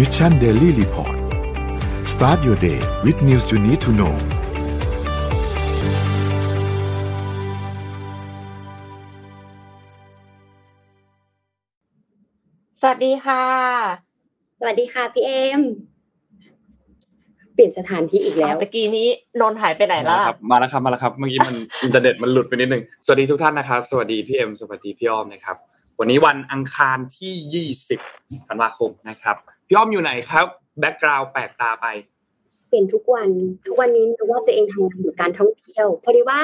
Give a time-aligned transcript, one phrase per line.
[0.00, 1.16] Mission Daily Report
[2.12, 4.14] start your day with news you need to know
[12.80, 13.44] สวัสดีค่ะ
[14.58, 15.60] สวัสดีค่ะพี่เอม
[17.54, 19.08] เปลี่ยนสถานที่อีกแล้วตะกี้นี้
[19.40, 25.56] นนท์หายไปไหนแล้วมาอะครับ มาแล้วครับ มาแล้วครับ เมื่อกี้มันอินเทอร์เน็ตมันหลุดไปนิดนึง สวัสดีทุกท่านนะครับ สวัสดีพี่เอ็ม สวัสดีพี่อ้อมนะครับ
[26.00, 27.66] วันนี้วันอังคารที่
[28.02, 29.38] 20 ธันวาคมนะครับ
[29.70, 30.46] พี่อ้อมอยู่ไหนครับ
[30.80, 31.86] background แปลกตาไป
[32.68, 33.30] เปลี่ยนทุกวัน
[33.66, 36.40] ทุกวันนี้นึกว่าตัวเองทำงานอยู่การท่องเที่ยวพอดีว่า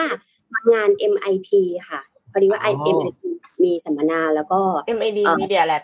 [0.53, 1.51] มางาน MIT
[1.89, 2.01] ค่ะ
[2.33, 3.23] พอดีว่าอ๋อ MIT
[3.65, 5.83] มีสัมมนาแล้วก็ MIT เอ่อ Media Lab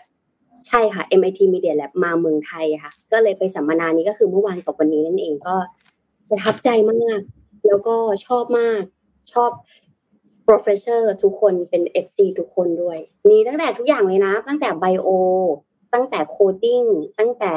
[0.67, 5.55] ใช่ค่ะ MIT Media Lab มาเมืองไทยค่ะ ก็เลยไปสัมมนานี้ก็คือเมื่อวานกับวันนี้นั่นเองก็
[6.29, 7.19] ประทับใจมาก
[7.67, 8.81] แล้วก็ชอบมาก
[9.33, 9.51] ชอบ
[10.47, 12.97] professor ทุกคนเป็น FC ทุกคนด้วย
[13.29, 15.07] มีตั้งแต่ทุกอย่างเลยนะ ตั้งแต่ bio
[15.93, 16.83] ตั้งแต่ coding
[17.19, 17.53] ตั้งแต่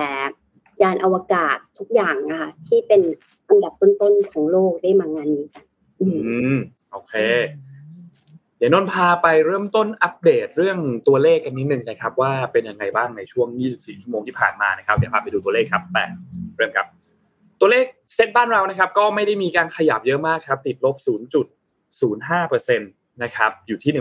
[0.82, 3.00] ยานอวกาศทุกอย่างอะคะที่เป็น
[3.48, 5.64] อันดับต้นๆของโลกได้มางานนี้กัน
[6.00, 6.06] อื
[6.55, 6.56] ม
[6.92, 7.14] โอเค
[8.58, 16.05] เดี๋ยวนนพาไปเริ่มต้นอัปเดตเรื่องตัวเลขกันนิดนึงนะครับ ว่าเป็นยังไงบ้างในช่วง 24 ชั่วโมงที่ผ่านมานะครับ เดี๋ยวพาไปดูตัวเลขครับแต่
[16.56, 16.86] เริ่มครับ
[17.61, 20.96] ตัวเลขเซ็ตบ้านเรานะครับ ก็ไม่ได้มีการขยับเยอะมากครับ ติดลบ
[21.91, 23.92] 0.05%นะครับอยู่ที่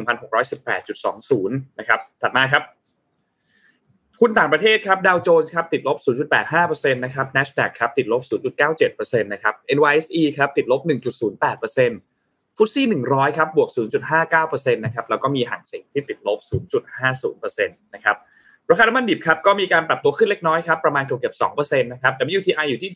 [0.69, 1.47] 1,618.20
[1.79, 2.63] นะครับ ถัดมาครับ
[4.21, 5.97] หุ้นต่างประเทศครับดาวโจนส์ครับติดลบ
[6.45, 8.21] 0.85%นะครับ NASDAQ ครับติดลบ
[8.71, 13.69] 0.97%นะครับ NYSE ครับติดลบ 1.08%ฟุตซี่100 ครับบวก
[14.23, 16.39] 0.59%นะครับแล้วก็มีห่างเสียงที่ติดลบ
[17.03, 18.15] 0.50%นะครับ
[18.69, 22.91] ราคาน้ำมันดิบครับก็มีการปรับตัวขึ้นเล็กน้อยครับประมาณเกือบ2%นะครับ WTI อยู่ที่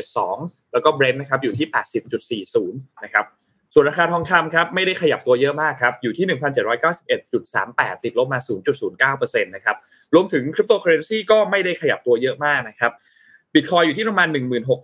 [0.00, 1.66] 75.72 แล้วก็ Brent นะครับอยู่ที่
[2.52, 2.70] 80.40
[3.04, 3.24] นะครับ
[3.74, 6.26] ส่วนราคาทองคำครับไม่ได้ขยับตัวเยอะมากครับอยู่ที่
[6.94, 8.40] 1,791.38 ติดลบมา
[9.16, 9.76] 0.09%นะครับ
[10.14, 12.92] รวมถึงคริปโตเคอเรนซีก็ไม่ได้ขยับตัวเยอะมากนะครับ
[13.54, 14.28] บิตคอยน์อยู่ที่ประมาณ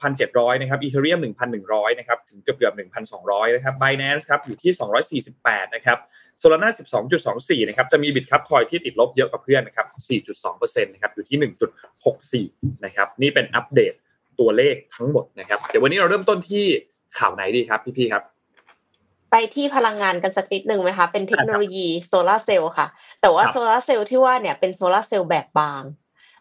[0.03, 1.19] 16,700 นะครับอีเธอเรียม
[1.59, 2.75] 1,100 นะครับถึงเกือบเกือบ
[3.15, 5.99] 1,200 นะครับ Binance ครับอยู่ที่ 248 นะครับ
[6.39, 6.71] Solana
[7.59, 9.87] 12.24 นะครับจะมี Bitkub Coin ที่ติดลบเยอะกว่าเพื่อนนะครับ
[10.35, 11.39] 4.2%นะครับอยู่ที่
[12.47, 13.93] 1.64 นะครับนี่เป็นอัปเดต
[14.41, 16.65] ตัวเลขทั้งหมดนะครับเดี๋ยววันนี้เราเริ่มต้นที่
[17.19, 18.25] ข่าวไหนดีครับพี่ๆครับ
[19.31, 22.87] ไปที่พลังงานกันสักนิดหนึ่งไหมคะ เป็นเทคโนโลยีโซลาร์เซลล์ค่ะ
[23.21, 25.83] แต่ว่าครับโซลาร์เซลล์ที่ว่าเนี่ยเป็นโซลาร์เซลล์แบบบาง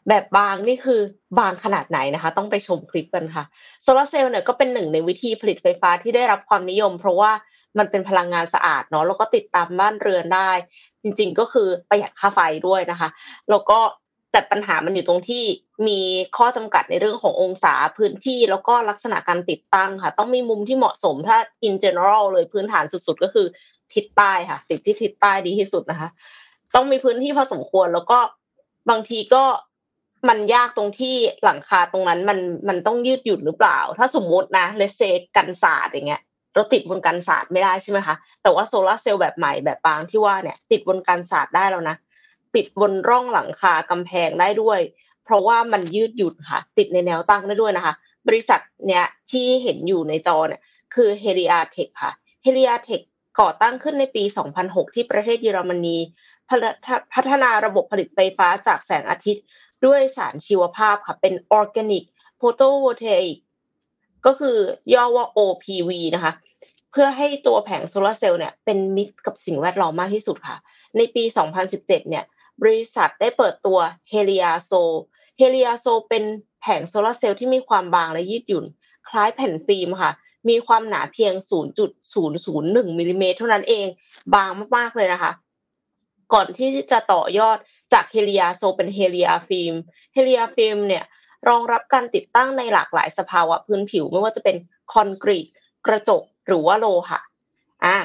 [0.07, 1.01] แบบบางนี่คือ
[1.39, 3.43] บางขนาดไหนนะคะ ต้องไปชมคลิปกันค่ะ
[3.83, 7.31] โซลาร์เซลล์เนี่ยก็เป็นหนึ่งในวิธีผลิตไฟฟ้าที่ได้รับความนิยม เพราะว่า
[7.79, 10.51] มันเป็นพลังงานสะอาดเนาะแล้วก็ติดตามบ้านเรือนได้
[11.03, 13.09] จริง ๆ ก็คือประหยัดค่าไฟด้วยนะคะ
[13.49, 13.79] แล้วก็
[14.31, 15.43] แต่ปัญหามันอยู่ตรงที่
[15.87, 15.99] มี
[16.37, 23.47] ข้อจำกัดในเรื่องขององศาพื้นที่แล้วก็ลักษณะการติดตั้งค่ะ ต้องมีมุมที่เหมาะสมถ้า in general เลยพื้นฐานสุดๆ ก็คือ
[23.93, 26.09] ทิศใต้ค่ะ ติดที่ทิศใต้ดีที่สุดนะคะ
[26.75, 28.19] ต้องมีพื้นที่พอสมควรแล้วก็
[28.89, 29.43] บางทีก็
[30.29, 35.01] มันยากตรงที่หลังคาตรงนั้นมันมันต้องยืดหยุ่นหรือเปล่า ถ้าสมมตินะเลเซ
[35.35, 36.21] กันศาสตร์อย่างเงี้ย
[36.55, 41.95] เราติดบนกันศาสตร์ไม่ได้ใช่ไหมคะแต่ว่าโซลาร์เซลล์แบบใหม่แบบบางที่ว่าเนี่ย ติดบนกันศาสตร์ได้แล้วนะ
[42.55, 44.79] ติดบนร่องหลังคากำแพงได้ด้วย
[45.23, 47.93] เพราะว่ามันยืดหยุ่นค่ะ ติดในแนวตั้งได้ด้วยนะคะ
[48.27, 50.61] บริษัทเนี้ยที่เห็นอยู่ในจอเนี่ย
[50.95, 52.11] คือ h e l i a t e c h ค่ะ
[52.45, 53.05] h e l i a t e c h
[53.39, 54.23] ก่อตั้งขึ้นในปี
[54.59, 55.97] 2006 ที่ประเทศเยอรมนี
[57.13, 59.43] พัฒนาระบบผลิตไฟฟ้าจากแสงอาทิตย์
[59.85, 62.05] ด้วยสารชีวภาพค่ะ เป็น Organic
[62.39, 63.37] Photovoltaic
[64.25, 64.57] ก็คือ
[64.93, 66.33] ย่อว่า OPV นะคะ
[66.91, 70.57] เพื่อให้ตัวแผงโซลาร์เซลล์เนี่ยเป็นมิตรกับสิ่งแวดล้อมมากที่สุดค่ะ
[70.97, 71.23] ในปี
[71.65, 72.25] 2017 เนี่ย
[72.61, 73.79] บริษัทได้เปิดตัว
[74.11, 74.83] h e l i a s o
[75.39, 76.23] h e l i a s o เป็น
[76.61, 78.65] แผงโซลาร์เซลล์ที่มีความบางและยืดหยุ่น
[79.09, 80.11] คล้ายแผ่นฟิล์มค่ะ
[80.49, 81.33] มีความหนาเพียง
[82.15, 83.87] 0.001มิลลิเมตรเท่านั้นเอง
[84.33, 85.31] บางมากๆเลยนะคะ
[86.33, 87.57] ก่อนที่จะต่อยอด
[87.93, 89.73] จาก HeliaSol เป็น HeliaFilm
[90.13, 91.03] HeliaFilm เนี่ย
[91.49, 94.55] รองรับการติดตั้งในหลากหลายสภาวะพื้นผิว ไม่ว่าจะเป็น
[94.93, 95.47] คอนกรีต
[95.87, 97.19] กระจก หรือว่าโลหะ
[97.85, 97.97] อ่า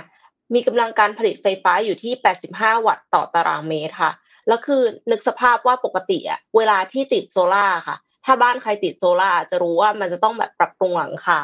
[0.54, 2.12] มีกำลังการผลิตไฟฟ้าอยู่ที่
[2.50, 4.12] 85 วัตต์ต่อตารางเมตรค่ะ
[4.48, 11.40] แล้วคือนึกสภาพว่าปกติอะเวลาที่ติดโซล่าค่ะ ถ้าบ้านใครติดโซล่าจะรู้ว่ามันจะต้องแบบปรับปรุงหลังคา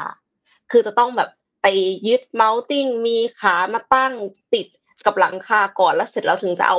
[0.71, 1.31] คือจะต้องแบบ
[1.63, 1.67] ไป
[2.09, 4.13] ยึด mounting มีขามาตั้ง
[4.55, 4.67] ติด
[5.07, 6.77] กับหลังคาก่อนแล้วเสร็จแล้วถึงจะเอา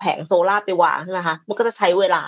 [0.00, 2.22] แผงโซล่าไปวางใช่ไหมคะ มันก็จะใช้เวลา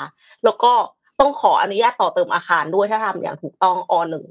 [0.45, 0.73] แล้วก็
[1.21, 4.27] ต้องขออนุญาตต่อเติมอาคารด้วยถ้าทำอย่างถูกต้องอหนึ่ง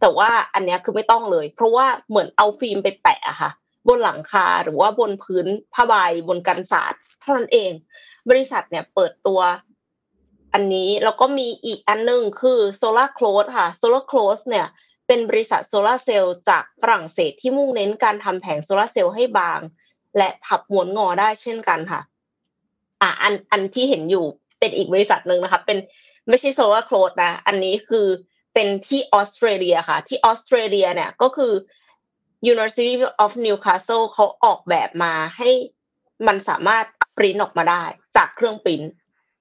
[0.00, 3.50] แต่ว่าอันนี้คือไม่ต้องเลย เพราะว่าเหมือนเอาฟิล์มไปแปะอะค่ะ
[3.88, 5.94] บนหลังคาหรือว่าบนพื้นผ้าใบ
[6.28, 7.70] บนกันศาสตร์เท่านั้นเอง
[8.30, 9.40] บริษัทเนี่ยเปิดตัว
[10.52, 14.66] อันนี้แล้วก็มีอีกอันหนึงคือ Solar Close ค่ะ Solar Close เนี่ย
[15.06, 19.60] เป็นบริษัทโซลาเซลล์จากฝรั่งเศสที่มุ่งเน้นการทำแผงโซลาเซลล์ให้บาง
[20.18, 22.00] และพับม้วนงอได้เช่นกันค่ะ
[23.02, 24.26] อะอันอันที่เห็นอยู่
[24.58, 25.78] เป็นอีกบริษัทหนึ่งนะคะ เป็น
[26.28, 28.06] ไม่ใช่ Solar Cloth นะ อันนี้คือ
[28.54, 31.52] เป็นที่ออสเตรเลียค่ะ ที่ออสเตรเลียเนี่ยก็คือ
[32.52, 32.94] University
[33.24, 35.50] of Newcastle เขาออกแบบมาให้
[36.26, 36.84] มันสามารถ
[37.16, 37.84] ปริ้นออกมาได้
[38.16, 38.82] จากเครื่องปริ้น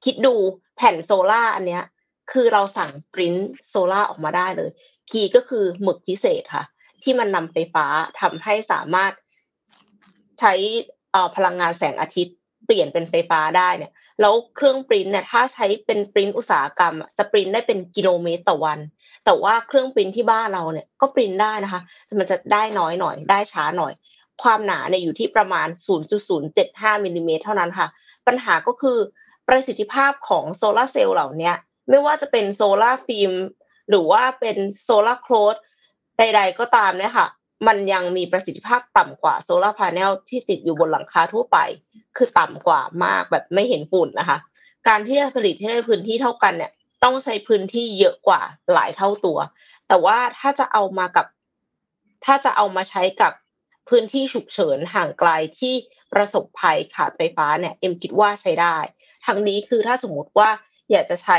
[0.06, 0.36] คิดดู
[0.76, 1.84] แผ่นโซล่าอันเนี้ย
[2.32, 3.36] คือเราสั่งปริ้น
[3.70, 4.70] โซล่าออกมาได้เลย
[5.12, 6.66] key ก็คือหมึกพิเศษค่ะ
[7.04, 7.86] ที่มันนำไฟฟ้า
[8.22, 9.14] ทำให้สามารถ
[10.40, 10.54] ใช้
[11.36, 12.36] พลังงานแสงอาทิตย์
[12.66, 18.80] เปลี่ยนเป็นไฟฟ้าได้เนี่ย แล้วเครื่องปริ้นเนี่ยถ้าใช้เป็นปริ้นอุตสาหกรรมจะปริ้นได้เป็นกิโลเมตรต่อวัน
[19.26, 23.94] แต่ว่าเครื่องปริ้นที่บ้านเราเนี่ยก็ปริ้นได้นะคะแต่มันจะได้น้อยหน่อยได้ช้าหน่อย
[24.44, 25.68] ความหนาเนี่ยอยู่ที่ประมาณ
[26.36, 27.88] 0.075มิลลิเมตรเท่านั้นค่ะ
[28.28, 28.98] ปัญหาก็คือ
[29.48, 31.52] ประสิทธิภาพของโซลาเซลล์เหล่านี้
[31.90, 33.34] ไม่ว่าจะเป็น solar film
[33.90, 35.56] หรือว่าเป็น Solar Cloth
[36.18, 37.28] ใด ๆ ก็ตามเนี่ยค่ะ
[37.68, 41.58] มันยังมีประสิทธิภาพต่ำกว่า solar panel ที่ติดอยู่บนหลังคาทั่วไป
[42.18, 44.38] คือต่ำกว่ามากแบบไม่เห็นฝุ่นนะคะ
[44.88, 46.72] การที่จะผลิตให้ได้พื้นที่เท่ากันเนี่ย
[47.04, 48.42] ต้องใช้พื้นที่เยอะกว่า
[48.74, 49.38] หลายเท่าตัว
[49.88, 51.26] แต่ว่าถ้าจะเอามากับ
[52.26, 53.34] ถ้าจะเอามาใช้กับ
[53.90, 55.74] พื้นที่ฉุกเฉินห่างไกลที่
[56.14, 58.78] ประสบภัยขาดไฟฟ้าเนี่ยเอ็มคิดว่าใช้ได้
[59.26, 60.50] ทั้งนี้คือถ้าสมมติว่า
[60.92, 61.38] อยากจะใช้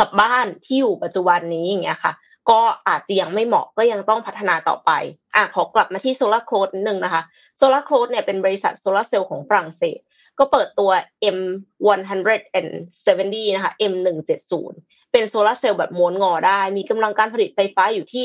[0.00, 2.12] กับบ้านที่อยู่ปัจจุบันนี้อย่างเงี้ยค่ะ
[2.50, 4.90] ก็อาจจะยังไม่เหมาะก็ยังต้องพัฒนาต่อไป
[5.34, 7.22] อะขอกลับมาที่โซลาร์โคลดนิดนึงนะคะ
[7.58, 9.98] โซลาร์โคลดเนี่ยเป็นบริษัทโซลาร์เซลล์ของฝรั่งเศส
[10.38, 10.90] ก็เปิดตัว
[11.36, 14.72] M170 นะคะ M170
[15.12, 18.24] เป็นโซลาร์เซลล์แบบม้วนงอได้ มีกำลังการผลิตไฟฟ้าอยู่ที่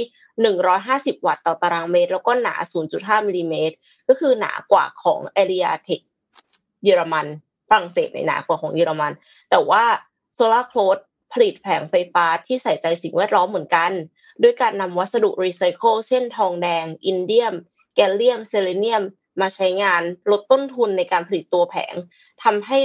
[0.64, 2.56] 150 วัตต์ต่อตารางเมตร แล้วก็หนา
[2.92, 3.76] 0.5มิลลิเมตร
[4.08, 6.02] ก็คือหนากว่าของ Heliatek
[6.84, 7.28] เยอรมัน
[7.70, 9.12] ฝรั่งเศสในหนากว่าของเยอรมัน
[9.50, 9.84] แต่ว่า
[10.36, 10.98] Solar Cloth
[11.34, 13.92] ผลิตแผงไฟฟ้าที่ใส่ใจสิ่งแวดล้อมเหมือนกัน
[14.44, 17.54] ด้วยการนำวัสดุรีไซเคิลเช่นทองแดง อินเดียม
[17.96, 19.04] แกลเลียม เซเลเนียม
[19.42, 20.02] มาใช้งาน
[20.32, 21.96] ลดต้นทุนในการผลิตตัวแผง
[22.44, 22.78] ทำให้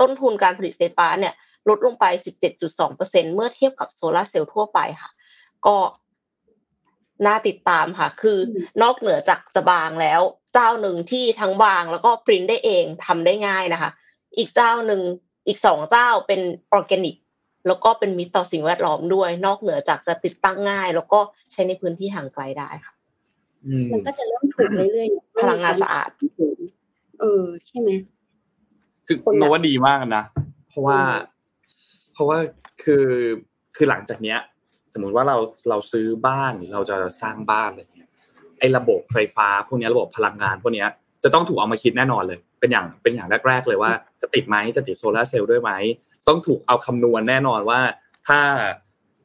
[0.00, 1.34] ต้นทุนการผลิตไฟฟ้าเนี่ย
[1.68, 2.04] ลดลงไป
[2.70, 5.10] 17.2%เมื่อเทียบกับโซลาเซลล์ทั่วไปค่ะ
[5.66, 5.76] ก็
[7.26, 8.38] น่าติดตามค่ะ คือ
[8.82, 10.20] นอกเหนือจากจะบางแล้ว
[10.52, 13.90] เจ้าหนึ่งที่ทั้งบางแล้วก็ปริ้นได้เองทำได้ง่ายนะคะ
[14.38, 15.00] อีกเจ้าหนึ่ง
[15.48, 16.40] อีกสองเจ้าเป็น
[16.72, 17.16] ออร์แกนิก
[17.66, 21.20] แล้วก็เป็นมิตรต่อสิ่งแวดล้อมด้วย นอกเหนือจากจะติดตั้งง่าย แล้วก็
[21.52, 22.94] ใช้ในพื้นที่ห่างไกลได้ค่ะ
[23.92, 26.10] มันก็จะเริ่มถูกเรื่อยๆพลังงานสะอาด
[27.20, 27.90] เออใช่ไหม
[29.06, 30.24] คือโนว่าดีมากนะ
[30.68, 30.98] เพราะว่า
[32.16, 32.38] เพราะว่า
[32.82, 33.06] คือ
[33.76, 34.38] คือหลังจากเนี้ย
[34.94, 35.36] สมมุติว่าเรา
[35.68, 38.08] เราซื้อบ้านเราจะสร้างบ้านอะไรเงี้ย
[38.58, 40.84] ไอ้ระบบไฟฟ้าพวกนี้ระบบพลังงานพวกนี้
[41.24, 43.92] จะต้องถูกเอามาคิดแน่นอนเลย เป็นอย่างเป็นอย่างแรก ๆ เลยว่า
[44.22, 45.72] จะติดไหมจะติดโซลาร์เซลล์ด้วยไหม
[46.28, 47.80] ต้องถูกเอาคำนวณแน่นอนว่า
[48.26, 48.40] ถ้า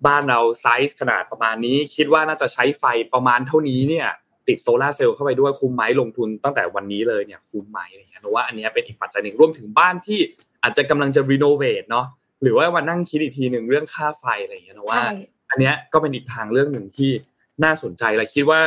[0.08, 4.08] บ้านเราไซส์ขนาดประมาณนี้ คิดว่าน่าจะใช้ไฟประมาณเท่านี้เนี่ย
[4.48, 10.20] ติดโซลาเซลล์เข้าไปด้วยคุ้มไหมลงทุนตั้งแต่วันนี้เลยเนี่ยคุ้มไหมอะไรเงี้ยเพราะว่าอันนี้เป็นอีกปัจจัยหนึ่งรวมถึงบ้านที่
[10.64, 12.06] อาจจะกำลังจะรีโนเวทเนาะ
[12.42, 15.02] หรือว่ามานั่งคิดอีกทีหนึ่งเรื่องค่าไฟอะไรอย่างเงี้ยนะว่า
[15.50, 17.12] อันนี้ก็เป็นอีกทางเรื่องหนึ่งที่
[17.64, 18.62] น่าสนใจและคิดว่า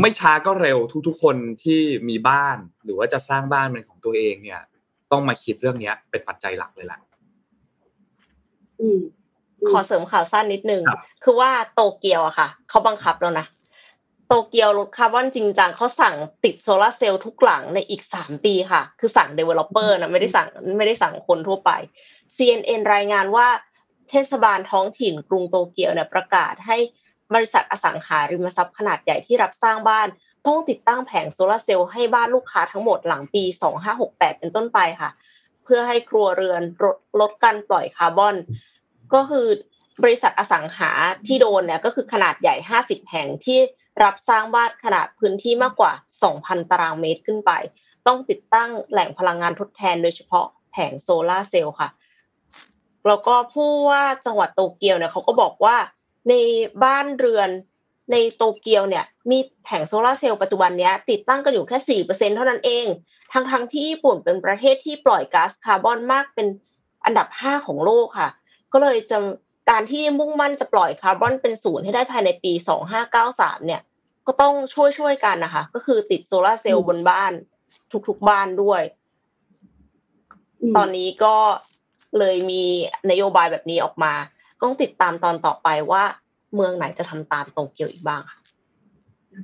[0.00, 4.60] ไม่ช้าก็เร็วทุกๆคนที่มีบ้าน หรือว่าจะสร้างบ้านเป็นของตัวเองเนี่ย
[5.12, 7.00] ต้องมาคิดเรื่องนี้เป็นปัจจัยหลักเลยแหละ
[9.70, 10.82] ขอเสริมข่าวสั้นนิดนึง
[11.24, 13.46] คือว่าโตเกียวอะค่ะ เขาบังคับแล้วนะ
[14.34, 16.14] โตเกียวลดคาร์บอนจริงจังเขาสั่ง
[16.44, 20.48] ติดโซลาเซลล์ทุกหลังในอีกสามปีค่ะ คือสั่ง developer นะไม่ได้สั่ง
[20.78, 21.70] ไม่ได้สั่งคนทั่วไป
[22.36, 23.48] CNN รายงานว่า
[24.10, 26.76] เทศบาลท้องถิ่นกรุงโตเกียวเนี่ยประกาศให้
[27.34, 30.08] บริษัทอสังหาริมทรัพย์ขนาดใหญ่ที่รับสร้างบ้าน
[30.46, 33.42] ต้องติดตั้งแผงโซลาเซลล์ให้บ้านลูกค้าทั้งหมดหลังปี
[33.92, 35.10] 2568 เป็นต้นไปค่ะ
[35.64, 38.36] เพื่อให้ครัวเรือนลดลดการปล่อยคาร์บอน
[39.14, 39.46] ก็คือ
[40.02, 40.90] บริษัทอสังหา
[41.26, 43.60] ที่โดนเนี่ยก็คือขนาดใหญ่ 50 แห่งที่
[44.02, 45.92] รับสร้างบ้านขนาดพื้นที่มากกว่า
[46.26, 47.52] 2,000 ตารางเมตรขึ้นไป
[48.06, 51.88] ต้องติดตั้งแหล่งพลังงานทดแทนโดยเฉพาะแผงโซลาเซลล์ค่ะ
[53.06, 55.76] แล้วก็ผู้ว่าจังหวัดโตเกียวเนี่ยเขาก็บอกว่า
[56.28, 56.34] ใน
[56.84, 57.50] บ้านเรือน
[58.12, 62.86] ในโตเกียวเนี่ยมีแผงโซลาเซลล์ปัจจุบันนี้ติดตั้งกันอยู่แค่ 4%เท่านั้นเอง
[63.32, 66.46] ทั้งทั้งที่ญี่ปุ่นเป็นประเทศที่ปล่อยก๊าซคาร์บอนมากเป็น
[67.04, 68.30] อันดับ 5 ของโลกค่ะ
[68.72, 69.18] ก็เลยจะ
[69.70, 72.52] การที่มุ่งมั่นจะปล่อยคาร์บอนเป็นศูนย์ให้ได้ภายในปี
[73.08, 73.80] 2593 เนี่ย
[74.26, 77.32] ก็ต้องช่วยช่วยกันนะคะ ก็คือติดโซลาเซลล์บนบ้าน
[78.08, 78.82] ทุกๆบ้านด้วย
[80.76, 81.36] ตอนนี้ก็
[82.18, 82.62] เลยมี
[83.10, 84.12] นโยบายแบบนี้ออกมา
[84.62, 86.02] ต้องติดตามตอนต่อไปว่า
[86.54, 88.40] เมืองไหนจะทำตามโตเกียวอีกบ้างค่ะ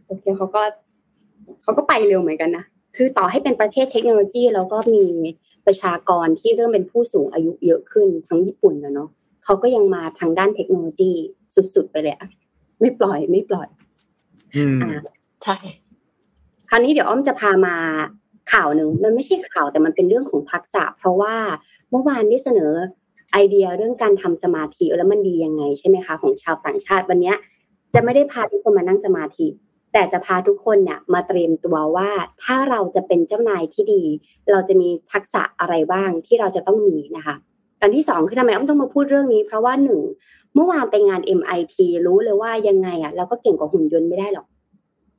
[0.04, 0.62] โตเกียวเขาก็
[1.62, 2.64] เขาก็ไปเร็วเหมือนกันนะ
[2.96, 5.04] คือต่อให้เป็นประเทศเทคโนโลยี แล้วก็มี
[5.66, 9.10] ประชากรที่เริ่มเป็นผู้สูงอายุเยอะขึ้นทั้งญี่ปุ่นนะเนาะ
[9.48, 11.12] เขาก็ยังมาทางด้านเทคโนโลยี
[11.74, 12.28] สุดๆไปเลยอะ
[12.80, 13.68] ไม่ปล่อยไม่ปล่อย
[14.56, 14.78] อืม
[15.44, 15.56] ใช่
[16.68, 17.76] คราวนี้เดี๋ยวอ้อมจะพามา
[18.52, 21.34] ข่าวหนึ่งมันไม่ใช่ข่าวแต่มันเป็นเรื่องของทักษะ เพราะว่า
[21.90, 22.72] เมื่อวานได้เสนอ
[23.32, 27.34] ไอเดียเรื่องการทำสมาธิแล้วมันดียังไงใช่ไหมคะของชาวต่างชาติวันนี้
[27.94, 29.46] จะไม่ได้พาทุกคนมานั่งสมาธิ
[29.92, 32.10] แต่จะพาทุกคนเนี่ยมาเตรียมตัวว่า
[32.42, 34.02] ถ้าเราจะเป็นเจ้านายที่ดี
[34.50, 37.36] เราจะมีทักษะอะไรบ้างที่เราจะต้องมีนะคะ
[37.80, 40.00] อันที่สองคือทำไมอ้อมต้องมาพูดเรื่องนี้ เพราะว่าหนึ่ง
[40.54, 44.46] เมื่อวานไปงาน MIT รู้เลยว่ายังไงอะเราก็เก่งกว่าหุ่นยนต์ไม่ได้หรอก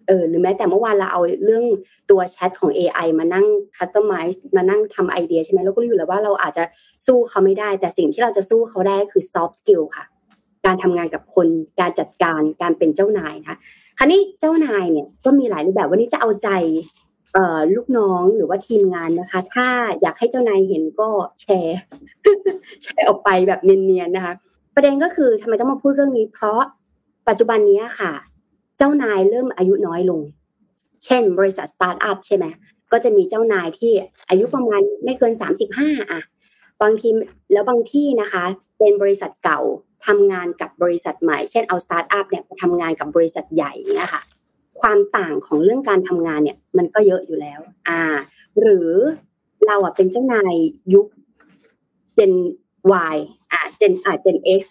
[0.08, 1.64] เออหรือแม้แต่เมื่อวานเราเอาเรื่อง
[2.10, 3.46] ตัวแชทของ AI มานั่ง
[3.78, 6.64] คัสตอมไมซ์มานั่งทำไอเดียใช่ไหมเราก็รู้อยู่แล้วว่าเราอาจจะ
[7.06, 10.06] สู้เขาไม่ได้ แต่สิ่งที่เราจะสู้เขาได้คือ soft skill ค่ะ
[10.66, 11.48] การทำงานกับคน
[11.80, 13.58] การจัดการการเป็นเจ้านายนะคะ
[13.98, 16.50] คราวนี้เจ้านายเนี่ยก็มีหลายรูปแบบวันนี้จะเอาใจ
[17.76, 19.68] ลูกน้องหรือว่าทีมงานนะคะ ถ้า
[20.02, 21.10] อยากให้เจ้านายเห็นก็
[21.42, 21.80] แชร์
[22.84, 24.34] แชร์ออกไปแบบเนียนๆนะคะ
[24.76, 26.62] ประเด็นก็คือทำไมต้องมาพูดเรื่องนี้ เพราะ
[27.28, 28.14] ปัจจุบันนี้ค่ะ
[28.78, 30.22] เจ้านายเริ่มอายุน้อยลง
[31.06, 32.46] เช่น บริษัทสตาร์ทอัพใช่ไหม
[32.92, 33.92] ก็จะมีเจ้านายที่
[34.30, 36.22] อายุประมาณไม่เกินสามสิบห้าอะ
[36.82, 37.10] บางที
[37.54, 38.44] แล้วบางที่นะคะ
[38.80, 39.60] เป็นบริษัทเก่า
[40.08, 44.22] ทำงานกับบริษัทใหม่ เช่นเอาสตาร์ทอัพเนี่ยไปทำงานกับบริษัทใหญ่เนี่ยค่ะ
[44.82, 48.02] ความต่างของเรื่องการทำงานเนี่ย มันก็เยอะอยู่แล้ว อ่า
[48.60, 48.90] หรือ
[49.68, 50.54] เราอะเป็นเจ้านาย
[50.94, 51.08] ยุค
[52.18, 52.34] Gen
[53.14, 53.18] Y
[53.52, 54.62] อ่า Gen อ่า Gen X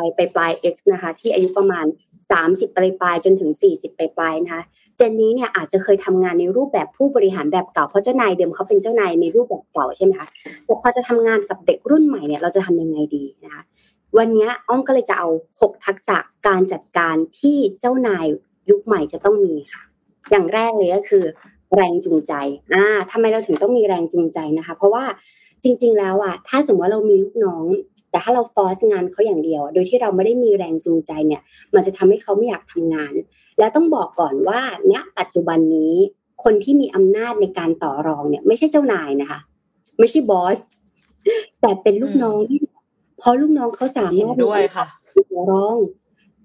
[0.00, 1.86] Y ไปปลาย X นะคะ ที่อายุประมาณ
[2.30, 4.62] 30ปลายปลายจนถึง 40ปลายปลายนะคะ
[4.96, 10.28] Gen นี้เนี่ยอาจจะเคยทำงานในรูปแบบผู้บริหารแบบเก่าเพราะเจ้านายเดิมเขาเป็นเจ้านายในรูปแบบเก่าใช่ไหมคะ
[10.64, 13.62] แต่พอจะทำงานกับเด็กรุ่นใหม่เนี่ยเราจะทำยังไงดีนะคะ
[14.18, 15.28] วันนี้อ้อมก็เลยจะเอา
[15.60, 16.16] 6 ทักษะ
[16.46, 18.26] การจัดการที่เจ้านาย
[18.70, 19.82] ยุคใหม่จะต้องมีค่ะ
[20.30, 21.24] อย่างแรกเลยก็คือ
[21.74, 22.32] แรงจูงใจ
[22.72, 25.04] อ่าทำไมเราถึงต้องมีแรงจูงใจนะคะ เพราะว่า
[25.62, 27.64] จริง ๆ แล้วอะถ้าสมมติว่าเรามีลูกน้อง
[28.10, 31.42] แต่ถ้าเราฟอร์สงานเขาอย่างเดียว โดยที่เราไม่ได้มีแรงจูงใจเนี่ย
[31.74, 33.12] มันจะทำให้เขาไม่อยากทำงาน
[33.58, 34.60] และต้องบอกก่อนว่า
[34.92, 35.94] ณปัจจุบันนี้
[36.44, 39.38] คนที่มีอำนาจในการต่อรองเนี่ย ไม่ใช่เจ้านายนะคะ
[39.98, 40.58] ไม่ใช่บอส
[41.60, 42.58] แต่เป็นลูกน้องที่
[43.18, 44.86] เพราะลูกน้องเขาสามารถด้วยค่ะ
[45.32, 45.78] ต่อรอง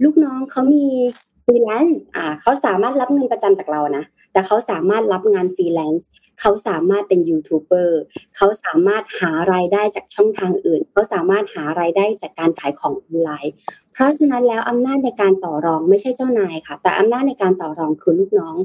[0.03, 1.17] ลูกน้องเขามีฟ
[1.49, 6.07] รีแลนซ์อ่าเขาสามารถรับเงินประจำจากเรานะ แต่เขาสามารถรับงานฟรีแลนซ์
[6.39, 8.01] เขาสามารถเป็นยูทูบเบอร์
[8.35, 13.53] เขาสามารถหารายได้จากช่องทางอื่น เขาสามารถหารายได้จากการขายของออนไลน์
[13.93, 18.55] เพราะฉะนั้นแล้วอำนาจในการต่อรองไม่ใช่เจ้านายค่ะ แต่อำนาจในการต่อรองคือลูกน้อง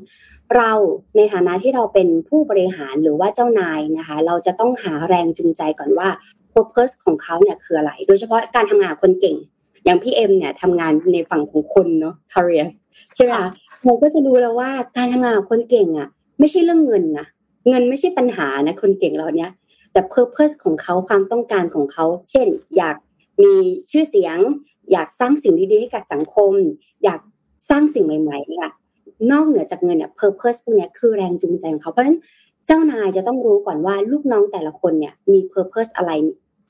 [0.57, 0.73] เรา
[1.17, 6.09] ในฐานะที่เราเป็นผู้บริหารหรือว่าเจ้านายนะคะ เราจะต้องหาแรงจูงใจก่อนว่า
[6.53, 9.37] purpose ของเขาเนี่ยคืออะไร โดยเฉพาะการทำงานคนเก่ง
[9.85, 12.69] อย่างพี่เอ็มเนี่ยทำงานในฝั่งของคนเนาะ career
[13.15, 13.49] ใช่ไหมคะ
[13.85, 17.27] เราก็จะรู้แล้วว่าการทำงานคนเก่งอะ ไม่ใช่เรื่องเงินนะ
[17.69, 19.51] เงินไม่ใช่ปัญหานะคนเก่งเราเนี้ย
[19.93, 22.97] แต่ purpose ของเขาความต้องการของเขา เช่น อยาก
[23.43, 23.55] มี
[23.91, 24.39] ชื่อเสียง
[24.93, 26.53] อยากสร้างสิ่งดีๆให้กับสังคม
[27.05, 27.21] อยาก
[27.71, 28.69] สร้างสิ่งใหม่ๆเนี่ย
[29.31, 32.19] นอกเหนือจากเงินเนี่ย purpose พวกนี้คือแรงจูงใจของเขาเพราะฉะนั้น
[32.67, 36.11] เจ้านายจะต้องรู้ก่อนว่าลูกน้องแต่ละคนเนี่ยมี purpose อะไร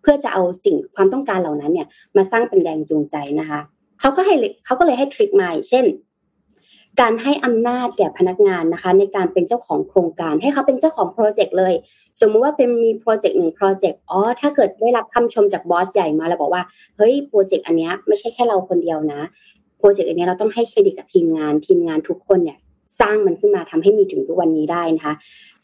[0.05, 3.61] เพื่อจะเอาสิ่งความต้องการเหล่านั้นเนี่ยมาสร้างเป็นแรงจูงใจนะคะ
[4.01, 4.35] เขาก็ให้
[4.65, 5.85] เขาก็เลยให้ทริคใหมาเช่น
[7.01, 11.75] การให้อำนาจแก่พนักงานนะคะ ในการเป็นเจ้าของโครงการ ให้เขาเป็นเจ้าของโปรเจกต์เลย
[12.21, 16.63] สมมุติว่าเป็นมีโปรเจกต์หนึ่งโปรเจกต์อ๋อถ้าเกิดได้รับคำชมจากบอสใหญ่มาแล้วบอกว่า
[16.97, 19.21] เฮ้ยโปรเจกต์อันนี้ไม่ใช่แค่เราคนเดียวนะ
[19.79, 22.59] โปรเจกต์อันนี้เราต้องให้เครดิตกับทีมงาน ทีมงานทุกคนเนี่ย
[23.01, 25.15] สร้างมันขึ้นมาทำให้มีถึงทุกวันนี้ได้นะคะ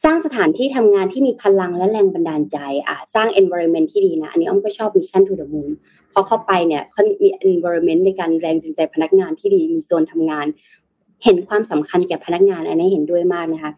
[0.04, 2.58] สร้างสถานที่ทำงานที่มีพลังและแรงบันดาลใจ
[2.88, 5.70] อ่าสร้าง environment ที่ดีนะอันนี้อ้อมก็ชอบ mission to the moon
[6.12, 6.82] พอเข้าไปเนี่ย
[7.22, 10.46] มี environment ในการแรงจูงใจพนักงานที่ดีมีโซนทำงาน
[11.24, 13.72] เห็นความสำคัญแก่พนักงานอันนี้เห็นด้วยมากนะคะ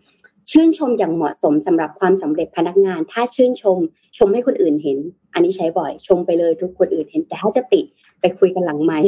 [0.51, 3.79] ชื่นชมอย่างเหมาะสมสำหรับความสำเร็จพนักงาน ถ้าชื่นชม
[4.19, 4.99] ชมให้คนอื่นเห็น
[5.35, 7.81] อันนี้ใช้บ่อย ชมไปเลยทุกคนอื่นเห็น แต่ถ้าจะติ
[8.21, 8.99] ไปคุยกันหลังไมค์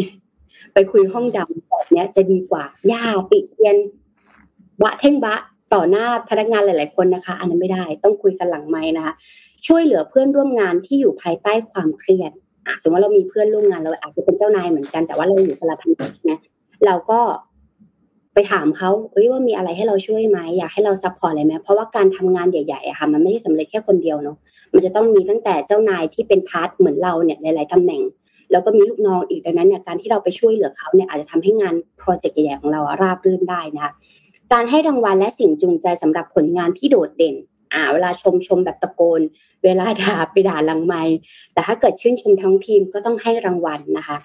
[0.74, 3.76] ไปคุยห้องดำแบบนี้จะดีกว่า อย่าติเตียน
[4.82, 5.34] บะเท่งบะ
[5.74, 9.14] ต่อหน้าพนักงานหลาย ๆ คนนะคะ อันนั้นไม่ได้ต้องคุยกันหลังไมค์นะคะ
[9.66, 12.32] ช่วยเหลือเพื่อนร่วมงานที่อยู่ภายใต้ความเครียด
[12.66, 16.32] อะสมมติว่าเรามีเพื่อนร่วมงานเราอาจจะเป็นเจ้านายเหมือนกันแต่ว่าเราอยู่คนละพันใช่ไหม
[16.86, 17.20] เราก็
[18.34, 24.36] ไปถามเขาเอ้ยว่ามีอะไรให้เราช่วยไหมอยากให้เรา support อะไรไหมเพราะว่าการทำงานใหญ่ๆอะค่ะ มันไม่ใช่สำเร็จแค่คนเดียวเนาะ
[24.72, 28.02] มันจะต้องมีตั้งแต่เจ้านายที่เป็น part เหมือนเราเนี่ยหลาย ๆตำแหน่ง
[28.50, 33.92] แล้วก็มีลูกน้องอีกดังนั้นเนี่ยการที่เราไปช่วยเหลือเขาเนี่ยอาจจะทำให้งาน project ใหญ่ๆของเราราบรื่นได้นะคะ
[34.52, 37.34] การให้รางวัลและสิ่งจูงใจสำหรับผลงานที่โดดเด่น
[37.72, 39.20] อ่า เวลาชมชมแบบตะโกน
[39.64, 41.02] เวลาด่าไปด่าหลังไมค์
[41.52, 44.16] แต่ถ้าเกิดชื่นชมทั้งทีมก็ต้องให้รางวัลนะคะ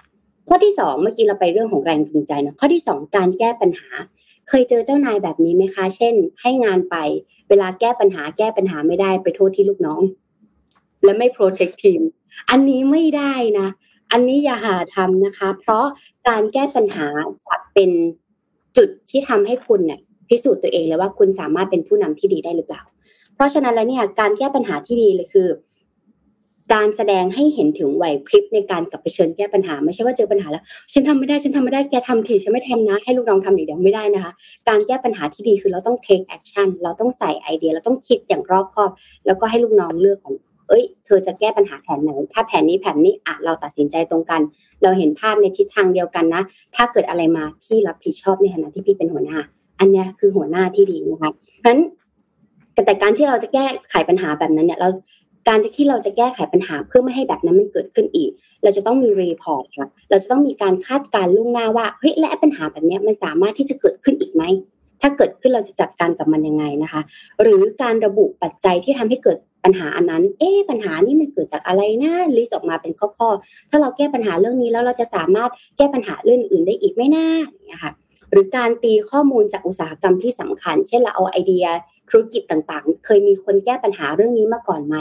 [0.48, 3.88] ข้อที่สองเมื่อกี้เราไปเรื่องของแรงจูงใจนะข้อที่สองการแก้ปัญหา
[4.48, 6.96] เคยเจอเจ้านายแบบนี้ไหมคะ เช่น ให้งานไป
[7.48, 10.02] เวลาแก้ปัญหาแก้ปัญหาไม่ได้ไปโทษที่ลูกน้อง
[11.04, 12.02] และไม่ protect team
[12.50, 13.68] อันนี้ไม่ได้นะ
[14.12, 15.84] อันนี้อย่าหาทำนะคะ เพราะ
[16.28, 17.06] การแก้ปัญหา
[17.46, 17.90] จะเป็น
[18.76, 20.00] จุดที่ทำให้คุณเนี่ย
[20.30, 22.82] พิสูจน์ตัวเองเลยว่าคุณสามารถเป็นผู้นำที่ดีได้หรือเปล่า
[23.34, 25.48] เพราะฉะนั้นแล้วเนี่ยการแก้ปัญหาที่ดีเลยคือ
[26.72, 34.32] การแสดงให้เห็นถึงไหวพริบในการกลับไปเชิญแก้ปัญหา ไม่ใช่ว่าเจอปัญหาแล้วฉันทำไม่ได้ฉันทำไม่ได้แกทำทีฉันไม่ทำนะ ให้ลูกน้องทำอย่างเดียวไม่ได้นะคะ
[34.68, 38.90] การแก้ปัญหาที่ดีคือเราต้อง take action เราต้องใส่ไอเดีย เราต้องคิดอย่างรอบคอบ
[39.26, 40.34] แล้วก็ให้ลูกน้องเลือกของ
[40.68, 44.40] เอ้ย เธอจะแก้ปัญหาแผนไหน ถ้าแผนนี้แผนนี้อะเราตัดสินใจตรงกัน
[44.82, 46.42] เราเห็นภาพในทิศทางเดียวกันนะ
[46.76, 49.38] ถ้าเกิดอะไรมาพี่รับผิดชอบในฐานะที่พี่เป็นหัวหน้า
[49.80, 51.80] อันนี้คือหัวหน้าที่ดีนะคะเพราะฉะนั้น
[52.86, 54.88] แต่การที่เราจะแก้ไขปัญหาแบบนั้นเนี่ยเรา
[55.48, 58.30] การจะที่เราจะแก้ไขปัญหาเพื่อไม่ให้แบบนั้นมันเกิดขึ้นอีก
[58.62, 64.42] เราจะต้องมี report ค่ะเราจะต้องมีการคาดการณ์ล่วงหน้าว่าเฮ้ยและปัญหาแบบนี้มันสามารถที่จะเกิดขึ้นอีกไหม
[65.00, 67.00] ถ้าเกิดขึ้นเราจะจัดการกับมันยังไงนะคะ
[67.42, 77.92] หรือการระบุปัจจัยที่ทำให้เกิดปัญหาอันนั้น เอ๊ปัญหานี้มันเกิดจากอะไรนะลิสต์ออกมาเป็นข้อๆถ้าเราแก้ปัญหาเรื่องนี้แล้วเราจะสามารถแก้ปัญหาเรื่องอื่นได้อีกไหมนะอย่างเงี้ยค่ะ
[78.30, 81.66] หรือการตีข้อมูลจากอุตสาหกรรมที่สำคัญ เช่นเราเอาไอเดีย
[82.10, 84.96] ธุรกิจต่างๆ เคยมีคนแก้ปัญหาเรื่องนี้มาก่อนไหม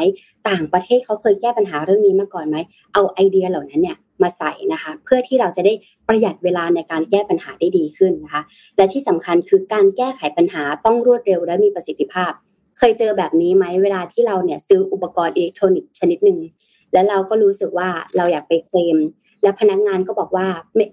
[0.49, 2.57] ต่างประเทศเขาเคยแก้ปัญหาเรื่องนี้มาก่อนไหม
[2.93, 5.73] เอาไอเดียเหล่านั้นเนี่ยมาใส่นะคะ เพื่อที่เราจะได้
[6.07, 8.43] ประหยัดเวลาในการแก้ปัญหาได้ดีขึ้นนะคะ
[8.77, 12.31] และที่สำคัญคือการแก้ไขปัญหาต้องรวดเร็วและมีประสิทธิภาพ
[12.77, 16.39] เคยเจอแบบนี้ไหมเวลาที่เราเนี่ยซื้ออุปกรณ์อิเล็กทรอนิกส์ชนิดหนึ่ง
[16.93, 18.97] แล้วเราก็รู้สึกว่าเราอยากไปเคลม
[19.43, 20.47] และพนักงานก็บอกว่า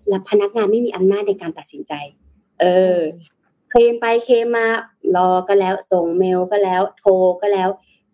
[0.09, 1.93] และพนักงานไม่มีอำนาจในการตัดสินใจ
[2.61, 2.97] เออ
[3.71, 4.67] เคลมไปเคลมมา
[5.17, 7.11] รอก็แล้ว ส่งเมลก็แล้ว โทร
[7.43, 7.69] ก็แล้ว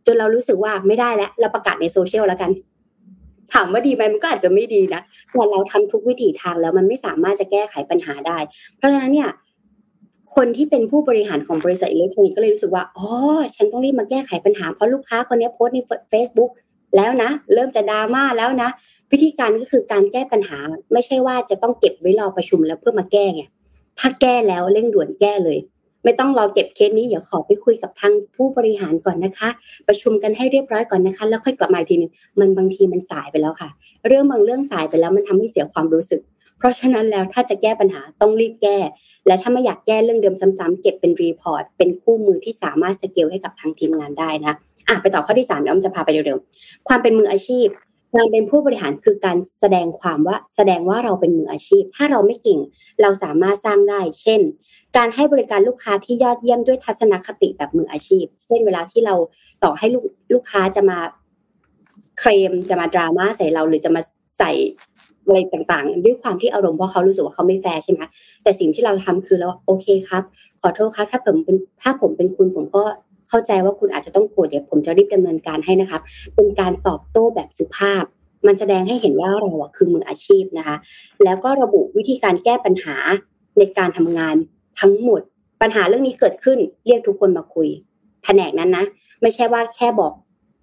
[0.07, 2.51] จนเรารู้สึกว่าไม่ได้แล้ว เราประกาศในโซเชียลแล้วกัน
[3.53, 5.01] ถามว่าดีไหมมันก็อาจจะไม่ดีนะ
[5.33, 8.39] แต่เราทำทุกวิถีทางแล้วมันไม่สามารถจะแก้ไขปัญหาได้
[8.77, 9.31] เพราะฉะนั้นเนี่ย
[10.37, 13.09] คนที่เป็นผู้บริหารของบริษัทอิเล็กทรอนิกส์ก็เลยรู้สึกว่า อ๋อ
[13.57, 15.79] ฉันต้องรีบมาแก้ไขปัญหา เพราะลูกค้าคนนี้โพสต์ใน
[16.13, 16.51] Facebook
[16.97, 18.69] แล้วนะ เริ่มจะดราม่าแล้วนะ
[19.13, 20.59] วิธีการก็คือการแก้ปัญหา
[20.93, 23.43] ไม่ใช่ว่าจะต้องเก็บไว้รอประชุมแล้วเพื่อมาแก้ไง
[23.99, 25.59] ถ้าแก้แล้วเร่งด่วนแก้เลย
[26.05, 29.49] ไม่ต้องรอเก็บเคสนี้เดี๋ยวขอไปคุยกับทางผู้บริหารก่อนนะคะ
[29.89, 33.71] ประชุมกันให้เรียบร้อยก่อนนะคะ แล้วค่อยกลับมาทีนึงมันบางทีมันสายไปแล้วค่ะ
[34.07, 36.21] เรื่องบางเรื่องสายไปแล้วมันทำให้เสียความรู้สึก
[36.59, 38.79] เพราะฉะนั้นแล้วถ้าจะแก้ปัญหาต้องรีบแก้
[39.27, 44.55] และถ้าไม่อยากแก้เรื่องเดิมซ้ำๆเก็บเป็น report เป็นคู่มือที่สามารถสเกลให้กับทางทีมงานได้นะ
[44.89, 47.67] อะไปต่อข้อที่สามเดี๋ยวอ้อมจะพาไปเร็วๆความเป็นมืออาชีพ
[48.15, 52.61] การเป็นผู้บริหารคือการแสดงความว่าแสดงว่าเราเป็นมืออาชีพ ถ้าเราไม่เก่ง
[53.03, 54.41] เราสามารถสร้างได้ เช่น
[54.97, 59.15] การให้บริการลูกค้าที่ยอดเยี่ยมด้วยทัศนคติแบบมืออาชีพ เช่น เวลาที่เรา
[59.65, 60.99] ต่อให้ลูกลูกค้าจะมา
[62.19, 64.03] เคลมจะมาดราม่าใส่เราหรือจะมา
[64.39, 64.53] ใส่
[65.25, 68.01] อะไรต่างๆ ด้วยความที่อารมณ์เพราะเขารู้สึกว่าเขาไม่แฟร์ใช่ไหม
[68.43, 70.23] แต่สิ่งที่เราทำคือเราโอเคครับ
[70.61, 72.83] ขอโทษครับถ้าผมเป็นถ้าผมเป็นคุณผมก็
[73.35, 76.03] เข้าใจว่าคุณอาจจะต้องโกรธเดี๋ยวผมจะรีบดำเนินการให้นะครับ
[76.35, 78.05] เป็นการตอบโต้แบบสุภาพ
[78.47, 80.77] มันแสดงให้เห็นว่าเราคือมืออาชีพนะคะ
[81.25, 82.97] แล้วก็ระบุวิธีการแก้ปัญหา
[83.59, 84.37] ในการทำงาน
[84.81, 85.21] ทั้งหมด
[85.63, 87.69] ปัญหาเรื่องนี้เกิดขึ้นเรียกทุกคนมาคุย
[88.25, 88.85] แผนกนั้นนะ
[89.23, 90.13] ไม่ใช่ว่าแค่บอก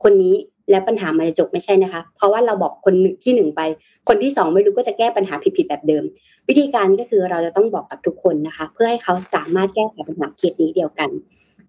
[0.04, 0.36] คนนี้
[0.72, 3.62] แล้วปัญหามันจะจบไม่ใช่นะคะ เพราะว่าเราบอกคนที่หนึ่งไป
[4.08, 6.04] คนที่สองไม่รู้ก็จะแก้ปัญหาผิดๆแบบเดิม
[6.48, 11.10] วิธีการก็คือเราจะต้องบอกกับทุกคนนะคะ เพื่อให้เขาสามารถแก้ไขปัญหาเคสนี้เดียวกัน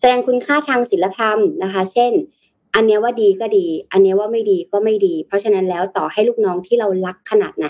[0.01, 2.13] แสดงคุณค่าทางศิลธรรมนะคะ เช่น
[2.75, 7.67] อันนี้ว่าดีก็ดี อันนี้ว่าไม่ดีก็ไม่ดี เพราะฉะนั้นแล้วต่อให้ลูกน้องที่เรารักขนาดไหน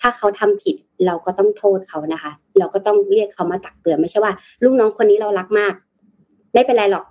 [0.00, 4.32] ถ้าเขาทำผิดเราก็ต้องโทษเขานะคะ เราก็ต้องเรียกเขามาตักเตือนไม่ใช่ว่า
[4.64, 5.74] ลูกน้องคนนี้เรารักมาก
[6.54, 7.04] ไม่เป็นไรหรอก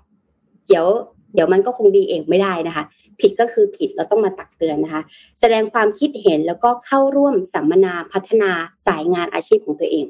[0.68, 0.86] เดี๋ยว
[1.34, 2.84] เดี๋ยวมันก็คงดีเองไม่ได้นะคะ
[3.22, 5.02] ผิดก็คือผิดเราต้องมาตักเตือนนะคะ
[5.40, 8.52] แสดงความคิดเห็นแล้วก็เข้าร่วมสัมมนาพัฒนา
[8.86, 10.06] สายงานอาชีพของตัวเอง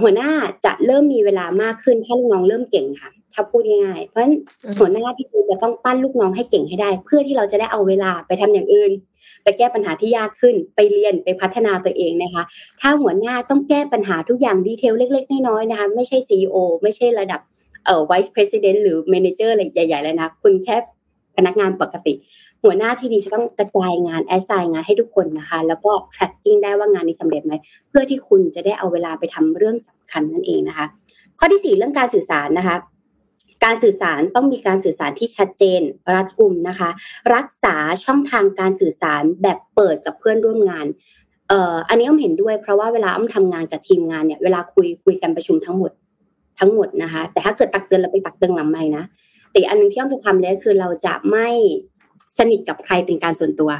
[0.00, 0.30] หัวหน้า
[0.64, 4.34] จะเริ่มมีเวลามากขึ้นถ้าลูกน้องเริ่มเก่งค่ะถ้าพูดง่ายๆเพราะฉะนั้น
[4.78, 8.92] หัวหน้าที่คุณจะต้องปั้นลูกน้องให้เก่งให้ได้ เพื่อที่เราจะได้เอาเวลาไปทำอย่างอื่น
[9.42, 12.42] ไปแก้ปัญหาที่ยากขึ้น ไปเรียนไปพัฒนาตัวเองนะคะ
[12.80, 17.40] ถ้าหัวหน้าต้องแก้ปัญหาทุกอย่างดีเทลเล็ก ๆ น้อยๆนะคะ ไม่ใช่ซีอไม่ใช่ระดับ
[17.86, 20.76] เอ่อ vice president หรือ manager อะไรใหญ่ๆเลยนะ คุณแค่
[21.36, 22.14] พนักงานปกติ
[22.62, 27.52] หัวหน้าที่ดีจะต้องกระจายงานแอสไซน์งานให้ทุกคนนะคะ แล้วก็ tracking ได้ว่างานนี้สำเร็จไหม
[27.88, 30.86] เพื่อที่คุณจะได้เอาเวลาไปทำเรื่องสำคัญนั่นเองนะคะ
[31.38, 32.76] ข้อที่สี่เรื่องการสื่อสารนะคะ
[33.64, 35.80] การสื่อสารต้องมีการสื่อสารที่ชัดเจน
[36.14, 36.90] รัดกุมนะคะ
[37.34, 40.86] รักษาช่องทางการสื่อสารแบบเปิดกับเพื่อนร่วมงาน
[41.48, 45.90] เอ่ออันนี้อ้อมเห็นด้วยเพราะว่าเวลาอ้อมทำงานกับทีมงานเนี่ยเวลาคุยคุยกันประชุมทั้งหมด
[46.58, 49.04] ทั้งหมดนะคะ แต่ถ้าเกิดตักเตือนเราไปตักเตือนหลังไม่นะ
[49.52, 51.48] แต่อันนึงที่อ้อมจะทำเลยคือเราจะไม่
[52.38, 53.70] สนิทกับใครเป็นการส่วนตัว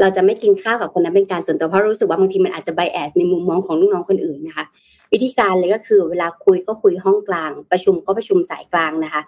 [0.00, 4.64] เราจะไม่กินข้าวกับคนนั้นเป็นการส่วนตัวเพราะรู้สึกว่าบางทีมันอาจจะไบแอสในมุมมองของลูกน้องคนอื่นนะคะ
[5.12, 9.22] วิธีการเลยก็คือเวลาคุยก็คุยห้องกลาง ประชุมก็ประชุมสายกลางนะคะ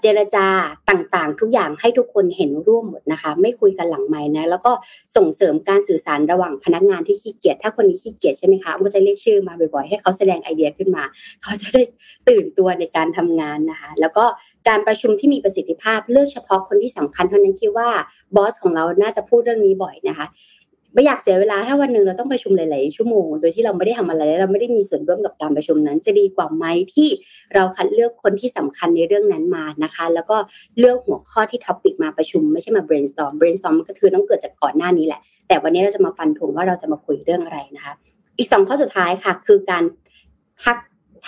[0.00, 0.46] เจรจา
[0.90, 4.72] ต่างๆ ทุกอย่างให้ทุกคนเห็นร่วมหมดนะคะ ไม่คุยกันหลังไม้นะแล้วก็
[5.16, 11.04] ส่งเสริมการสื่อสารระหว่างพนักงานที่ขี้เกียจถ้าคนนี้ขี้เกียจใช่ไหมคะก็จะเรียกชื่อมาบ่อยๆให้เขาแสดงไอเดียขึ้นมา
[11.42, 11.82] เขาจะได้
[12.28, 14.24] ตื่นตัวในการทำงานนะคะ แล้วก็
[14.68, 17.88] การประชุมที่มีประสิทธิภาพเลือกเฉพาะคนที่สำคัญเท่านั้นคิดว่า
[18.36, 20.26] บอสของเราน่าจะพูดเรื่องนี้บ่อยนะคะ
[20.94, 27.08] ไม่อยากเสียเวลาถ้าวันหนึ่งเราต้องประชุมหลาย ๆ ชั่วโมง โดยที่เราไม่ได้ทำอะไรเราไม่ได้มีส่วนร่วมกับการประชุมนั้น จะดีกว่าไหมที่
[27.54, 30.36] เราคัดเลือกคนที่สำคัญในเรื่องนั้นมานะคะ แล้วก็
[30.78, 37.94] เลือกหัวข้อที่ topic มาประชุม ไม่ใช่มา brainstorm brainstorm ก็คือต้องเกิดจากก่อนหน้านี้แหละ แต่วันนี้เราจะมาฟันธงว่าเราจะมาคุยเรื่องอะไรนะคะ
[38.38, 39.84] อีกสองข้อสุดท้ายค่ะ คือการ
[40.64, 40.78] ทัก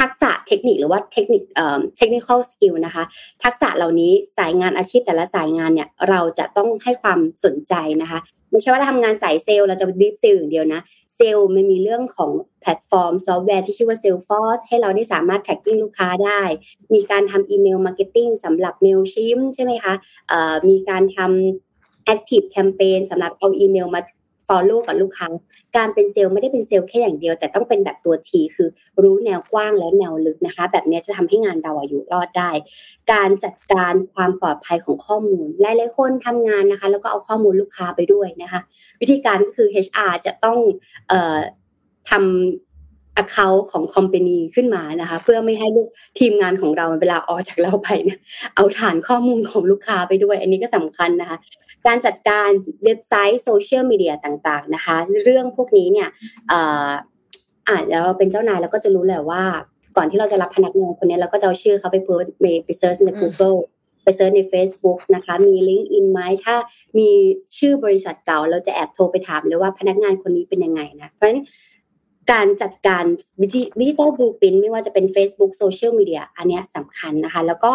[0.00, 3.04] ทักษะเทคนิคหรือว่าเทคนิคเอ่อ technical skill นะคะ
[3.44, 8.20] ทักษะเหล่านี้สายงานอาชีพแต่ละสายงานเนี่ยเราจะต้องให้ความสนใจนะคะ
[8.54, 10.80] ไม่ใช่ว่าทำงานสายเซลล์เราจะ deep sales อย่างเดียวนะ
[11.16, 16.42] เซลล์มันมีเรื่องของแพลตฟอร์มซอฟต์แวร์ที่ชื่อว่า Salesforce ให้เราได้สามารถ tracking ลูกค้าได้
[16.94, 19.94] มีการทำ email marketing สำหรับ Mailchimp ใช่ไหมคะ
[20.68, 24.00] มีการทำ Active Campaign สำหรับเอาอีเมลมา
[24.48, 25.26] follow กับลูกค้า
[25.76, 28.68] การเป็นเซลล์ไม่ได้เป็นเซลล์แค่อย่างเดียว แต่ต้องเป็นแบบตัว T คือ
[29.02, 32.50] รู้แนวกว้างและแนวลึกนะคะ แบบนี้จะทำให้งานเราอยู่รอดได้
[33.12, 38.60] การจัดการความปลอดภัยของข้อมูล หลายๆคนทำงานนะคะ แล้วก็เอาข้อมูลลูกค้าไปด้วยนะคะ
[39.00, 40.58] วิธีการก็คือ HR จะต้อง
[41.08, 41.38] เอ่อ
[42.10, 48.18] ทำ account ของ company ขึ้นมานะคะ เพื่อไม่ให้ลูกทีมงานของเราเวลาออกจากเราไปเนี่ย
[48.56, 51.38] เอาฐานข้อมูลของลูกค้าไปด้วย อันนี้ก็สำคัญนะคะ
[51.86, 52.48] การจัดการ
[52.84, 56.08] เว็บไซต์โซเชียลมีเดียต่างๆนะคะ เรื่องพวกนี้เนี่ย
[56.50, 56.92] อ่า
[57.90, 59.42] แล้วเป็นเจ้านายเราก็จะรู้แหละว่า
[59.96, 62.24] ก่อนที่เราจะรับพนักงานคนนี้เราก็จะเอาชื่อเขาไปเพิร์
[62.64, 63.58] ไปเซิร์ชใน Google
[64.04, 66.54] ไป search ใน Facebook นะคะ มี LinkedIn ไหมถ้า
[66.98, 67.08] มี
[67.58, 71.42] ชื่อบริษัทเก่า เราจะแอบโทรไปถามเลยว่าพนักงานคนนี้เป็นยังไงนะ เพราะฉะนั้น
[72.32, 73.04] การจัดการ
[73.42, 77.72] digital footprint ไม่ว่าจะเป็น Facebook โซเชียลมีเดียอันนี้สำคัญนะคะ แล้วก็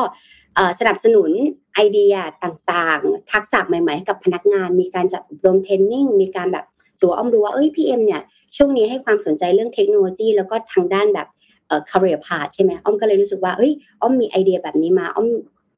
[0.79, 1.31] สนับสนุน
[1.75, 6.65] ไอเดียต่างๆ ทักษะใหม่ๆให้กับพนักงาน มีการจัดอบรม training มีการแบบ
[7.01, 8.21] ตัวอ้อมรู้ว่าเอ้ย PM เนี่ย
[8.57, 11.27] ช่วงนี้ให้ความสนใจเรื่องเทคโนโลยี แล้วก็ทางด้านแบบ
[11.67, 15.27] เอ่อ career path ใช่ไหมอ้อมก็เลยรู้สึกว่าเอ้ยอ้อมมีไอเดียแบบนี้มาอ้อม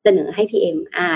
[0.03, 1.07] เสนอให้พีเอ็มอ่า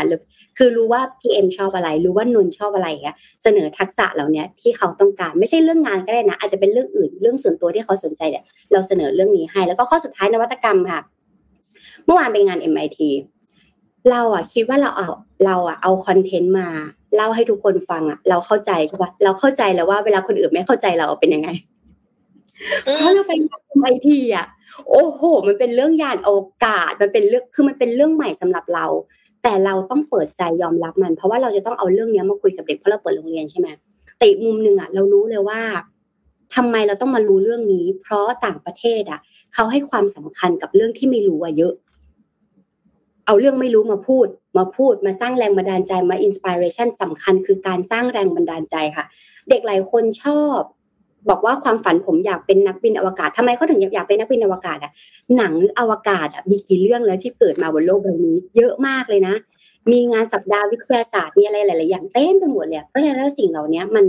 [0.58, 11.00] คือรู้ว่าพีเอ็มชอบอะไร รู้ว่านนชอบอะไรอะเสนอทักษะเหล่านี้ที่เขาต้องการไม่ใช่เรื่องงานก็ได้นะ อาจจะเป็นเรื่องอื่นเรื่องส่วนตัวที่เขาสนใจเนี่ยเราเสนอเรื่องนี้ให้ แล้วก็ข้อสุดท้ายนวัตกรรมค่ะ
[12.06, 13.00] เมื่อวานเป็นงาน MIT
[14.12, 15.10] เราอะคิดว่าเราเอา
[15.46, 16.68] เราอะเอาคอนเทนต์มา
[17.16, 21.50] เล่าให้ทุกคนฟังอะ เราเข้าใจใช่ปะเราเข้าใจแล้วว่าเวลาคนอื่นไม่เข้าใจเราเป็นยังไง
[22.82, 23.32] เพราะเราไป
[23.82, 24.46] ไอทีอะ
[24.90, 26.32] โอ้โห มันเป็นเรื่องยานโอ
[26.66, 28.86] กาสมันเป็นเรื่องคือมันเป็นเรื่องใหม่สำหรับเรา
[29.44, 33.68] แต่เราต้องเปิดใจยอมรับมัน เพราะว่าเราจะต้องเอาเรื่องนี้มาคุยกับเด็กเพราะเราเปิดโรงเรียนใช่ไหม
[34.18, 35.62] แต่มุมหนึ่งอะ เรารู้เลยว่า
[36.56, 39.20] ทำไมเราต้องมารู้เรื่องนี้ เพราะต่างประเทศอะ
[39.54, 41.74] เขาให้ความสำคัญกับเรื่องที่ไม่รู้อะเยอะ
[43.26, 49.06] เอาเรื่องไม่รู้มาพูด มาพูดมาสร้างแรงบันดาลใจมาอินสปิเรชันสำคัญคือการสร้างแรงบันดาลใจค่ะ
[49.50, 50.60] เด็กหลายคนชอบ
[51.30, 54.92] บอกว่าความฝันผมอยากเป็นนักบินอวกาศทำไมเขาถึงอยากเป็นนักบินอวกาศอะ
[55.38, 59.36] หนังอวกาศอะมีกี่เรื่องแล้วที่เกิดมาบนโลกใบนี้ เยอะมากเลยนะ
[59.92, 64.06] มีงานสัปดาห์วิทยาศาสตร์มีอะไรหลาย ๆ อย่างเต้นไปหมดเลยเพราะฉะนั้นแล้วสิ่งเหล่านี้มัน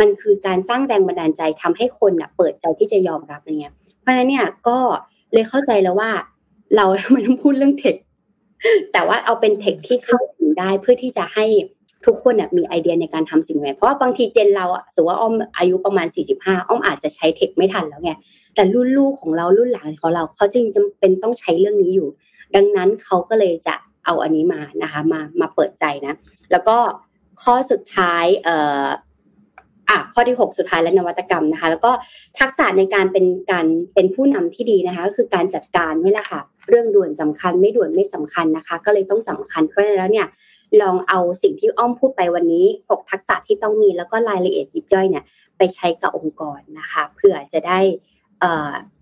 [0.00, 4.78] มันคือการสร้างแรงบันดาลใจทำให้คนอะเปิดใจที่จะยอมรับอะไรเงี้ย เพราะฉะนั้นเนี่ยก็
[5.32, 6.10] เลยเข้าใจแล้วว่า
[6.76, 7.96] เราไม่ต้องพูดเรื่องเทค
[8.92, 11.46] แต่ว่าเอาเป็นเทคที่เข้าถึงได้เพื่อที่จะให้
[12.06, 16.06] ทุกคนมีไอเดียในการทำสิ่งใหม่เพราะว่าบางทีเจนเราอะสมมติว่าอ้อมอายุประมาณ
[16.38, 18.12] 45 อ้อมอาจจะใช้เทคไม่ทันแล้วไง
[18.54, 22.08] แต่รุ่นลูกของเรารุ่นหลานของเราเขาจึงจำเป็นต้องใช้เรื่องนี้อยู่
[22.54, 26.14] ดังนั้นเขาก็เลยจะเอาอันนี้มานะคะมามาเปิดใจนะ
[26.50, 26.76] แล้วก็
[27.42, 28.86] ข้อสุดท้ายเอ่อ
[29.90, 31.92] อะข้อที่ 6 สุดท้ายและนวัตกรรมนะคะ แล้วก็
[32.38, 40.28] ทักษะในการเป็นการเป็นผู้นำที่ดีนะคะ ก็คือการจัดการนี่แหละค่ะ เรื่องด่วนสำคัญไม่ด่วนไม่สำคัญนะคะ ก็เลยต้องสำคัญเพราะฉะนั้นเนี่ย
[40.82, 45.24] ลองเอาสิ่งที่อ้อมพูดไปวันนี้ 6 ทักษะที่ต้องมีแล้วก็รายละเอียดยิบย่อยเนี่ย
[45.58, 47.80] ไปใช้กับองค์กรนะคะเพื่อจะได้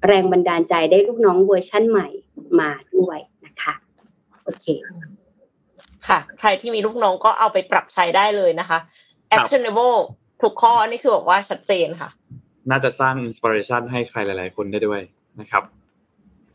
[0.06, 2.08] แรงบันดาลใจได้ลูกน้องเวอร์ชั่นใหม่
[2.60, 3.74] มาด้วยนะคะ
[4.44, 4.66] โอเค
[6.08, 8.78] ค่ะ ใครที่มีลูกน้องก็เอาไปปรับใช้ได้เลยนะคะ
[9.36, 9.98] actionable
[10.42, 12.08] ทุกข้อนี่คือบอกว่าชัดเจนค่ะ
[12.70, 15.00] น่าจะสร้างอินสปิเรชันให้ใครหลาย ๆ คนได้ด้วย
[15.40, 15.62] นะครับ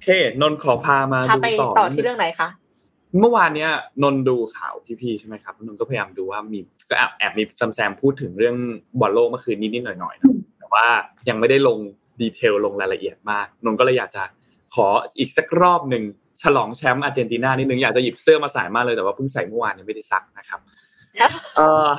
[0.04, 0.08] เค
[0.42, 2.50] นนขอพามาดูต่อต่อที่เรื่องไหนคะ
[3.20, 3.72] เมื่อวานเนี้ย
[4.04, 8.56] นนดูข่าวพี่ๆใช่ไหมครับนนก็พยายามดูว่ามีก็แอบแอบมีซัมแซมพูดถึงเรื่อง
[9.00, 10.86] บอลโลกเมื่อคืนนิดๆหน่อยๆนะแต่ว่า
[11.30, 11.78] ยังไม่ได้ลง
[12.22, 14.24] detail ลงรายละเอียดมากนนก็เลยอยากจะ
[14.76, 14.88] ขอ
[15.20, 16.04] อีกสักรอบหนึ่ง
[16.44, 20.60] ฉลองแชมป์อาร์เจนตินานิดนึงอยากจะหยิบเสื้อมาใส่มากเลยแต่ว่าเพิ่งใส่เมื่อวานยังไม่ได้ซักนะครับ
[21.58, 21.90] เออ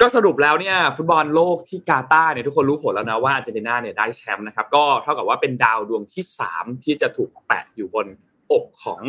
[0.00, 8.06] ก็สรุปแล้วเนี่ยฟุตบอลโลกที่กาตาร์เนี่ยทุกคนรู้ผลแล้วนะว่าอาร์เจนตินาเนี่ยได้แชมป์นะครับก็เท่ากับว่าเป็นดาวดวงที่ 3 ที่จะถูกแปะอยู่บน
[8.52, 9.00] อกของ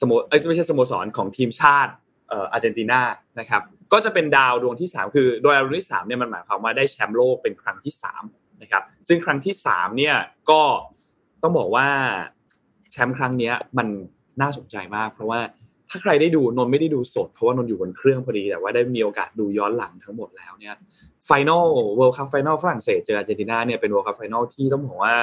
[0.00, 1.92] สโมเอ้ยไม่ใช่สโมสรของทีมชาติ
[2.28, 3.00] เอ่ออาร์เจนตินา
[3.38, 7.94] นะครับก็จะเป็นดาวดวงที่ 3 คือโดยดวงที่3เนี่ยมันหมายความว่าได้แชมป์โลกเป็นครั้งที่
[8.26, 10.16] 3นะครับซึ่งครั้งที่3เนี่ย
[10.50, 10.62] ก็
[11.42, 11.88] ต้องบอกว่า
[12.92, 13.88] แชมป์ครั้งนี้มัน
[14.40, 15.40] น่าสนใจมาก เพราะว่า
[15.90, 20.74] ถ้าใครได้ดูนนไม่ได้ดูสด เพราะว่านนอยู่บนเครื่องพอดี แต่ว่าได้มีโอกาสดูย้อนหลังทั้งหมดแล้วเนี่ย
[21.26, 25.16] final World Cup final ฝรั่งเศสเจออาร์เจนตินาเนี่ยเป็น World Cup final ที่ต้องบอกว่า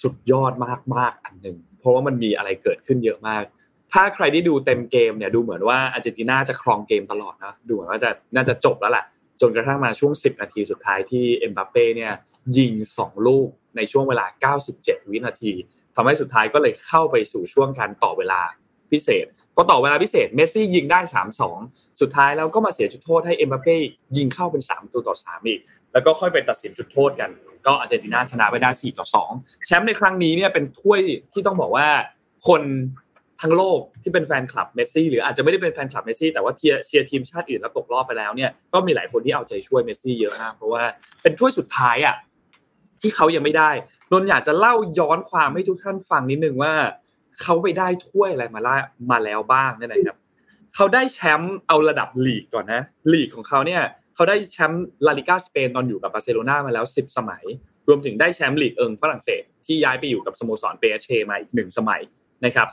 [0.00, 0.52] สุดยอด
[0.96, 3.42] มากๆอันหนึ่งเพราะว่ามันมีอะไรเกิดขึ้นเยอะมาก
[3.92, 9.04] ถ้าใครได้ดูเต็มเกมเนี่ยดูเหมือนว่าอาร์เจนตินาจะครองเกมตลอดนะดูเหมือนว่าจะน่าจะจบแล้วแหละ
[9.40, 12.12] จนกระทั่งมาช่วง 10 นาทีสุดท้ายที่เอ็มบัปเป้เนี่ย
[12.58, 14.26] ยิง 2 ลูกในช่วงเวลา
[14.66, 15.52] 97 วินาที
[15.94, 18.40] ทำให้สุดท้ายก็เลยเข้าไปสู่ช่วงการต่อเวลา
[18.90, 21.00] พิเศษ พอต่อเวลาพิเศษเมสซี่ยิงได้
[21.50, 23.76] 3-2 สุดท้ายแล้วก็มาเสียจุดโทษให้เอ็มบัปเป้
[24.16, 25.60] ยิงเข้าเป็น 3 ตัวต่อ 3 อีก
[25.92, 27.30] แล้วก็ค่อยไปตัดสินจุดโทษกัน
[27.66, 29.06] ก็อาร์เจนตินาชนะไปได้ 4 ต่อ
[29.38, 31.00] 2 แชมป์ในครั้งนี้เนี่ยเป็นถ้วย
[31.32, 31.88] ที่ต้องบอกว่า
[32.48, 32.62] คน
[33.42, 40.82] ทั้งโลกที่เป็นแฟนคลับเมสซี่หรืออาจจะไม่ได้เป็นแฟนคลับเมสซี่แต่ว่าเชียร์เชียร์ทีมชาติอื่นแล้วตกรอบไปแล้วเนี่ยก็มีหลายคนที่เอาใจช่วยเมสซี่เยอะมากเพราะว่า
[41.22, 42.16] เป็นถ้วยสุดท้ายอะ
[43.00, 43.70] ที่เขายังไม่ได้
[44.12, 46.74] นนอยากจะเล่าย้อนความให้ทุกท่านฟังนิดนึงว่า
[47.42, 48.76] เขาไปได้ถ้วยอะไรมาละ
[49.10, 50.16] มาแล้วบ้างเนี่ยนะครับ
[50.74, 53.82] เขาได้แชมป์เอาระดับลีกก่อนนะลีกของเขาเนี่ย
[54.14, 57.44] เขาได้แชมป์ลาลิกาสเปนตอนอยู่กับบาร์เซโลนามาแล้ว 10 สมัย
[57.88, 62.02] รวมถึงได้แชมป์ลีกเอิงฝรั่งเศส ที่ย้ายไปอยู่กับสโมสรเปแอสเชมาอีกหนึ่งสมัย
[62.44, 62.68] นะครับ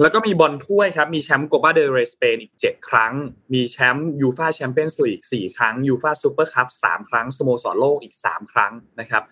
[0.00, 3.12] แล้วก็มีบอลถ้วยครับ มีแชมป์โกปาเดลเรย์สเปนอีก 7 ครั้ง
[3.54, 9.22] มีแชมป์ยูฟาแชมเปี้ยนส์ลีก4ครั้งยูฟาซูเปอร์คัพ3ครั้ง สโมสรโลกอีก 3 ครั้งนะครับ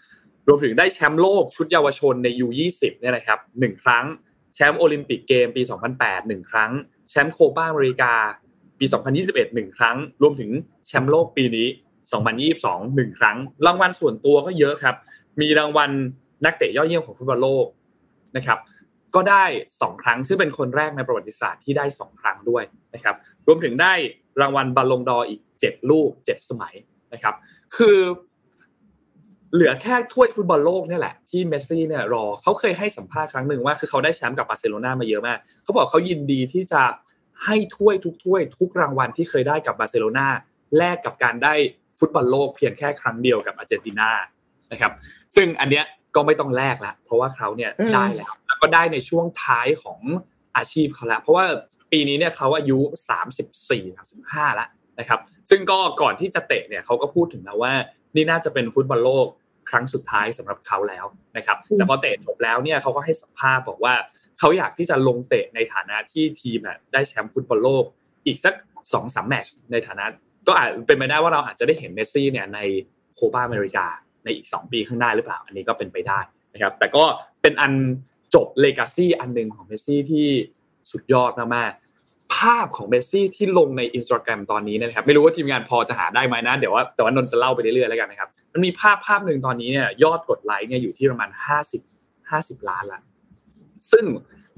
[0.48, 4.04] รวมถึงได้แชมป์โลกชุดเยาวชนใน U20 เนี่ยนะครับ1ครั้ง
[4.58, 5.62] แชมป์โอลิมปิกเกมปี
[5.96, 6.72] 2008 1 ครั้ง
[7.10, 8.12] แชมป์โคปาอเมริกา
[8.78, 8.86] ปี
[9.26, 10.50] 2021 1 ครั้ง รวมถึง
[10.86, 11.66] แชมป์โลกปีนี้
[12.28, 14.96] 2022 1 ครั้ง รางวัลส่วนตัวก็เยอะครับ
[15.40, 15.90] มีรางวัล
[16.44, 17.66] นักเตะยอดเยี่ยมของฟุตบอลโลก
[18.36, 18.58] นะครับ
[19.14, 19.44] ก็ได้
[19.74, 23.16] 2 ครั้ง ซึ่งเป็นคนแรกในประวัติศาสตร์ที่ได้ 2 ครั้งด้วยนะครับ
[23.46, 23.92] รวมถึงได้
[24.40, 26.74] รางวัลบอลลงดออีก 7 ลูก 7 สมัย
[27.12, 27.34] นะครับ
[27.76, 27.98] คือ
[29.54, 36.82] เหลือแค่ถ้วยฟุตบอลโลกนี่แหละที่เมสซี่เนี่ยรอเขาเคยให้สัมภาษณ์ครั้งหนึ่งว่าคือเขาได้แชมป์กับบาร์เซโลนามาเยอะมากเขาบอกเขายินดีที่จะ
[37.44, 40.26] ให้ถ้วยทุกถ้วยทุกรางวัลที่เคยได้กับบาร์เซโลนา
[40.76, 41.54] แลกกับการได้
[41.98, 44.10] ฟุตบอลโลกเพียงแค่ครั้งเดียวกับอาร์เจนตินา
[44.72, 44.92] นะครับ
[45.36, 45.84] ซึ่งอันเนี้ย
[46.14, 50.00] ก็ไม่ต้องแลกละเพราะว่าเขาเนี่ยได้แล้วแล้วก็ได้ในช่วงท้ายของ
[50.56, 51.46] อาชีพเขาแล้วเพราะว่า
[51.92, 52.78] ปีนี้เนี่ยเขาอายุ
[53.58, 57.72] 34 35แล้วนะครับ ซึ่งก็ก่อนที่จะเตะเนี่ยเขาก็พูดถึงแล้วว่า
[58.14, 59.26] นี่น่าจะเป็นฟุตบอลโลก
[59.70, 61.04] ครั้งสุดท้ายสำหรับเขาแล้ว
[61.36, 63.94] นะครับ แต่พอเตะจบแล้วเนี่ยเขาก็ให้สัมภาษณ์บอกว่า
[64.38, 66.60] เขาอยากที่จะลงเตะในฐานะที่ทีม
[66.92, 67.84] ได้แชมป์ฟุตบอลโลก
[68.26, 68.54] อีกสัก
[68.92, 70.04] สองสามแมตช์ในฐานะ
[70.46, 72.60] ก็อาจเป็นไปได้ว่าเราอาจจะได้เห็นเมสซี่เนี่ยใน
[73.14, 73.86] โคปาอเมริกา
[74.24, 76.20] ในอีก 2 ปีข้างหน้าหรือเปล่า อันนี้ก็เป็นไปได้
[76.52, 77.04] นะครับ แต่ก็
[77.42, 77.72] เป็นอัน
[78.34, 80.26] จบ legacy อันหนึ่งของเมสซี่ที่
[80.90, 81.72] สุดยอดมาก
[82.38, 91.82] ภาพของเมสซี่ที่ลงในอินสตาแกรมตอนนี้นะครับ ไม่รู้ว่าทีมงานพอจะหาได้ไหมนะ เดี๋ยวว่าแต่ว่านนจะเล่าไปเรื่อยๆแล้วกันนะครับ มันมีภาพภาพหนึ่งตอนนี้เนี่ยยอดกดไลค์เนี่ยอยู่ที่ประมาณห้าสิบ
[92.30, 93.00] ห้าสิบล้านละ
[93.92, 94.04] ซึ่ง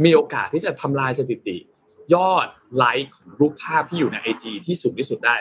[0.05, 1.57] มีโอกาสที่จะทำลายสถิติ
[2.15, 5.35] ยอดไลค์ของรูปภาพที่อยู่ในไอจีที่สูงที่สุดได้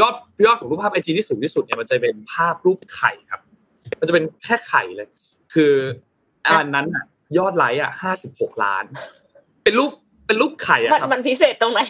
[0.00, 3.40] ยอดยอดของรูปภาพไอจีที่สูงที่สุดเนี่ยมันจะเป็นภาพรูปไข่ครับ
[4.00, 5.08] มันจะเป็นแค่ไข่เลย
[5.54, 5.72] คือ
[6.46, 7.04] อันนั้นอะ
[7.38, 8.84] ยอดไลค์อะห้าสิบหกล้าน
[9.64, 9.92] เป็นรูป
[10.30, 11.80] เป็นรูปไข่อะครับมันพิเศษตรงไหน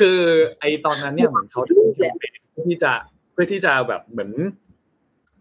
[0.00, 0.18] คือ
[0.60, 2.92] ไอตอนนั้นเนี่ยเหมือนเขาทำแคมเปญเพื่อที่จะ
[3.32, 4.30] เพื่อที่จะแบบเหมือน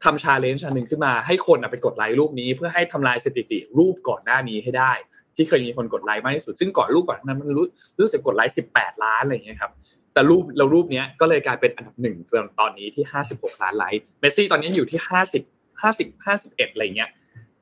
[0.04, 4.92] ทำ challenge อันหนึ่งขึ้นมาให้คนไปกดไลค์รูปนี้ เพื่อให้ทำลายสถิติรูปก่อนหน้านี้ให้ได้
[5.36, 7.66] ที่เคยมีคนกดไลค์มากที่สุด ซึ่งก่อนรูปก่อนนั้นมันรู้
[8.00, 9.72] รู้สึกกดไลค์สิบแปดล้านอะไรอย่างเงี้ยครับ
[10.14, 12.16] แต่รูปเรารูปนี้ก็เลยกลายเป็นอันดับหนึ่ง
[12.60, 15.44] ตอนนี้ที่ห้าสิบหกล้านไลค์เมสซี่ตอนนี้อยู่ที่ห้าสิบ
[15.82, 17.10] ห้าสิบห้าสิบเอ็ดอะไรเงี้ย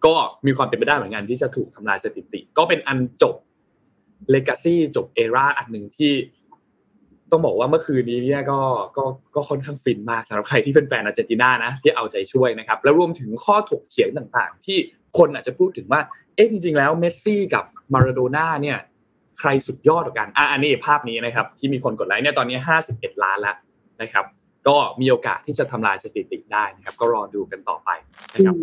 [0.05, 0.13] ก็
[0.45, 3.35] มีความเป็นไปได้เหมือนกันที่จะถูกทำลายสถิติ ก็เป็นอันจบ
[4.29, 6.13] legacy จบ era อันหนึ่งที่
[7.31, 8.59] ต้องบอกว่าเมื่อคืนนี้เนี่ยก็
[8.97, 9.05] ก็
[9.35, 14.77] ก็ค่อนข้างฟินมากสำหรับใครที่เป็นแฟนอาร์เจนตินานะที่เอาใจช่วยนะครับ แล้วรวมถึงข้อถกเถียงต่างๆ ที่
[15.17, 16.01] คนอาจจะพูดถึงว่า
[16.35, 18.77] เอ๊ะจริง ๆ แล้วเมสซี่กับมาราโดน่าเนี่ย
[19.39, 23.55] ใครสุดยอดกว่ากันอะอันนี้ภาพนี้นะครับ ที่มีคนกดไลค์เนี่ยตอนนี้ห้าสิบเอ็ดล้านแล้ว
[24.01, 24.25] นะครับ
[24.67, 27.89] ก็มีโอกาสที่จะทำลายสถิติได้นะครับ ก็รอดูกันต่อไป
[28.33, 28.55] นะครับ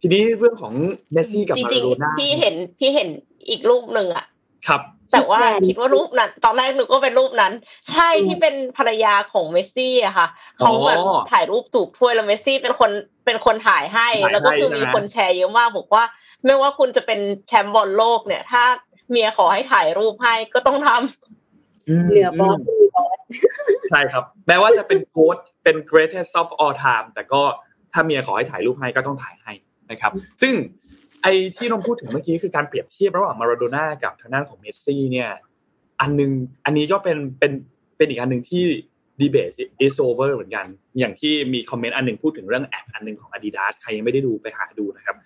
[0.00, 0.74] ทีนี้เรื่องของ
[1.12, 3.08] เมสซี่กับจมาริรางโดน่าๆพี่เห็นพี่เห็น
[3.48, 4.26] อีกรูปหนึ่งอะ
[4.68, 4.82] ครับ
[5.12, 7.52] แต่ว่าแฟนคิดว่ารูปนั้น ตอนแรกนึกว่าเป็นรูปนั้น
[7.92, 10.28] ใช่ที่เป็นภรรยาของเมสซี่อะค่ะ
[10.58, 10.98] เขาเหมือน
[11.32, 12.90] ถ่ายรูปชูถ้วยแล้วเมสซี่เป็นคน
[13.24, 16.04] เป็นคนถ่ายให้ แล้วก็คือมีคนแชร์เยอะมากบอกว่า
[16.44, 18.62] ไม่ว่าคุณจะเป็นแชมป์บอลโลกเนี่ย ถ้า
[19.10, 23.18] เมียขอให้ถ่ายรูปให้ก็ต้องทำเหนือบอสมีบอส
[23.90, 27.42] ใช่ครับ แม้ว่าจะเป็น GOAT เป็น greatest of all time แต่ก็
[27.92, 29.52] ถ้าเมียขอให้ถ่ายรูปให้ก็ต้องถ่ายให้
[29.90, 30.54] นะครับ ซึ่ง
[31.26, 35.30] ไอ้ที่น้องพูดถึงเมื่อกี้คือการเปรียบเทียบระหว่างมาราโดน่ากับทางด้านของเมสซี่เนี่ย
[36.00, 36.30] อันนึง
[36.64, 37.52] อันนี้ก็เป็นเป็น
[37.96, 38.64] เป็นอีกอันหนึ่งที่
[39.20, 39.50] debate
[39.84, 40.66] is over เหมือนกัน
[40.98, 45.16] อย่างที่มีคอมเมนต์อันหนึ่งพูดถึงเรื่อง ad อันหนึ่งของ Adidas ใครยังไม่ได้ดูไปหาดูนะครับ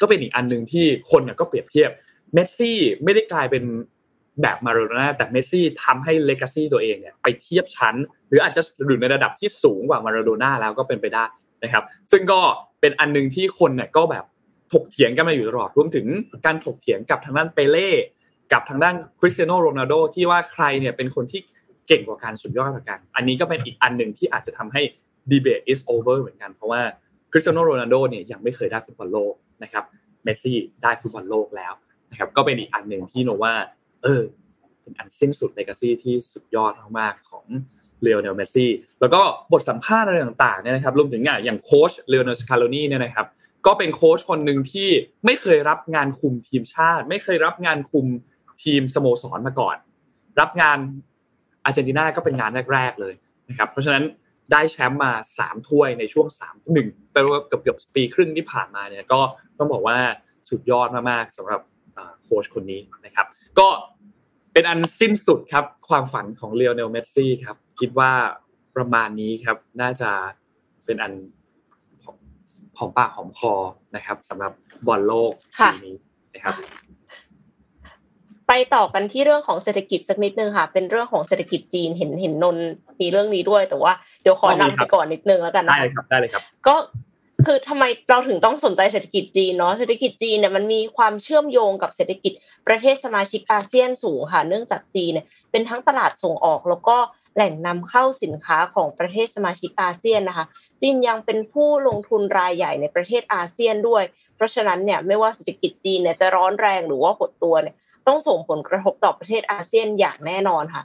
[0.00, 1.90] ก็เป็นอีกอันหนึ่งที่คนก็เปรียบเทียบ
[2.34, 3.64] เมสซี่ไม่ได้กลายเป็น
[4.42, 7.94] แบบมาราโดน่าแต่เมสซี่ทำให้ legacy ตัวเองเนี่ยไปเทียบชั้น
[8.28, 11.24] หรืออาจจะอยู่ในระดับที่สูงกว่ามาราโดน่าแล้วก็เป็นไปได้
[11.64, 12.40] นะครับ ซึ่งก็
[12.80, 14.24] เป็นอันหนึ่งที่คนเนี่ยก็แบบ
[14.72, 16.06] ถกเถียงกันมาอยู่ตลอดรวมถึง
[16.46, 17.90] การถกเถียงกับทางด้านเปเล่
[18.52, 21.40] กับทางด้านคริสเตียโนโรนัลโดที่ว่าใครเนี่ยเป็นคนที่
[21.88, 24.82] เก่งกว่าการสุดยอดกว่ากัน อันนี้ก็เป็นอีกอันหนึ่งที่อาจจะทำให้
[25.30, 26.82] debate is over เหมือนกันเพราะว่า
[27.30, 29.84] คริสเตียโนโรนัลโดเนี่ยยังไม่เคยได้ฟุตบอลโลกนะครับ
[30.24, 31.72] เมสซี่ได้ฟุตบอลโลกแล้ว
[32.10, 33.54] นะครับก็เป็นอีกอันหนึ่งที่โนว่า
[34.02, 34.22] เออ
[34.82, 37.44] เป็นอันสิ้นสุด legacy ที่สุดยอดมากๆของ
[38.02, 39.20] เลโอเนลเมสซี่แล้วก็
[39.52, 43.26] บทสัมภาษณ์อะไรต่างๆเนี่ยนะครับรวมถึงอย่างโค้ชเลโอเนลสคาร์โลนีเนี่ยนะครับ
[43.66, 44.88] ก็เป็นโค้ชคนหนึ่งที่
[45.24, 48.06] ไม่เคยรับงานคุมทีมชาติ ไม่เคยรับงานคุม
[48.62, 49.76] ทีมสโมสรมาก่อน
[50.40, 50.78] รับงาน
[51.64, 53.14] อาร์เจนตินาก็เป็นงานแรก ๆ เลย
[53.48, 54.04] นะครับ เพราะฉะนั้น
[54.52, 59.20] ได้แชมป์มาสามถ้วยในช่วงสามหนึ่งแปลว่าเกือบเกือบปีครึ่งที่ผ่านมาเนี่ยก็
[59.58, 59.96] ต้องบอกว่า
[60.50, 61.60] สุดยอดมากๆสำหรับ
[62.22, 63.26] โค้ชคนนี้นะครับ
[63.58, 63.68] ก็
[64.52, 68.12] เป็นอันสิ้นสุดครับความฝันของเลโอเนลเมสซี่ครับ คิดว่า
[68.76, 70.10] ประมาณนี้ครับน่าจะ
[70.84, 71.12] เป็นอัน
[72.82, 73.54] อมปากหอมคอ
[73.96, 74.52] นะครับสำหรับ
[74.86, 75.94] บอลโลกปีนี้
[76.34, 76.54] นะครับ
[78.48, 82.56] ไปต่อกันที่เรื่องของเศรษฐกิจสักนิดนึงค่ะ เป็นเรื่องของเศรษฐกิจจีนเห็นเห็นนน
[83.00, 83.92] มีเรื่องนี้ด้วย แต่ว่า
[84.22, 86.74] เดี๋ยวขอนำไปก่อนนิดนึงแล้วกันนะได้เลยครับได้เลยครับ ก็
[87.46, 92.32] คือทำไมเราถึงต้องสนใจเศรษฐกิจจีนเนาะเศรษฐกิจจีนเนี่ยมันมีความเชื่อมโยงกับเศรษฐกิจ
[92.66, 96.96] ประเทศสมาชิกอาเซียนสูงค่ะเนื่องจากจีนเนี่ยเป็นทั้งตลาดส่งออกแล้วก็
[97.34, 100.46] แหล่งนำเข้าสินค้าของประเทศสมาชิกอาเซียนนะคะ
[100.80, 104.02] จีนยังเป็นผู้ลงทุนรายใหญ่ในประเทศอาเซียนด้วย
[104.36, 110.82] เพราะฉะนั้นเนี่ยไม่ว่าเศรษฐกิจจีนเนี่ยจะร้อนแรงหรือว่าหดตัวเนี่ยต้องส่งผลกระทบต่อประเทศอาเซียนอย่างแน่นอนค่ะ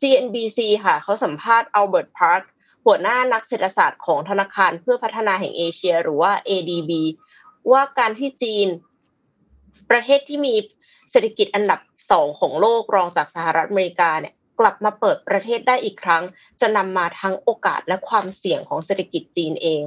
[0.00, 2.42] CNBC ค่ะเขาสัมภาษณ์อัลเบิร์ตพาร์ค
[2.86, 6.92] หัวหน้านักเศรษฐศาสตร์ของธนาคารเพื่อพัฒนาแห่งเอเชีย หรือว่า ADB
[7.72, 8.68] ว่าการที่จีน
[9.90, 10.54] ประเทศที่มี
[11.10, 11.80] เศรษฐกิจอันดับ
[12.10, 16.22] สองของโลกรองจากสหรัฐอเมริกาเนี่ย กลับมาเปิดประเทศได้อีกครั้ง
[16.60, 19.80] จะนำมาทั้งโอกาสและความเสี่ยงของเศรษฐกิจจีนเอง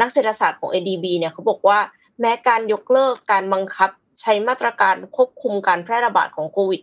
[0.00, 1.78] นักเศรษฐศาสตร์ของ ADB เนี่ยเขาบอกว่า
[2.20, 6.82] แม้การยกเลิกการบังคับ ใช้มาตรการควบคุมการแพร่ระบาดของโควิด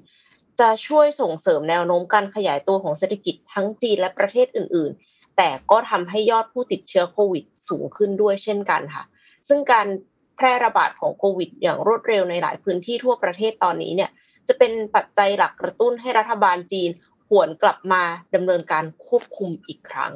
[0.00, 9.04] -19 จะช่วยส่งเสริมแนวโน้มการขยายตัวของเศรษฐกิจทั้งจีนและประเทศอื่น ๆ แต่ก็ทำให้ยอดผู้ติดเชื้อโควิด สูงขึ้นด้วยเช่นกันค่ะ
[9.48, 9.86] ซึ่งการ
[10.36, 14.10] แพร่ระบาดของโควิด อย่างรวดเร็วในหลายพื้นที่ทั่วประเทศตอนนี้เนี่ย
[14.48, 16.90] จะเป็นปัจจัยหลักกระตุ้นให้รัฐบาลจีน
[17.30, 18.02] หวนกลับมา
[18.34, 20.12] ดำเนินการควบคุมอีกครั้ง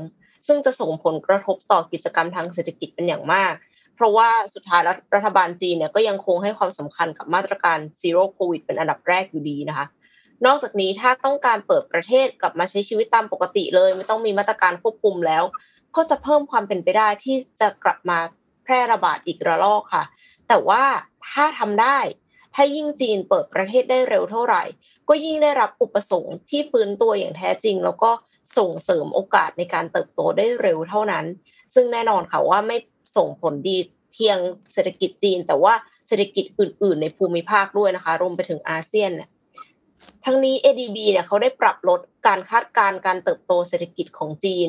[0.46, 3.52] ซึ่งจะส่งผลกระทบต่อกิจกรรมทางเศรษฐกิจเป็นอย่างมาก
[3.96, 4.80] เพราะว่าสุดท้าย
[5.14, 9.86] รัฐบาลจีนเนี่ยก็ยังคงให้ความสำคัญกับมาตรการซีโร่โควิดเป็นอันดับแรกอยู่ดีนะคะ
[10.46, 15.44] นอกจากนี้ถ้าต้องการเปิดประเทศกลับมาใช้ชีวิตตามปกติเลย ไม่ต้องมีมาตรการควบคุมแล้ว
[15.96, 18.18] ก็จะเพิ่มความเป็นไปได้ที่จะกลับมา
[18.68, 20.04] พร่ระบาดอีกระลอกค่ะ
[20.48, 20.82] แต่ว่า
[21.30, 21.98] ถ้าทำได้
[22.54, 24.62] ถ้ายิ่งจีนเปิดประเทศได้เร็วเท่าไหร่
[25.08, 28.10] ก็ยิ่งได้รับอุปสงค์ที่ฟื้นตัวอย่างแท้จริง แล้วก็
[28.58, 31.24] ส่งเสริมโอกาสในการเติบโตได้เร็วเท่านั้น
[31.74, 32.76] ซึ่งแน่นอนค่ะว่าไม่
[33.16, 33.76] ส่งผลดี
[34.12, 34.38] เพียง
[34.72, 35.74] เศรษฐกิจจีน แต่ว่า
[36.08, 39.28] เศรษฐกิจอื่น ๆ ในภูมิภาคด้วยนะคะ รวมไปถึงอาเซียนเนี่ย
[40.24, 44.68] ทั้งนี้ ADB เนี่ยเขาได้ปรับลดการคาดการณ์การเติบโตเศรษฐกิจของจีน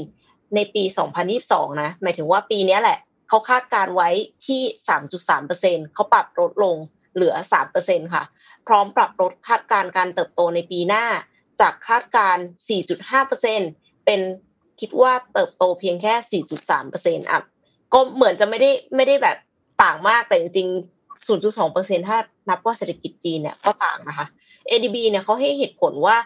[0.56, 0.84] ในปี
[1.32, 2.98] 2022 นะ หมายถึงว่าปีนี้แหละ
[3.30, 4.10] เขาคาดการไว้
[4.48, 4.62] ที่
[5.28, 6.76] 3.3%เขาปรับลดลง
[7.14, 7.34] เหลือ
[7.74, 8.24] 3%ค่ะ
[8.68, 11.06] พร้อมปรับลดคาดการการเติบโตในปีหน้า
[11.62, 12.38] จากคาดการ
[13.22, 14.22] 4.5%เป็น
[14.80, 16.44] คิดว่าเติบโตเพียงแค่
[17.22, 17.42] 4.3%อะ
[17.94, 19.38] ก็เหมือนจะไม่ได้ไม่ได้แบบ
[19.84, 22.18] ต่างมากแต่จริงๆ0.2%ถ้า
[22.50, 24.28] นับว่าเศรษฐกิจจีนเนี่ยก็ต่างนะคะ
[24.70, 26.18] ADB เนี่ยเขาให้เหตุผลว่า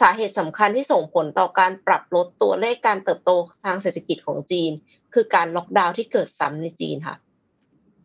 [0.00, 3.30] สาเหตุสำคัญที่ส่งผลต่อการปรับลดตัวเลขการเติบโต
[3.64, 4.72] ทางเศรษฐกิจของจีน
[5.14, 7.16] คือการล็อกดาวน์ที่เกิดซ้ำในจีนค่ะ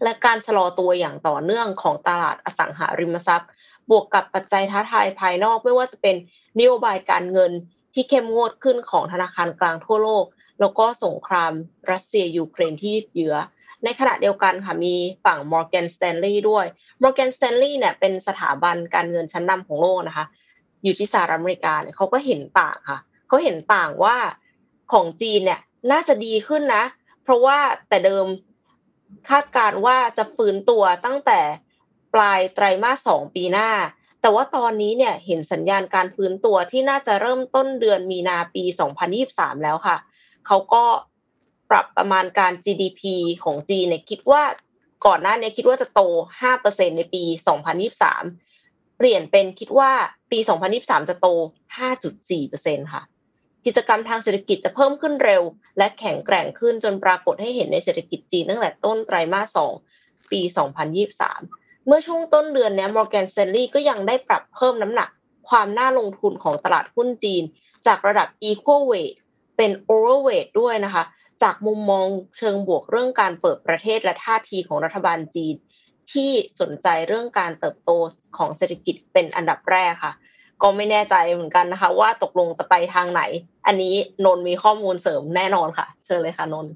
[0.04, 3.50] และการชะลอตัวอย่างต่อเนื่องของตลาดอสังหาริมทรัพย์
[3.90, 6.16] บวกกับปัจจัยท้าทายภายนอกไม่ว่าจะเป็น
[6.60, 7.52] นโยบายการเงิน
[7.94, 10.26] ที่เข้มงวดขึ้นของธนาคารกลางทั่วโลก
[10.60, 11.52] แล้วก็สงคราม
[11.92, 13.36] รัสเซียยูเครนที่เยื้อ
[13.84, 14.96] ในขณะเดียวกันค่ะมี
[15.26, 16.66] ฝั่ง Morgan Stanley ด้วย
[17.04, 20.26] Morgan Stanley เนี่ยเป็นสถาบันการเงินชั้นนำของโลกนะคะ
[20.84, 24.18] อยู่ที่สหรัฐอเมริกาเนี่ยเขาก็เห็นต่างค่ะเขาเห็นต่างว่า
[24.94, 25.60] ของจีนเนี่ย
[25.92, 26.84] น่าจะดีขึ้นนะ
[27.30, 27.60] ราะว่า
[27.90, 28.26] แต่เดิม
[29.30, 31.40] คาดการว่าจะฟื้นตัวตั้งแต่
[32.14, 33.70] ปลายไตรมาสสองปีหน้า
[34.22, 38.64] แต่ว่าตอนนี้เนี่ยเห็นสัญญาณการฟื้นตัวที่น่าจะเริ่มต้นเดือนมีนาปี
[39.14, 39.98] 2023 แล้วค่ะ
[40.48, 40.84] เขาก็
[41.70, 43.02] ปรับประมาณการ GDP
[43.44, 44.44] ของจีนเนี่ยคิดว่า
[45.06, 46.02] ก่อนหน้านี้คิดว่าจะโต
[46.50, 47.24] 5%ในปี
[48.12, 49.92] 2023 เปลี่ยนเป็นคิดว่า
[50.32, 50.40] ปี
[50.74, 51.28] 2023 จะโต
[52.10, 53.04] 5.4%ค่ะ
[53.66, 55.44] กิจกรรมทางเศรษฐกิจจะเพิ่มขึ้นเร็ว
[55.78, 59.58] และแข็งแกร่งขึ้นจนปรากฏให้เห็นในเศรษฐกิจจีนตั้งแต่ต้นไตรมาส
[59.94, 60.42] 2 ปี
[61.14, 65.10] 2023 เมื่อช่วงต้นเดือนนี้ Morgan Stanley ก็ยังได้ปรับเพิ่มน้ำหนัก
[65.50, 67.44] ความน่าลงทุนของตลาดหุ้นจีน
[67.88, 69.16] จากระดับ equal weight
[69.58, 71.04] เป็น overweight ด้วยนะคะ
[71.44, 72.08] จากมุมมอง
[72.38, 75.56] เชิงบวกเรื่องการเปิดประเทศและท่าทีของรัฐบาลจีน
[76.12, 76.32] ที่
[76.62, 77.92] สนใจเรื่องการเติบโต
[78.38, 80.14] ของเศรษฐกิจเป็นอันดับแรกค่ะ
[80.62, 83.22] ก็ไม่แน่ใจเหมือนกันนะคะ ว่าตกลงจะไปทางไหน
[83.68, 83.94] อันนี้
[84.26, 86.68] นนมีข้อมูลเสริมแน่นอนค่ะ เชิญเลยค่ะนน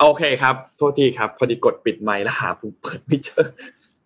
[0.00, 3.44] โอเคครับโทษทีครับ พอดีกดปิดไมค์แล้วหาปุ่มเปิดไม่เจอ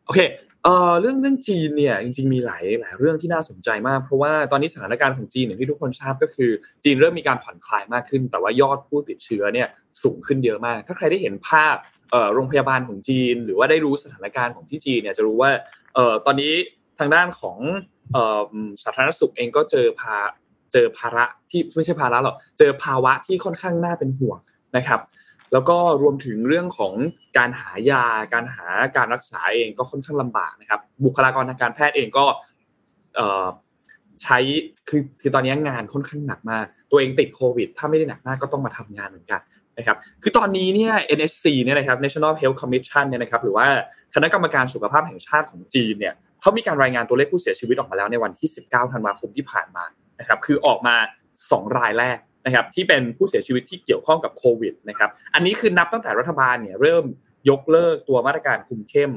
[0.06, 0.20] โอเค
[0.64, 6.50] เอ่อเรื่องเรื่องจีนเนี่ยจริงๆมีหลายหลายเรื่องที่น่าสนใจมาก เพราะว่าตอนนี้สถานการณ์ของจีนอย่างที่ทุกคนทราบก็คือ
[6.84, 9.68] จีนเริ่มมีการผ่อนคลายมากขึ้น แต่ว่ายอดผู้ติดเชื้อเนี่ย
[10.02, 11.76] สูงขึ้นเยอะมาก ถ้าใครได้เห็นภาพ
[12.34, 15.50] โรงพยาบาลของจีน หรือว่าได้รู้สถานการณ์ของที่จีนเนี่ยจะรู้ว่า
[16.26, 16.52] ตอนนี้
[16.98, 17.58] ทางด้านของ
[18.82, 20.16] สาธารณสุขเองก็เจอภา
[20.72, 24.38] เจอภาระที่ไม่ใช่ภาระหรอกเจอภาวะที่ค่อนข้างน่าเป็นห่วง
[24.76, 25.00] นะครับ
[25.52, 26.92] แล้วก็รวมถึงเรื่องของ
[27.38, 32.26] การหายา การหาการรักษาเองก็ค่อนข้างลำบากนะครับ บุคลากรทางการแพทย์เองก็
[34.22, 34.38] ใช้
[34.88, 39.40] คือคือตอนนี้งานค่อนข้างหนักมาก ตัวเองติดโควิด ถ้าไม่ได้หนักมากก็ต้องมาทำงานเหมือนกัน
[39.80, 43.66] นะครับคือตอนนี้เนี่ย NSC เนี่ยนะครับ National Health Commission เนี่ยนะครับหรือว่า
[44.14, 49.84] คณะกรรมการสุขภาพแห่งชาติของจีนเนี่ยเขามีการรายงานตัวเลขผู้เสียชีวิตออกมาแล้วในวันที่ 19 ธันวาคมที่ผ่านมา
[50.20, 50.96] นะครับคือออกมา
[51.36, 57.04] 2 รายแรกนะครับที่เป็นผู้เสียชีวิตที่เกี่ยวข้องกับโควิดนะครับอันนี้คือนับตั้งแต่รัฐบาลเนี่ยเริ่ม
[57.50, 59.12] ยกเลิกตัวมาตรการคุมเข้ม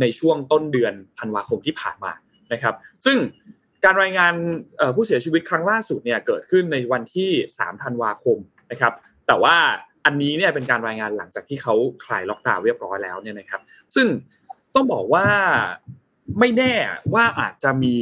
[0.00, 2.12] ในช่วงต้นเดือนธันวาคมที่ผ่านมา
[2.52, 2.74] นะครับ
[3.06, 3.18] ซึ่ง
[3.84, 4.34] การรายงาน
[4.96, 8.38] ผู้เสียชีวิตครั้งล่าสุดเนี่ยเกิดขึ้นในวันที่ 3 ธันวาคม
[8.70, 8.92] นะครับ
[9.26, 9.56] แต่ว่า
[10.04, 11.74] อันนี้เนี่ยเป็นการรายงานหลังจากที่เขา
[12.04, 13.60] คลายล็อกดาวน์เรียบร้อยแล้วเนี่ยนะครับ
[13.94, 14.06] ซึ่ง
[14.74, 15.26] ต้องบอกว่า
[16.38, 16.74] ไม่แน่
[17.14, 17.96] ว่าอาจจะมี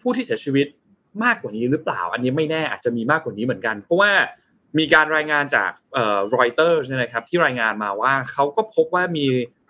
[0.00, 0.66] ผู้ที่เสียชีวิต
[1.24, 4.12] มากกว่านี้หรือเปล่า อันนี้ไม่แน่อาจจะมีมากกว่านี้เหมือนกัน เพราะว่า
[4.78, 5.70] มีการรายงานจาก
[6.36, 9.26] รอยเตอร์นะครับที่รายงานมาว่าเขาก็พบว่ามี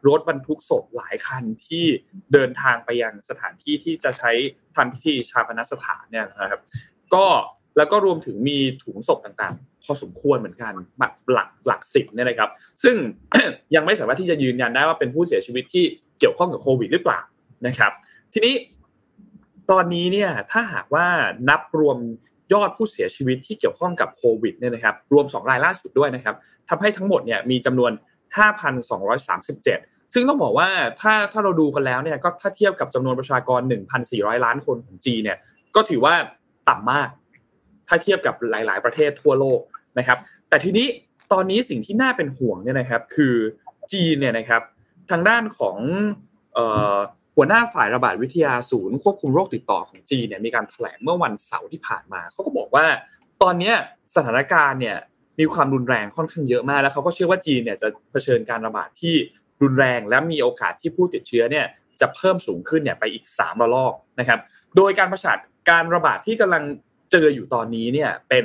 [0.08, 1.84] รถบรรทุกศพหลายคันที่
[2.32, 4.30] เดินทางไปยังสถานที่ที่จะใช้
[4.76, 6.60] ทำพิธีชาปนสถานเนี่ยนะครับ
[7.14, 7.26] ก็
[7.76, 12.50] แล้วก็รวมถึงมีถุงศพต่างๆ พอสมควรเหมือนกันหลักหลักหลักสิบเนี่ยนะครับ
[12.82, 12.96] ซึ่ง
[13.74, 15.84] ยังไม่สามารถที่จะยืนยันได้ว่าเป็นผู้เสียชีวิตที่
[16.18, 17.20] เกี่ยวข้องกับโควิดหรือเปล่า
[17.66, 17.92] นะครับ
[18.32, 18.54] ทีนี้
[19.70, 21.06] ตอนนี้เนี่ยถ้าหากว่า
[21.48, 21.98] นับรวม
[22.52, 26.34] ยอดผู้เสียชีวิตที่เกี่ยวข้องกับโควิดเนี่ยนะครับ รวม 2 รายล่าสุดด้วยนะครับ
[26.68, 27.92] ทำให้ทั้งหมดเนี่ยมีจำนวน
[28.82, 30.68] 5,237 ซึ่งต้องบอกว่า
[31.00, 33.60] ถ้าถ้าเราดูกันแล้วเนี่ยก็ถ้าเทียบกับจำนวนประชากร
[34.02, 35.38] 1,400 ล้านคนของจีนเนี่ย
[35.76, 36.14] ก็ถือว่า
[36.68, 37.08] ต่ำมาก
[37.88, 39.60] ถ้าเทียบกับหลาย ๆ ประเทศทั่วโลก
[39.98, 40.18] นะครับ
[40.48, 40.86] แต่ทีนี้
[41.32, 43.34] ตอนนี้สิ่งที่น่าเป็นห่วงเนี่ยนะครับคือ
[43.92, 44.62] จีนเนี่ยนะครับ
[45.10, 45.76] ทางด้านของ
[47.36, 52.86] หัวหน้าฝ่ายระบาดวิทยาศูนย์ควบคุมโรคติดต่อของจีนเนี่ยมีการแถลงเมื่อวันเสาร์ที่ผ่านมาเขาก็บอกว่า
[53.42, 53.72] ตอนนี้
[54.16, 54.96] สถานการณ์เนี่ย
[55.40, 59.14] มีความรุนแรงค่อนข้างเยอะมากแล้วเขาก็เชื่อว่าจีนเนี่ยจะเผชิญการระบาดที่
[59.62, 61.66] รุนแรงและมีโอกาสที่ผู้ติดเชื้อเนี่ย
[62.00, 64.40] จะเพิ่มสูงขึ้นเนี่ยไปอีก3ระลอกนะครับ
[64.76, 65.32] โดยการประชา
[65.70, 66.64] การระบาดที่กำลัง
[67.12, 68.44] เจออยู่ตอนนี้เนี่ยเป็น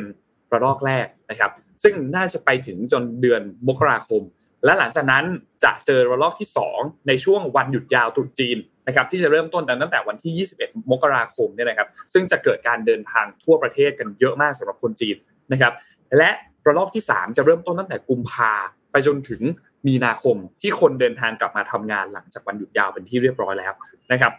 [0.52, 1.52] ระลอกแรกนะครับ
[1.84, 4.22] ซึ่งน่าจะไปถึงจนเดือนมกราคม
[4.66, 5.26] และหลังจากนั้น
[5.64, 8.58] จะเจอระลอกที่ 2 ในช่วงวันหยุดยาวตรุษจีน
[8.88, 15.16] นะครับที่จะเริ่มต้นตั้งแต่วันที่ 21 มกราคมเนี่ยนะครับ ซึ่งจะเกิดการเดินทางทั่วประเทศกันเยอะมากสำหรับคนจีน
[15.52, 15.74] นะครับ
[16.18, 16.30] และ
[16.68, 18.54] ระลอกที่ 3 จะเริ่มต้นตั้งแต่กุมภา
[18.92, 19.42] ไปจนถึง
[19.88, 23.74] มีนาคมที่คนเดินทางกลับมาทำงานหลังจากวันหยุดยาวเป็นที่เรียบร้อยแล้ว
[24.12, 24.34] นะครับ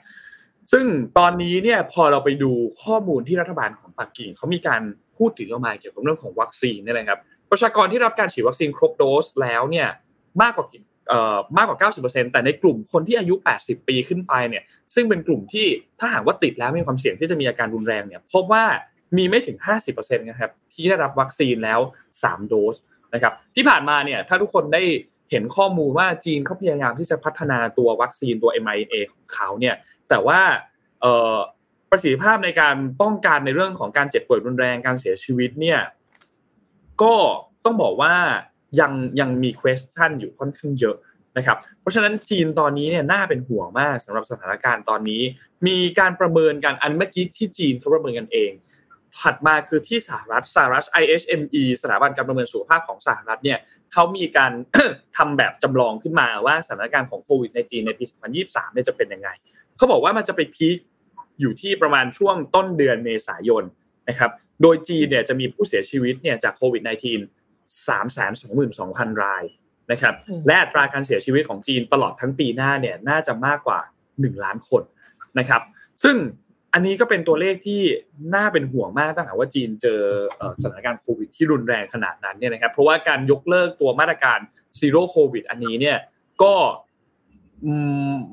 [0.72, 0.86] ซึ่ง
[1.18, 2.50] ตอนนี้เนี่ยพอเราไปดู
[2.82, 4.80] ข้อมูลที่รัฐบาลของปักกิ่งเขามีการ
[5.16, 7.18] พูดถึงออกมาเกี่ยวกับเรื่องของวัคซีนนี่ยนะครับ
[7.50, 9.88] ประชากรที่รับการฉีดวัคซีนครบโดสแล้วเนี่ย
[10.42, 10.66] มากกว่า
[11.56, 14.62] มากกว่า 90%แต่ในกลุ่มคนที่อายุ 80 ปีขึ้นไปเนี่ย
[14.94, 15.66] ซึ่งเป็นกลุ่มที่
[16.00, 18.64] ถ้าหากว่าติดแล้วมีความเสี่ยงที่จะมีอาการรุนแรงเนี่ยพบว่า
[19.16, 19.56] มีไม่ถึง
[19.88, 21.80] 50%นะครับที่ได้รับวัคซีนแล้ว
[22.18, 22.76] 3 โดส
[23.14, 24.82] นะครับที่ผ่านมาเนี่ยถ้าทุกคนได้
[25.30, 29.74] เห็นข้อมูลว่าจีนเขาพยายามที่จะพัฒนาตัววัคซีนตัว mRNA ของเขาเนี่ย
[30.08, 30.40] แต่ว่า
[31.90, 35.80] ประสิทธิภาพในการป้องกันในเรื่องของการเจ็บป่วยรุนแรงการเสียชีวิตเนี่ย
[37.02, 37.14] ก็
[37.64, 38.14] ต้องบอกว่า
[38.80, 40.96] ยังยังมี question อยู่ค่อนข้างเยอะ
[41.36, 45.22] นะครับ เพราะฉะนั้นจีนตอนนี้เนี่ยน่าเป็นห่วงมากสำหรับสถานการณ์ตอนนี้
[45.66, 48.50] มีการประเมินกันอันเมื่อกี้ที่จีนเขาประเมินกันเอง
[49.20, 53.58] ถัดมาคือที่สหรัฐสหรัฐ IHME สถาบันการประเมินสุขภาพของสหรัฐเนี่ย
[53.92, 54.52] เขามีการ
[55.16, 58.04] ทำแบบจำลองขึ้นมาว่าสถานการณ์ของโควิดในจีนในปี
[58.38, 59.28] 2023เนี่ยจะเป็นยังไง
[59.78, 60.78] เขาบอกว่ามันจะไปพีค
[61.40, 63.64] อยู่ที่ประมาณช่วงต้นเดือนเมษายน
[64.08, 64.30] นะครับ
[64.62, 66.88] โดยจีนเนี่ยจะมีผู้เสียชีวิตเนี่ยจากโควิด -19
[67.86, 69.42] 322,000 ราย
[69.92, 73.80] นะครับอืมและอัตราการเสียชีวิตของจีนตลอดทั้งปีหน้าเนี่ยน่าจะมากกว่า
[74.12, 74.82] 1 ล้านคน
[75.38, 75.62] นะครับ
[76.04, 76.16] ซึ่ง
[76.74, 77.82] อันนี้ก็เป็นตัวเลขที่
[78.34, 80.00] น่าเป็นห่วงมากตั้งแต่ว่าจีนเจอ
[80.36, 84.38] เอ่อสถานการณ์โควิดที่รุนแรงขนาดนั้นเนี่ยนะครับเพราะว่าการยกเลิกตัวมาตรการ
[84.78, 85.98] ซีโร่โควิดอันนี้เนี่ย
[86.42, 86.87] ก็อื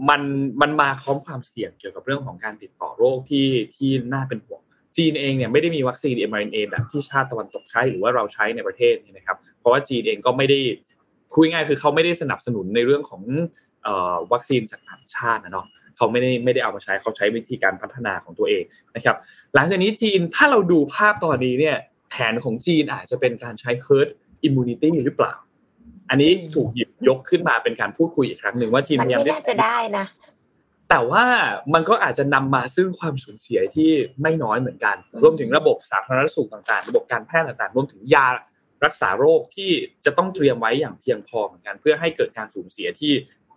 [0.09, 0.21] มัน
[0.61, 4.61] มันมาพร้อมความเสี่ยงเกี่ยวกับเรื่องของการติดต่อโรคที่ที่น่าเป็นห่วง
[4.97, 10.59] จีนเองเนี่ยไม่ได้มีวัคซีน mRNA แบบที่ชาติตะวันตกใช้หรือว่าเราใช้ในประเทศนี่นะครับ เพราะว่าจีนเองก็ไม่ได้
[11.35, 13.21] คุยง่ายคือเขาไม่ได้สนับสนุนในเรื่องของ
[13.85, 15.67] ออวัคซีนจากต่างชาตินะเนาะ
[15.97, 18.63] เขาไม่ได้ไม่ได้เอามาใช้เขาใช้วิธีการพัฒนาของตัวเอง
[18.95, 19.15] นะครับ
[19.55, 21.75] หลังจากนี้จีนถ้าเราดูภาพตอนนี้เนี่ย
[22.09, 24.09] แผนของจีนอาจจะเป็นการใช้ herd
[24.47, 25.35] immunity หรือเปล่า
[26.09, 30.05] อันนี้ถูกหยิบยกขึ้นมาเป็นการพูดคุยอีกครั้งหนึ่งว่าจีนมัพนยายามไม่ที่น่าจะได้นะ
[30.89, 31.25] แต่ว่า
[31.73, 33.91] มันก็อาจจะนำมาซึ่งความสูญเสียที่
[34.21, 38.27] ไม่น้อยเหมือนกันอืมรวมถึงระบบสาธารณสุขต่างๆ ระบบการแพทย์ต่างๆ รวมถึงยา
[38.85, 39.71] รักษาโรคที่
[40.05, 43.13] จะต้องเตรียมไว้อย่างเพียงพอเหมือนกัน เพื่อให้เกิดการสูญเสียที่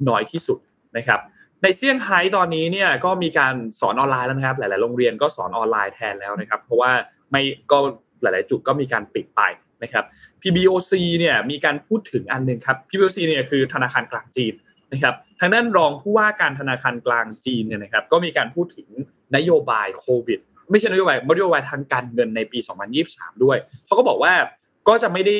[0.08, 0.58] น้อยที่สุด
[0.96, 1.20] นะครับ
[1.62, 6.90] ในเซี่ยงไฮ้ตอนนี้เนี่ยก็มีการสอนออนไลน์แล้วนะครับ หลาย ๆ โรงเรียนก็สอนออนไลน์แทนแล้วนะครับ เพราะว่า
[7.30, 7.42] ไม่
[7.72, 7.78] ก็
[8.22, 9.42] หลาย ๆ จุดก็มีการปิดไป
[9.82, 10.04] นะครับ
[10.42, 14.54] PBOC เนี่ยมีการพูดถึงอันหนึ่งครับ PBOC เนี่ยคือธนาคารกลางจีน
[14.92, 18.88] นะครับทางด้านรองผู้ว่าการธนาคารกลางจีนเนี่ยนะครับก็มีการพูดถึง
[19.36, 22.58] นโยบายโควิดไม่ใช่นโยบายนโยบายทางการเงินในปี
[23.00, 24.32] 2023 ด้วยเขาก็บอกว่า
[24.88, 25.36] ก็จะไม่ได้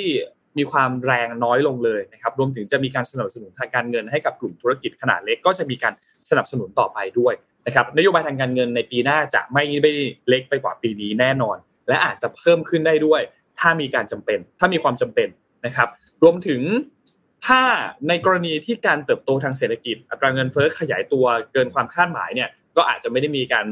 [0.59, 5.94] มีความแรงน้อยลงเลยนะครับรวมถึงจะมีการสนับสนุนทางการเงินให้กับกลุ่มธุรกิจขนาดเล็กก็จะมีการ
[6.30, 7.34] สนับสนุนต่อไปด้วย
[7.66, 9.92] นะครับนโยบายทางการเงินในปีหน้าจะไม่ได้
[10.28, 11.57] เล็กไปกว่าปีนี้แน่นอน
[11.88, 13.20] และอาจจะเพิ่มขึ้นได้ด้วย
[13.61, 15.28] ถ้ามีการจำเป็น ถ้ามีความจำเป็น
[15.66, 15.88] นะครับ
[16.22, 16.61] รวมถึง
[17.46, 17.62] ถ้า
[18.09, 23.66] ในกรณีที่การเติบโตทางเศรษฐกิจ อัตราเงินเฟ้อขยายตัวเกินความคาดหมายเนี่ยก็อาจจะไม่ได้มีการ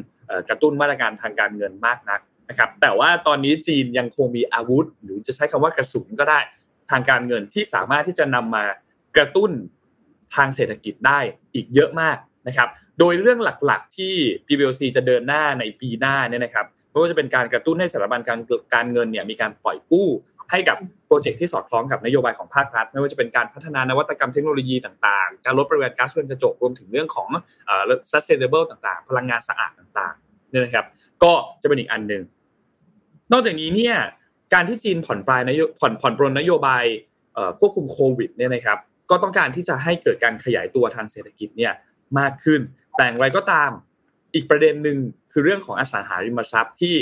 [0.48, 6.40] กระตุ้นมาตรการทางการเงินมากนักนะครับ แต่ว่าตอนนี้จีนยังคงมีอาวุธ หรือจะใช้คำว่ากระสุนก็ได้
[6.90, 8.64] ทางการเงินที่สามารถที่จะนำมา
[9.16, 9.50] กระตุ้น
[10.36, 11.20] ทางเศรษฐกิจได้
[11.54, 12.16] อีกเยอะมาก
[12.48, 12.68] นะครับ
[12.98, 14.14] โดยเรื่องหลักๆที่
[14.46, 16.66] PBOC จะเดินหน้าในปีหน้าเนี่ยนะครับ
[16.96, 18.38] ไม่ว่าจะเป็นการกระตุ้นให้สถาบันการ
[18.74, 20.08] การเงินเนี่ยมีการปล่อยกู้
[20.50, 20.76] ให้กับ
[21.06, 27.28] โปรเจกต์ที่สอดคล้องกับนโยบายของภาครัฐ ไม่ว่าจะเป็นการพัฒนานวัตกรรมเทคโนโลยีต่างๆ การลดปริมาณก๊าซเรือนกระจกรวมถึงเรื่องของ
[27.66, 27.82] เอ่อ
[28.12, 30.86] sustainable ต่างๆ พลังงานสะอาดต่างๆเนี่ยนะครับ
[31.22, 31.32] ก็
[31.62, 32.22] จะเป็นอีกอันหนึ่ง
[33.32, 33.96] นอกจากนี้เนี่ย
[34.54, 36.84] การที่จีนผ่อนปลายนโยผ่อนผ่อนปรนนโยบาย
[37.34, 38.78] เอ่อควบคุมโควิดเนี่ยนะครับ
[39.10, 41.72] ก็ต้องการที่จะให้เกิดการขยายตัวทางเศรษฐกิจเนี่ย
[42.18, 42.60] มากขึ้น
[42.96, 43.70] แต่อย่างไรก็ตาม
[44.36, 44.98] อีกประเด็นหนึ่ง
[45.32, 46.94] คือเรื่องของอสังหาริมทรัพย์ที่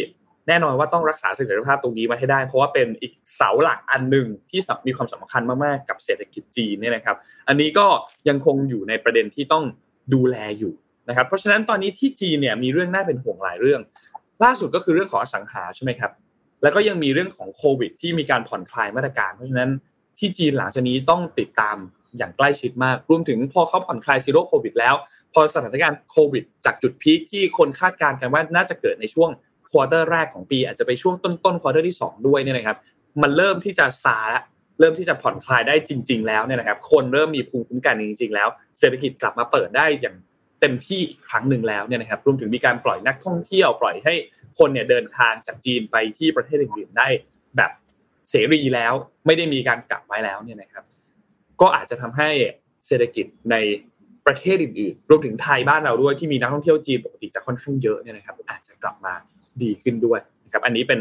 [0.49, 7.17] แน่นอนว่าต้องรักษาเสถียรภาพตรงนี้มาให้ได้ เพราะว่าเป็นอีกเสาหลักอันหนึ่งที่มีความสำคัญมากๆกับเศรษฐกิจจีนเนี่ยนะครับ
[7.49, 7.87] อันนี้ก็
[8.29, 9.65] ยังคงอยู่ในประเด็นที่ต้อง
[10.15, 10.75] ดูแลอยู่
[11.09, 13.81] นะครับ เพราะฉะนั้นตอนนี้ที่จีนเนี่ยมีเรื่องน่าเป็นห่วงหลายเรื่อง
[14.45, 16.13] ล่าสุดก็คือเรื่องของอสังหาใช่ไหมครับ
[16.63, 19.71] แล้วก็ยังมีเรื่องของโควิด ที่มีการผ่อนคลายมาตรการ เพราะฉะนั้น
[20.19, 21.77] ที่จีนหลังจากนี้ต้องติดตาม
[22.19, 24.95] อย่างใกล้ชิดมาก รวมถึงพอเขาผ่อนคลาย zero โควิดแล้ว
[25.35, 29.31] พอสถานการณ์โควิด จากจุด peak ที่คนคาดการณ์กันว่าน่าจะเกิดในช่วง
[29.71, 32.77] quarter แรกของปี อาจจะไปช่วงต้นต้น quarter ที่ 2 ด้วยเนี่ยนะครับ
[33.23, 34.43] มันเริ่มที่จะซาแล้ว
[34.81, 40.17] เริ่มที่จะผ่อนคลายได้จริง ๆ แล้วเนี่ยนะครับ คนเริ่มมีภูมิคุ้มกันจริง ๆ แล้ว เศรษฐกิจกลับมาเปิดได้อย่าง
[40.61, 44.15] เต็มที่อีกครั้งหนึ่งแล้วเนี่ยนะครับรวมถึงมีการปล่อยนักท่องเที่ยวปล่อยให้
[44.59, 47.09] คนเนี่ยเดินทางจากจีนไปที่ประเทศอื่นๆได้
[47.57, 47.71] แบบ
[48.31, 48.93] เสรีแล้ว
[49.27, 50.85] ไม่ได้มีการกักไว้แล้วเนี่ยนะครับ
[51.61, 52.31] ก็อาจจะทำให้
[52.87, 53.55] เศรษฐกิจใน
[54.27, 59.15] ประเทศอื่นๆ รวมถึงไทยบ้านเราด้วยที่มีนักท่องเที่ยวจีนปกติจะค่อนข้างเยอะเนี่ยนะครับ อาจจะกลับมา
[59.63, 61.01] ดีขึ้นด้วยนะครับ อันนี้เป็น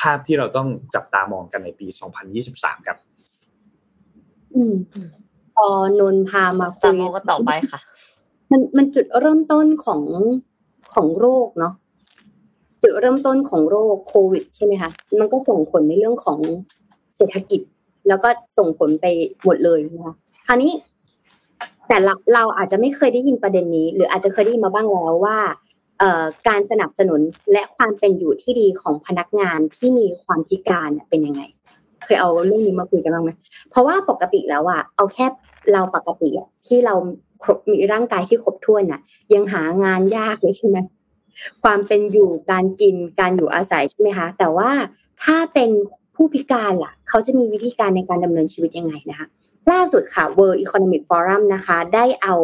[0.00, 1.86] ภาพที่เราต้องจับตามองกันในปี
[2.36, 2.98] 2023 ครับ
[4.54, 4.74] อืม
[5.54, 5.66] พอ
[6.00, 7.80] นนพามาคุตามยมองกันต่อไปค่ะ
[8.50, 10.02] มันมันจุดเริ่มต้นของ
[10.94, 11.74] ของโรคเนาะ
[12.82, 16.38] จุดเริ่มต้นของโรคโควิด ใช่ไหมคะ มันก็ส่งผลในเรื่องของ
[17.16, 17.60] เศรษฐกิจ
[18.08, 19.06] แล้วก็ส่งผลไป
[19.44, 20.14] หมดเลยนะคะ
[20.46, 20.72] คราวนี้
[21.88, 25.38] แต่เราเราอาจจะไม่เคยได้ยินประเด็นนี้ หรืออาจจะเคยได้ยินมาบ้างแล้วว่า
[26.48, 27.20] การสนับสนุน
[27.52, 31.42] และความเป็นอยู่ที่ดีของพนักงานที่มีความพิการเป็นยังไง
[32.04, 33.30] เคยเอาเรื่องนี้มาคุยกันบ้างไหม
[33.70, 35.26] เพราะว่าปกติแล้วอะเอาแค่
[35.72, 36.94] เราปกติอะที่เรา
[37.70, 39.00] มีร่างกายที่ครบถ้วนน่ะ
[39.34, 40.78] ยังหางานยากเลยใช่ไหม
[41.62, 44.70] ความเป็นอยู่การกินการอยู่อาศัยใช่ไหมคะแต่ว่า
[45.24, 45.70] ถ้าเป็น
[46.14, 49.26] ผู้พิการล่ะ เขาจะมีวิธีการในการดำเนินชีวิตยังไงนะคะ
[49.72, 52.36] ล่าสุดค่ะ World Economic Forum นะคะ ได้เอา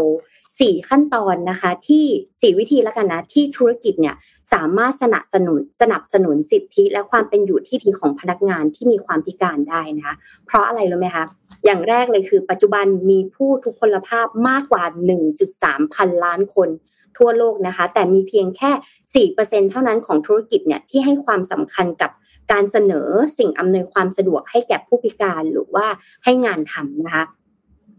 [0.61, 2.05] สี่ขั้นตอนนะคะที่
[2.41, 4.17] สี่วิธีแล้วกันนะที่ธุรกิจเนี่ย
[4.53, 10.15] สามารถสนับสนุนสนับสนุนสิทธิและความเป็นอยู่ที่ดีของพนักงานที่มีความพิการได้นะคะ
[10.47, 11.25] เพราะอะไรรู้ไหมคะ
[11.65, 14.85] อย่างแรกเลยคือ ปัจจุบันมีผู้ทุพพลภาพมากกว่า
[15.39, 16.69] 1.3 พันล้านคน
[17.19, 22.11] ทั่วโลกนะคะ แต่มีเพียงแค่ 4%เท่านั้นของธุรกิจเนี่ยที่ให้ความสำคัญกับ
[22.53, 25.87] การเสนอสิ่งอำนวยความสะดวกให้แก่ผู้พิการหรือว่า
[26.25, 27.25] ให้งานทำนะคะ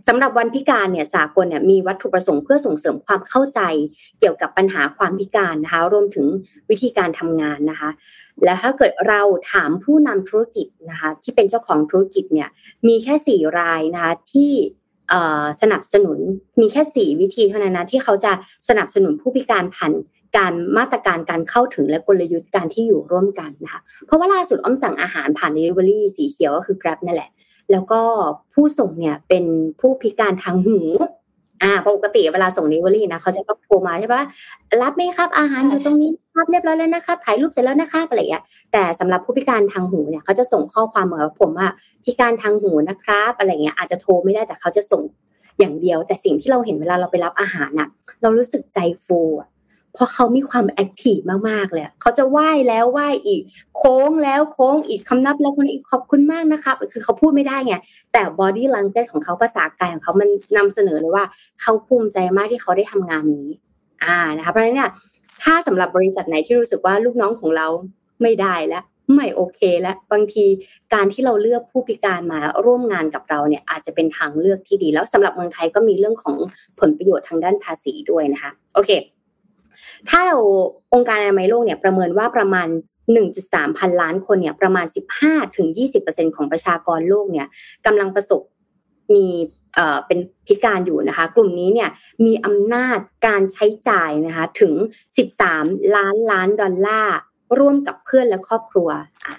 [0.08, 3.62] สำหรับวันพิการเนี่ยสากลเนี่ยมีวัตถุประสงค์เพื่อส่งเสริมความเข้าใจ
[4.20, 6.26] เกี่ยวกับปัญหาความพิการนะคะรวมถึง
[6.70, 7.90] วิธีการทำงานนะคะ
[8.44, 9.22] และถ้าเกิดเรา
[9.52, 12.50] ถามผู้นำธุรกิจนะคะที่เป็นเจ้าของธุรกิจเนี่ย
[12.88, 14.52] มีแค่สี่รายนะคะที่
[15.62, 16.20] สนับสนุน
[16.62, 18.32] มีแค่สี่วิธีเท่านั้นนะที่เขาจะ
[18.70, 19.92] สนับสนุนผู้พิการผ่าน
[20.38, 27.30] การมาตรการการเข้าถึงและกลยุทธ์การที่อยู่ร่วมกันนะคะเพราะว่าล่าสุดอ้อมสั่งอาหารผ่าน Delivery สีเขียวก็คือ Grab นั่นแหละ
[27.72, 28.02] แล้วก็
[28.54, 29.44] ผู้ส่งเนี่ยเป็น
[29.80, 30.80] ผู้พิการทางหู
[31.64, 34.24] อ่าปกติเวลาส่งนิเวอรี่นะเขาจะต้องโทรมาใช่ปะ
[34.82, 41.68] รับไหมครับอาหารอยู่ตรงนี้ครับเรียบร้อยแล้วนะครับถ่ายรูปเสร็จแล้วนะครับอะไรอย่างเงี้ยแต่สำหรับผู้พิการทางหูเนี่ยเขาจะส่งข้อความมาผมว่า
[42.06, 45.02] พิการทางหูนะครับอะไรเงี้ยอาจจะโทรไม่ได้แต่เขาจะส่ง
[45.60, 47.90] อย่างเดียว แต่สิ่งที่เราเห็นเวลาเราไปรับอาหารน่ะ
[48.22, 49.50] เรารู้สึกใจฟูอะ
[49.94, 51.18] เพราะเขามีความแอคทีฟ
[51.50, 53.42] มากๆเลยเขาจะไหว้แล้วไหว้อีก
[53.78, 57.76] โค้งแล้วโค้งอีกคำนับแล้วคนอีกขอบคุณมากนะครับคือเขาพูดไม่ได้ไง
[58.14, 61.26] แต่บอดี้ลังเกจของเขาภาษากายของเขามันนำเสนอเลยว่า
[61.62, 63.50] เขาภูมิใจมากที่เขาได้ทำงานนี้
[64.04, 64.90] อ่านะคะเพราะฉะนั้นเนี่ย
[65.44, 67.68] ถ้าสำหรับบริษัทไหนที่รู้สึกว่าลูกน้องของเรา
[68.22, 68.84] ไม่ได้แล้ว
[69.16, 70.46] ไม่โอเคและบางที
[70.94, 76.38] การที่เราเลือกผู้พิการมาร่วมงานกับเราเนี่ยอาจจะเป็นทางเลือกที่ดี แล้วสำหรับเมืองไทยก็มีเรื่องของ
[76.80, 78.90] ผลประโยชน์ทางด้านภาษีด้วยนะคะ โอเค
[80.10, 80.38] ถ้าเรา
[80.94, 82.68] องค์การอนามัยโลกเนี่ยประเมินว่าประมาณ
[83.24, 84.86] 1.3 พันล้านคนเนี่ยประมาณ
[85.62, 87.48] 15-20%ของประชากรโลกเนี่ย
[87.86, 88.42] กำลังประสบ
[89.16, 89.28] มี
[89.76, 91.90] เอ่อเป็นพิการอยู่นะคะ กลุ่มนี้เนี่ย
[92.26, 94.74] มีอำนาจการใช้จ่ายนะคะถึง
[95.38, 97.18] 13 ล้านล้านดอลลาร์
[97.60, 98.90] ร่วมกับเพื่อนและครอบครัว
[99.26, 99.36] อะ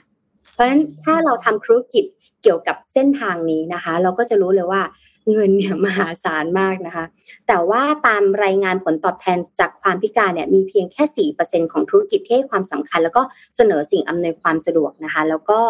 [0.53, 2.05] เพราะฉะนั้นถ้าเราทำธุรกิจ
[2.42, 4.82] เกี่ยวกับเส้นทางนี้นะคะ เราก็จะรู้เลยว่า
[5.30, 7.05] เงินเนี่ยมหาศาลมากนะคะ
[7.48, 13.22] แต่ว่าตามรายงานผลตอบแทนจากความพิการเนี่ยมีเพียงแค่สี่เปอร์เซ็นของธุรกิจที่ให้ความสำคัญ แล้วก็
[13.57, 15.61] เสนอสิ่งอำนวยความสะดวกนะคะ แล้วก็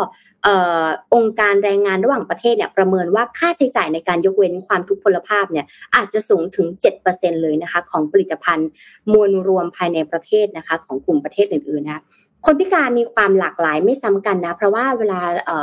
[1.14, 6.66] องค์การแรงงานระหว่างประเทศเนี่ยประเมินว่าค่าใช้จ่ายในการยกเว้นความทุกพลภาพเนี่ยอาจจะสูงถึง
[7.04, 8.68] 7%เลยนะคะของผลิตภัณฑ์
[9.12, 12.02] มวลรวมภายในประเทศนะคะ ของกลุ่มประเทศอื่นๆนะ
[12.47, 15.20] คนพิการมีความหลากหลายไม่ซ้ำกันนะ เพราะว่าเวลา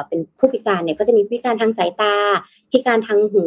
[0.08, 2.16] เป็นผู้พิการเนี่ยก็จะมีพิการทางสายตา
[2.72, 3.46] พิการทางหู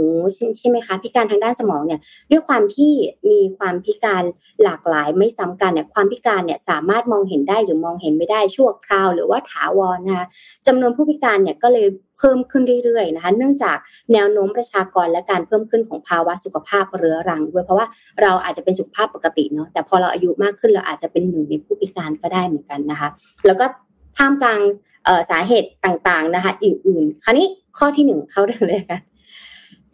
[0.59, 2.93] ใช่ไหมคะพิการทางด้านสมองเนี่ยด้วยความที่
[3.30, 4.22] มีความพิการ
[4.62, 10.26] หลากหลายไม่ซ้ำกันเนี่ยความพิการเนี่ยสามารถมองเห็นได้หรือมองเห็นไม่ได้ชั่วคราว หรือว่าถาวรนะคะ
[10.66, 11.87] จำนวนผู้พิการเนี่ยก็เลย
[12.22, 13.76] พิ่มขึ้นเรื่อยๆนะคะ เนื่องจาก
[14.12, 17.86] แนวโน้มประชากรและการเพิ่มขึ้นของภาวะสุขภาพเรื้อรังด้วยเพราะว่า
[18.22, 23.08] เราอาจจะเป็นสุขภาพปกติเนาะแต่พอเราอายุมากขึ้นเราอาจจะเป็นหนึ่งในผู้พิการก็ได้เหมือนกันนะคะ
[23.46, 23.66] แล้วก็
[24.16, 24.60] ท่ามกลาง
[25.30, 27.46] สาเหตุต่างๆนะคะอื่นๆ คราวนี้
[27.78, 29.00] ข้อที่หนึ่งเข้าเลยค่ะ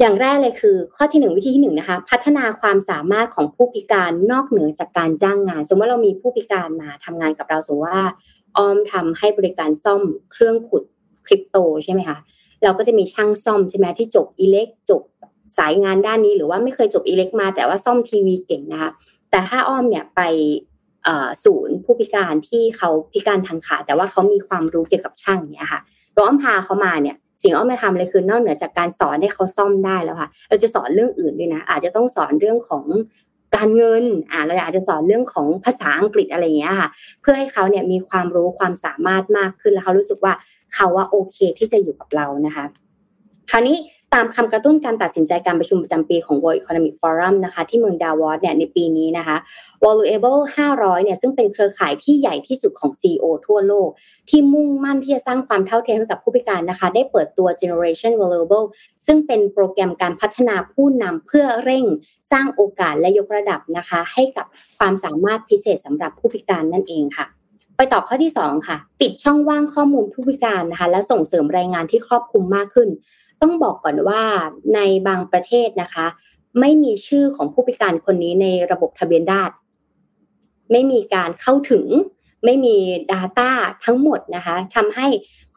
[0.00, 8.04] อย่างแรกเลยคือ ข้อที่หนึ่งวิธีที่หนึ่งนะคะ พัฒนาความสามารถของผู้พิการนอกเหนือจากการจ้างงาน สมมติว่าเรามีผู้พิการมาทำงานกับเราสมมติว่า
[8.56, 10.02] ออมทำให้บริการซ่อม
[10.32, 10.82] เครื่องขุด
[11.28, 12.18] คริปโตใช่ไหมคะ
[12.64, 15.02] เราก็จะมีช่างซ่อมใช่ไหมที่จบอิเล็กจบ
[15.58, 18.90] สายงานด้านนี้หรือว่าไม่เคยจบอิเล็กมา แต่ว่าซ่อมทีวีเก่งนะคะ
[19.30, 20.20] แต่ถ้าอ้อมเนี่ยไป
[21.44, 25.80] ศูนย์ผู้พิการที่เขาพิการทางขา แต่ว่าเขามีความรู้เกี่ยวกับช่างเนี่ยค่ะ
[26.14, 32.84] ตัวอ้อมพาเขามาเนี่ยสิ่งอ้อมมาทำเลยคือนอกเหนือจากการสอนให้เขาซ่อมได้แล้วค่ะ เราจะสอนเรื่องอื่นด้วยนะ อาจจะต้องสอนเรื่องของ
[33.56, 36.88] การเงินอ่าเราอาจจะสอนเรื่องของภาษาอังกฤษอะไรอย่างเงี้ยค่ะ
[37.20, 40.32] เพื่อให้เขาเนี่ยมีความรู้ความสามารถมากขึ้นแล้วเขารู้สึกว่า
[40.74, 42.64] เขาว่าโอเคที่จะอยู่กับเรานะคะ
[43.50, 43.76] คราวนี้
[44.14, 49.36] ตามคำกระตุ้นการตัดสินใจการประชุมประจำปีของ World Economic Forum นะคะที่เมืองดาวอสเนี่ยในปีนี้นะคะ
[49.84, 50.40] Valuable
[50.70, 53.88] 500 เนี่ยซึ่งเป็นเครือข่ายที่ใหญ่ที่สุดของ CEO ทั่วโลก
[54.30, 58.64] ที่มุ่งมั่นที่จะสร้างความเท่าเทียมให้กับผู้พิการนะคะ ได้เปิดตัว Generation Valuable
[59.06, 61.84] ซึ่งเป็นโปรแกรมการพัฒนาผู้นำเพื่อเร่ง
[62.32, 64.46] สร้างโอกาสและยกระดับนะคะ ให้กับ
[64.78, 67.26] ความสามารถพิเศษสำหรับผู้พิการนั่นเองค่ะ
[67.76, 72.88] ไปต่อข้อที่ 2 ค่ะ ปิดช่องว่างข้อมูลผู้พิการนะคะ และส่งเสริมรายงานที่ครอบคลุมมากขึ้น
[73.42, 74.22] ต้องบอกก่อนว่า
[74.74, 76.06] ในบางประเทศนะคะ
[76.60, 79.54] ไม่มีชื่อของผู้พิการคนนี้ในระบบทะเบียนราษฎร
[80.72, 81.86] ไม่มีการเข้าถึง
[82.44, 82.76] ไม่มี
[83.12, 83.50] Data
[83.84, 85.06] ทั้งหมดนะคะทำให้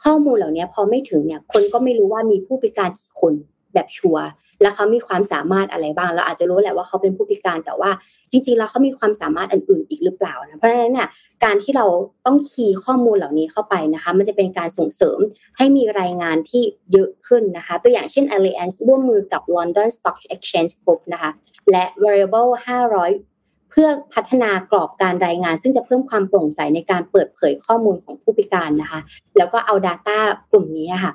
[0.04, 3.34] ข้อมูลเหล่านี้พอไม่ถึงเนี่ยคนก็ไม่รู้ว่ามีผู้พิการกี่คน
[3.74, 4.28] แบบชัวร์
[4.62, 7.92] แล้วเขามีความสามารถอะไรบ้าง เราอาจจะรู้แหละว่าเขาเป็นผู้พิการแต่ว่า
[8.32, 11.08] จริง ๆ แล้วเขามีความสามารถอื่นๆอีกหรือเปล่านะเพราะฉะนั้นเนี่ย
[11.44, 11.86] การที่เรา
[12.26, 15.20] ต้องคีย์ข้อมูลเหล่านี้เข้าไปนะคะ มันจะเป็นการส่งเสริม
[15.58, 21.32] ให้มีรายงานที่เยอะขึ้นนะคะ ตัวอย่างเช่น Allianz ร่วมมือกับ London Stock Exchange Group นะคะ
[21.72, 29.00] และ Variable 500เพื่อพัฒนากรอบการรายงาน ซึ่งจะเพิ่มความโปร่งใสในการเปิดเผยข้อมูลของผู้พิการนะคะ
[29.38, 30.18] แล้วก็เอา Data
[30.52, 31.14] กลุ่มนี้ค่ะ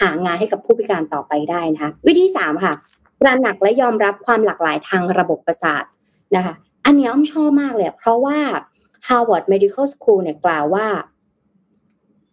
[0.00, 2.74] หางานให้กับผู้พิการต่อไปได้นะคะวิธีสามค่ะ
[3.24, 5.84] ระหนักและยอมรับความหลากหลายทางระบบประสาท
[6.36, 8.38] นะคะอันนี้อ้อมชอบมากเลย เพราะว่า
[9.08, 10.86] Harvard Medical School เนี่ยกล่าวว่า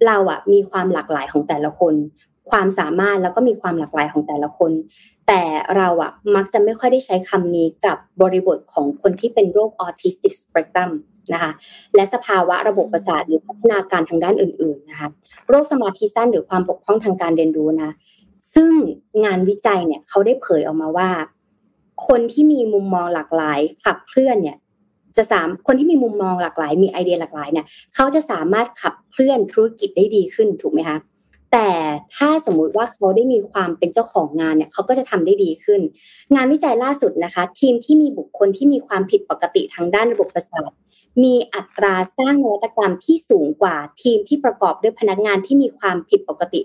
[0.06, 1.94] เราอะมีความหลากหลายของแต่ละคน
[2.52, 4.72] ความสามารถแล้วก็มีความหลากหลายของแต่ละคน
[5.28, 5.42] แต่
[5.78, 10.92] เราอะมักจะไม่ค่อยได้ใช้คำนี้กับบริบทของคนที่เป็นโรคออทิสติกสเปกตรัม
[11.34, 11.52] นะคะ
[11.96, 15.10] และสภาวะระบบประสาทหรือพัฒนาการทางด้านอื่นๆนะคะ
[15.50, 17.92] โรคสมาธิสั้นหรือความบกพร่องทางการเรียนรู้นะ
[18.56, 18.72] ซึ่ง
[19.26, 21.10] งานวิจัยเนี่ยเขาได้เผยออกมาว่า
[22.08, 24.58] คนที่มีมุมมองหลากหลายขับเคลื่อนเนี่ย
[25.18, 30.98] จะสามคนที่มีมุมมองหลากหลาย มีไอเดียหลากหลายเนี่ยเขาจะสามารถขับเคลื่อนธุรกิจได้ดีขึ้นถูกไหมคะ
[31.52, 31.70] แต่
[32.16, 35.82] ถ้าสมมุติว่าเขาได้มีความเป็นเจ้าของงานเนี่ยเขาก็จะทำได้ดีขึ้น
[36.36, 40.72] งานวิจัยล่าสุดนะคะ ทีมที่มีบุคคลที่มีความผิดปกติทางด้านระบบประสาท
[41.24, 46.62] มีอัตราสร้างนวัตกรรมที่สูงกว่าทีมที่ประกอบด้วยพนักงานที่มีความผิดปกติ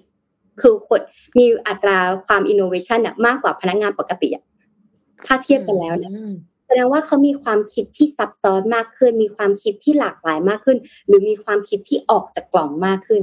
[0.60, 1.00] คือคน
[1.38, 4.28] มีอัตราความอินโนเวชันเนี่ยมากกว่าพนักงานปกติ
[5.26, 6.12] ถ้าเทียบกันแล้วนี่ย
[6.66, 13.22] แสดงว่าเขามีความคิดที่ซับซ้อนมากขึ้น มีความคิดที่หลากหลายมากขึ้น หรือมีความคิดที่ออกจากกล่องมากขึ้น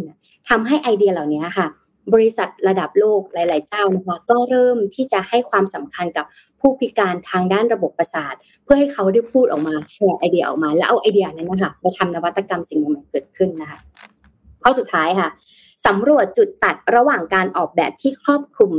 [0.49, 1.67] ทำให้ไอเดียเหล่านี้ค่ะ
[2.13, 6.25] บริษัทระดับโลกหลาย ๆ เจ้านะคะก็เริ่มที่จะให้ความสำคัญกับ
[6.59, 8.33] ผู้พิการทางด้านระบบประสาท
[8.63, 13.79] เพื่อให้เขาได้พูดออกมาแชร์ไอเดียออกมา แล้วเอาไอเดียนั้นนะคะไปทำนวัตกรรมสิ่งใหม่เกิดขึ้นนะคะ
[14.63, 15.29] ข้อสุดท้ายค่ะ
[15.85, 18.73] สำรวจจุดตัดระหว่างการออกแบบที่ครอบคลุม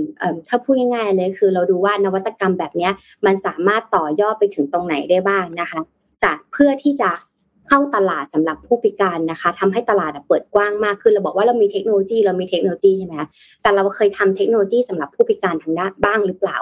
[0.48, 2.88] ถ้าพูดง่ายๆเลยคือเราดูว่านวัตกรรมแบบนี้
[3.26, 5.80] มันสามารถต่อยอดไปถึงตรงไหนได้บ้างนะคะ
[6.22, 7.10] จากเพื่อที่จะ
[7.68, 13.28] เข้าตลาดสำหรับผู้พิการนะคะทำให้ตลาดเปิดกว้างมากขึ้นเราบอกว่าเรามีเทคโนโลยีเรามีเทคโนโลยีใช่ไหมคะ
[13.62, 16.58] แต่เราเคยทำเทคโนโลยีสำหรับผู้พิการทางด้านบ้างหรือเปล่า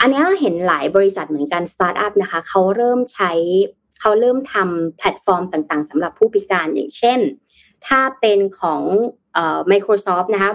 [0.00, 3.32] อันนี้เห็นหลายบริษัทเหมือนกันสตาร์ทอัพนะคะเขาเริ่มใช้
[4.00, 7.20] เขาเริ่มทำแพลตฟอร์มต่างๆสำหรับผู้พิการอย่างเช่น
[7.86, 8.82] ถ้าเป็นของ
[9.70, 10.50] Microsoft นะคะ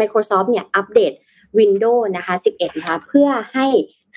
[0.00, 1.12] Microsoft เนี่ยอัปเดต
[1.58, 3.66] Windows นะคะ 11 นะคะ เพื่อให้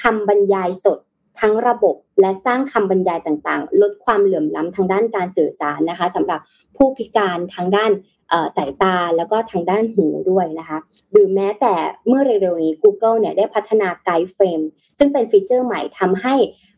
[0.02, 1.00] คำบรรยายสด
[1.40, 6.40] ทั้งระบบและสร้างคำบรรยายต่างๆ ลดความเหลื่อมล้ำทางด้านการสื่อสารนะคะสำหรับ
[6.76, 7.92] ผู้พิการทางด้าน
[8.58, 10.78] สายตาแล้วก็ทางด้านหูด้วยนะคะ
[11.12, 11.74] หรือแม้แต่
[12.08, 14.62] เมื่อเร็วๆนี้ Google เนี่ยได้พัฒนา Guided Frame
[14.98, 16.36] ซึ่งเป็นฟีเจอร์ใหม่ทำให้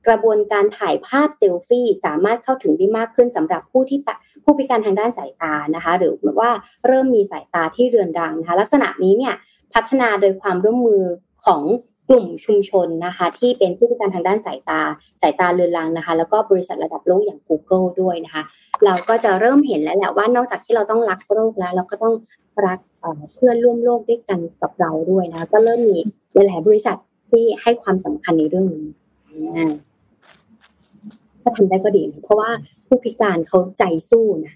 [0.07, 3.99] กระบวนการถ่ายภาพเซลฟี่สามารถเข้าถึงได้มากขึ้นสำหรับผู้ที่
[4.43, 6.49] ผู้พิการทางด้านสายตานะคะหรือว่า
[6.87, 9.35] เริ่มมีสายตาที่เรือนรังนะคะลักษณะนี้เนี่ย
[9.73, 11.03] พัฒนาโดยความร่วมมือ
[11.45, 11.61] ของ
[12.09, 14.81] กลุ่มชุมชนนะคะ ที่เป็นผู้พิการทางด้านสายตา
[15.21, 18.43] สายตาเรือนรังนะคะ แล้วก็บริษัทระดับโลกอย่าง Google ด้วยนะคะ
[18.85, 22.13] เราก็จะเริ่มเห็นแล้วแหละว่านอกจากที่เราต้องรักโลกแล้ว เราก็ต้อง
[22.65, 22.79] รัก
[23.35, 25.97] เพื่อนร่วมโลกด้วยกันกับเราด้วยนะ ก็เริ่มมี
[26.33, 26.97] หลายๆบริษัท
[27.29, 28.87] ที่ให้ความสำคัญในเรื่องนี้
[31.41, 32.49] ถ้าทำได้ก็ดีนะเพราะว่า
[32.87, 34.55] ผู้พิการเขาใจสู้นะ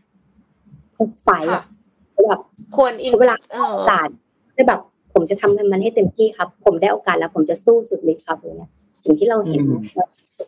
[0.94, 2.42] เขาไฟแบบ
[2.76, 3.36] ควรอินเวลา
[3.72, 4.10] โอกาส
[4.58, 4.82] จะแบบ
[5.14, 8.70] ผมจะทำมันให้เต็มที่ครับ ผมได้โอกาสแล้ว ผมจะสู้สุดเลยครับเนี่ย
[9.04, 9.62] สิ่งที่เราเห็น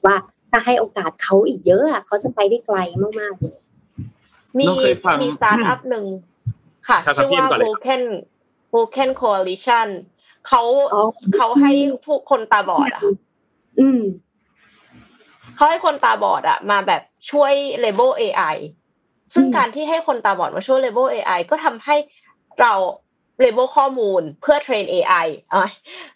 [0.06, 0.16] ว่า
[0.52, 2.78] ถ้าให้โอกาสเขาอีกเยอะอะเขาจะไปได้ไกล
[3.20, 3.58] มากๆเลย
[4.60, 4.66] มี
[5.22, 6.06] มีสตาร์ทอัพหนึ่ง
[6.88, 8.02] ค่ะชื่อว่า Vulcan
[8.74, 9.88] Vulcan Coalition
[10.48, 10.62] เขา
[11.36, 11.72] เขาให้
[12.06, 13.04] พวกคนตาบอดอะ
[13.80, 14.02] อืม
[15.56, 17.02] เขาให้คนตาบอดอะมาแบบ
[17.32, 18.56] ช่วยเลเบล AI
[19.34, 21.96] ซึ่งการที่ให้คนตาบอดมาช่วยเลเบล AI ก็ทำให้
[22.62, 22.74] เรา
[23.40, 25.56] label ข้อมูลเพื่อ train AI อ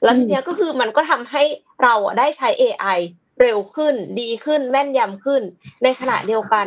[0.04, 1.44] แล้วทีนี้ก็คือมันก็ทำให้
[1.84, 3.00] เราได้ใช้ AI
[3.42, 5.42] เร็วขึ้น ดีขึ้น แม่นยำขึ้น
[5.84, 6.66] ในขณะเดียวกัน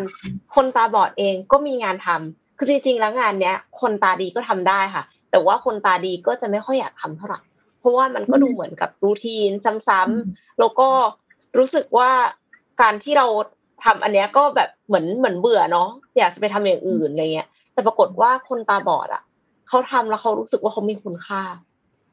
[0.54, 7.40] คนตาบอดเองก็มีงานทำคือจริงๆแล้วงานเนี้ย คนตาดีก็ทำได้ค่ะ แต่ว่าคนตาดีก็จะไม่ค่อยอยากทำเท่าไหร่
[7.80, 9.50] เพราะว่ามันก็ดูเหมือนกับ routine
[9.88, 10.88] ซ้ำๆแล้วก็
[11.58, 12.10] รู้สึกว่า
[12.80, 13.26] การที่เรา
[13.84, 15.88] ทำอันเนี้ยก็แบบเหมือนเหมือนเบื่อเนาะ
[16.18, 19.22] อยากจะไปทำอย่างอื่นอะไรเงี้ย แต่ปรากฏว่าคนตาบอดอะ
[19.72, 21.42] เขาทำแล้วเขารู้สึกว่าเขามีคุณค่า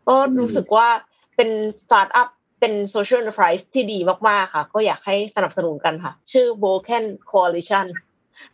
[0.08, 0.88] ก็รู้สึกว่า
[1.36, 1.50] เป็น
[1.84, 2.28] สตาร์ทอัพ
[2.60, 6.66] เป็นโซเชียล n อน e r p r i s e ที่ดีมาก ๆ ค่ะ ก็อยากให้สนับสนุนกันค่ะ ชื่อ v
[6.72, 7.86] o c a n Coalition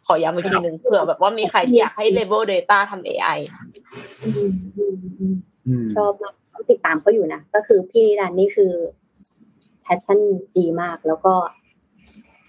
[0.05, 3.37] ขอย้ำอีกทีหนึ่งเผื่อแบบว่ามีใครที่อยากให้ label data ทำ AI
[5.95, 6.33] ชอบมาก
[6.71, 8.71] ติดตามเขาอยู่นะ ก็คือพี่นิรันนี่คือ
[9.81, 10.19] passion
[10.57, 11.33] ดีมาก แล้วก็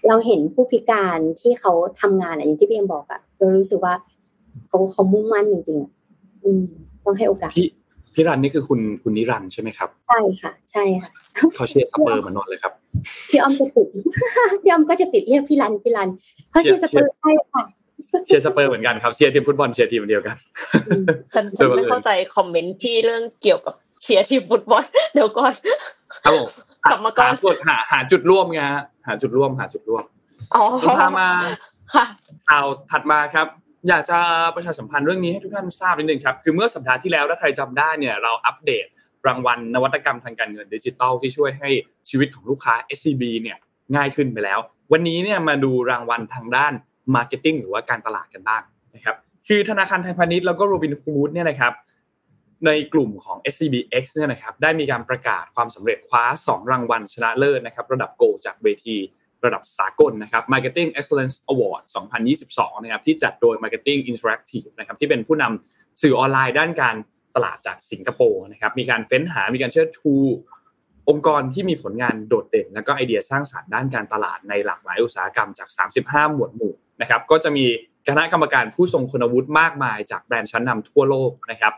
[0.07, 3.93] เราเห็นผู้พิการที่เขาทำงานอย่างที่พี่เอ็มบอกอะเรารู้สึกว่า
[4.67, 5.96] เขาเขามุ่งมั่นจริงๆอะอืม
[7.05, 7.67] ต้องให้โอกาสพี่
[8.13, 11.09] พี่รันนี่คือคุณคุณนิรันดร์ใช่ไหมครับ ใช่ค่ะ ใช่ค่ะ
[11.55, 12.73] เขาเชียร์สเปอร์มานอนเลยครับ
[13.29, 13.87] พี่อ้อมจะติด
[14.61, 16.09] พี่อ้อมก็จะติดเรียกพี่รันพี่รัน
[16.49, 17.63] เพราะชื่อสเปอร์ใช่ค่ะ
[18.25, 20.35] เชียร์สเปอร์เหมือนกันครับเชียร์ทีมฟุตบอลเชียร์ทีมเดียวกัน
[21.33, 24.83] ฉันฉันไม่เข้าใจคอมเมนต์ที่เรื่องเกี่ยวกับเชียร์ทีมฟุตบอล
[25.13, 25.53] เดี๋ยวก่อน
[26.23, 26.49] ครับผม
[26.85, 30.03] กลับมาก่อนหจุดหาหาจุดร่วมไงฮะหาจุดร่วมหาจุดร่วม
[30.55, 30.63] อ๋อ
[30.99, 31.29] พามา
[31.93, 32.05] ค่ะ
[32.49, 33.47] ข่าวถัดมาครับ
[33.89, 34.19] อยากจะ
[34.55, 38.85] ประชาสัมพันธ์เรื่องนี้ให้ทุกท่านทราบนิดนึงครับ คือเมื่อสัปดาห์ที่แล้วถ้าใครจำได้เนี่ยเราอัปเดต
[39.27, 41.69] รางวัลนวัตกรรมทางการเงินดิจิทัลที่ช่วยให้
[42.09, 43.57] ชีวิตของลูกค้า SCB เนี่ย
[43.95, 44.59] ง่ายขึ้นไปแล้ว
[44.91, 46.73] วันนี้เนี่ยมาดูรางวัลทางด้าน
[47.15, 48.61] Marketing หรือว่าการตลาดกันบ้าง
[48.95, 49.15] นะครับ
[49.47, 51.73] คือธนาคารไทยพาณิชย์แล้วก็โรบินฮูดเนี่ยนะครับ
[52.65, 58.97] ในกลุ่มของ SCBX เนี่ยนะครับได้มีการประกาศความสำเร็จคว้า 2 รางวัลชนะเลิศนะครับระดับโกจากเวที
[59.45, 61.81] ระดับสากลนะครับ Marketing Excellence Award
[62.33, 66.95] 2022 นะครับที่จัดโดย Marketing Interactive นะครับที่เป็นผู้นำสื่อออนไลน์ด้านการ
[67.35, 70.13] ตลาดจากสิงคโปร์นะครับมีการเฟ้นหา มีการเชิดชู
[71.09, 75.69] องค์กรที่มีผลงานโดดเด่น และก็ไอเดียสร้างสรรค์ด้านการตลาดในหลากหลายอุตสาหกรรมจาก
[76.01, 77.65] 35 หมวดหมู่นะครับก็จะมี
[78.07, 81.73] คณะกรรมการผู้ทรงคุณวุฒิมากมายจากแบรนด์ชั้นนำทั่วโลกนะครับ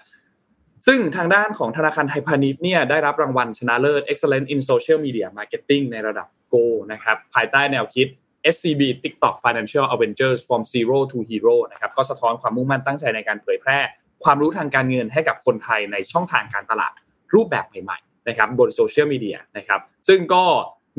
[0.88, 8.08] ซึ่งทางด้านของธนาคารไทยพาณิชย์เนี่ยได้รับรางวัลชนะเลิศ Excellent in Social Media Marketing ในระดับ Go นะครับภายใต้แนวคิด
[8.54, 13.80] SCB TikTok Financial Avengers from Zero to Hero นะครับก็สะท้อนความมุ่งมั่นตั้งใจในการเผยแพร่
[14.24, 16.93] ความรู้ทางการเงินให้กับคนไทยในช่องทางการตลาด
[17.34, 20.43] รูปแบบใหม่ๆนะครับบนโซเชียลมีเดียนะครับซึ่งก็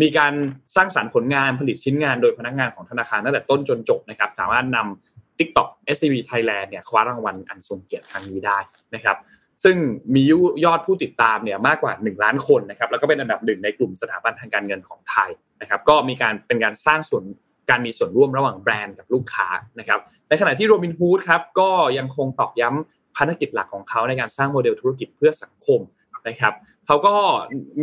[0.03, 0.35] มีการ
[0.77, 8.59] สร้างสรรค์ผลงานผลิตชิ้นงานโดยพนักงานของธนาคารตั้งแต่ต้นจนจบนะครับสามารถนำ TikTok SCB Thailand เนี่ยคว้ารางวัลอันทรงเกียรติครั้งนี้ได้
[8.95, 9.17] นะครับ
[9.65, 9.77] ซึ่ง
[10.15, 10.23] มี
[10.65, 15.31] ยอดผู้ติดตามเนี่ยมากกว่า 1 ล้านคนนะครับแล้วก็เป็นอันดับหนึ่งในกลุ่มสถาบันทางการเงินของไทย
[15.61, 17.25] นะครับก็มีการเป็นการสร้างส่วน
[17.71, 19.49] การมีส่วนร่วมระหว่างแบรนด์กับลูกค้า
[19.79, 25.81] นะครับในขณะที่โรบินฮูดครับก็ยังคงตอกย้ำภารกิจหลักของเขาในการสร้างโมเดลธุรกิจเพื่อสังคม
[26.29, 26.55] นะครับ
[26.87, 27.15] เขาก็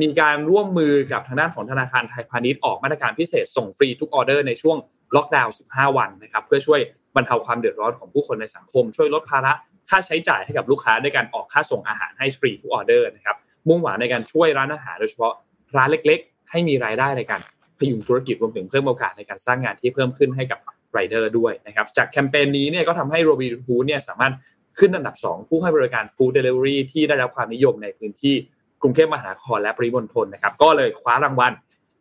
[0.02, 4.78] มีการร่วมมือกับทางด้านของธนาคารไทยพาณิชย์ออกมาตรการพิเศษส่งฟรีทุกออเดอร์ในช่วง
[5.16, 6.80] ล็อกดาวน์ 15 วันนะครับเพื่อช่วย
[7.16, 9.54] บรรเทาความเดือดร้อนของผู้คนในสังคม ช่วยลดภาระ
[9.90, 13.36] ค่าใช้จ่ายให้กับลูกค้าด้วยการออกค่าส่งอาหารให้ฟรีทุกออเดอร์นะครับ
[13.68, 15.34] มุ่งหวังในการช่วยร้านอาหารโดยเฉพาะ
[15.78, 17.42] ร้านเล็ก ๆ ให้มีรายได้ในการ
[17.80, 20.60] พยุงธุรกิจรวมถึงเพิ่มโอกาสในการสร้างงานที่เพิ่มขึ้นให้กับ
[20.92, 24.34] ไรเดอร์ด้วยนะครับจากแคมเปญนี้เนี่ยก็ทำให้โรบินฮูดเนี่ยสามารถ
[24.80, 28.36] ขึ้นอันดับ 2 ผู้ให้บริการ food delivery ที่ได้รับความนิยมในพื้นที่
[28.82, 31.54] กรุงเทพมหานครและปริมณฑลนะครับก็เลยคว้ารางวัล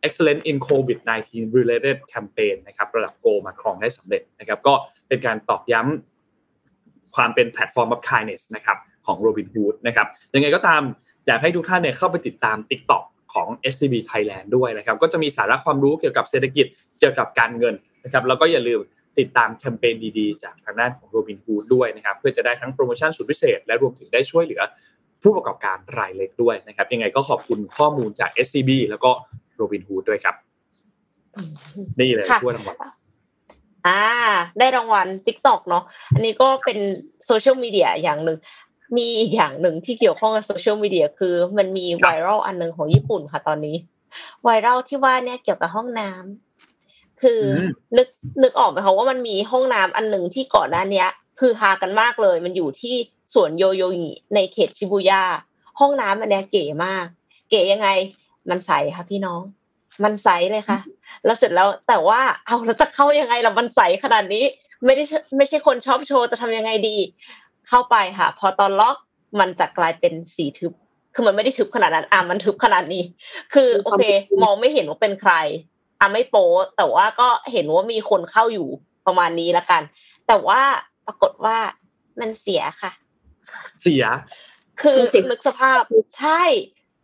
[0.05, 4.73] Excellent in COVID-19 Related Campaign นะครับระดับโกมาครองได้สำเร็จนะครับก็
[5.07, 6.16] เป็นการตอกย้ำ
[7.15, 10.81] ความเป็นแพลตฟอร์ม of kindness นะครับของ Robinhood นะครับยังไงก็ตาม
[11.27, 13.03] อยากให้ทุกท่านเนี่ยเข้าไปติดตาม TikTok
[13.33, 16.65] ของ SCB Thailand ด้วยนะครับก็จะมีสาระความรู้เกี่ยวกับเศรษฐกิจ
[16.99, 18.79] เกี่ยวกับการเงินนะครับแล้วก็อย่าลืม
[19.19, 24.61] ติดตามแคมเปญดีๆ จากทางด้านของ Robinhood ด้วยนะครับเพื่อจะได้ทั้งโปรโมชั่นสุดพิเศษ และรวมถึงได้ช่วยเหลือ
[25.21, 29.11] ผู้ประกอบการรายเล็กด้วยนะครับยังไงก็ขอบคุณข้อมูลจาก SCB แล้วก็
[29.55, 30.35] โรบินฮูดด้วยครับ
[31.99, 32.77] นี่เลยถ้วยรางวัล
[33.87, 34.01] อ่า
[34.59, 35.83] ได้รางวัล t ิ k t o k เนาะ
[36.13, 36.77] อันนี้ก็เป็น
[37.25, 38.37] โซเชียลมีเดียอย่างหนึ่ง
[38.97, 43.75] มีอีกอย่างหนึ่งที่เกี่ยวข้องกับโซเชียลมีเดียคือ มันมีไวรัลอันหนึ่งของญี่ปุ่นค่ะตอนนี้
[44.43, 47.41] ไวรัลที่ว่าเนี่ยเกี่ยวกับห้องน้ำคือ
[47.97, 48.07] นึก
[48.43, 51.05] นึกออกไหมคะว่ามันมีห้องน้ำอันหนึ่งที่ก่อนหน้านี้
[51.39, 52.95] คือฮากันมากเลย มันอยู่ที่
[53.33, 55.23] สวนโยโยงิในเขตชิบูย่า
[55.79, 57.05] ห้องน้ำอันเนี้ยเก๋มาก
[57.49, 57.89] เก๋ยังไง
[58.49, 59.41] มันใสค่ะพี่น้อง
[60.03, 60.79] มันใสเลยค่ะ
[61.25, 64.43] แล้วเสร็จแล้วแต่ว่าเอาแล้วจะเข้ายังไงล่ะมันใสขนาดนี้
[64.85, 65.03] ไม่ได้
[65.37, 66.97] ไม่ใช่คนชอบโชว์จะทำยังไงดี
[67.67, 68.97] เข้าไปค่ะ พอตอนล็อก
[69.39, 70.73] มันจะกลายเป็นสีทึบ
[71.13, 73.03] คือมันไม่ได้ทึบขนาดนั้นอะมันทึบขนาดนี้
[73.53, 74.03] คือโอเค
[74.43, 75.33] มองไม่เห็นว่าเป็นใคร
[75.99, 78.67] อะไม่โป๊แต่ว่าก็เห็นว่ามีคนเข้าอยู่
[79.07, 79.81] ประมาณนี้ละกัน
[80.27, 80.61] แต่ว่า
[81.05, 81.57] ปรากฏว่า
[82.19, 82.91] มันเสียค่ะ
[83.81, 84.03] เสีย
[84.81, 84.99] คือ
[85.31, 85.81] นึกสภาพ
[86.19, 86.43] ใช่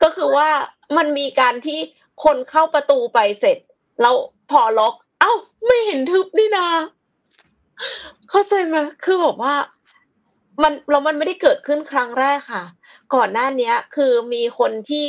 [0.03, 0.49] ก็คือว่า
[0.97, 1.79] มันมีการที่
[2.23, 3.57] คนเข้าประตูไปเสร็จ
[4.01, 4.15] แล้ว
[4.51, 5.33] พอล็อก เอ้า
[5.65, 6.67] ไม่เห็นทึบนี่นา
[8.29, 9.53] เข้าใจไหมคือบอกว่า
[10.63, 12.63] มันเรามันไม่ได้เกิดขึ้นครั้งแรกค่ะ
[13.13, 15.05] ก่อนหน้าเนี้ย คือมีคนที่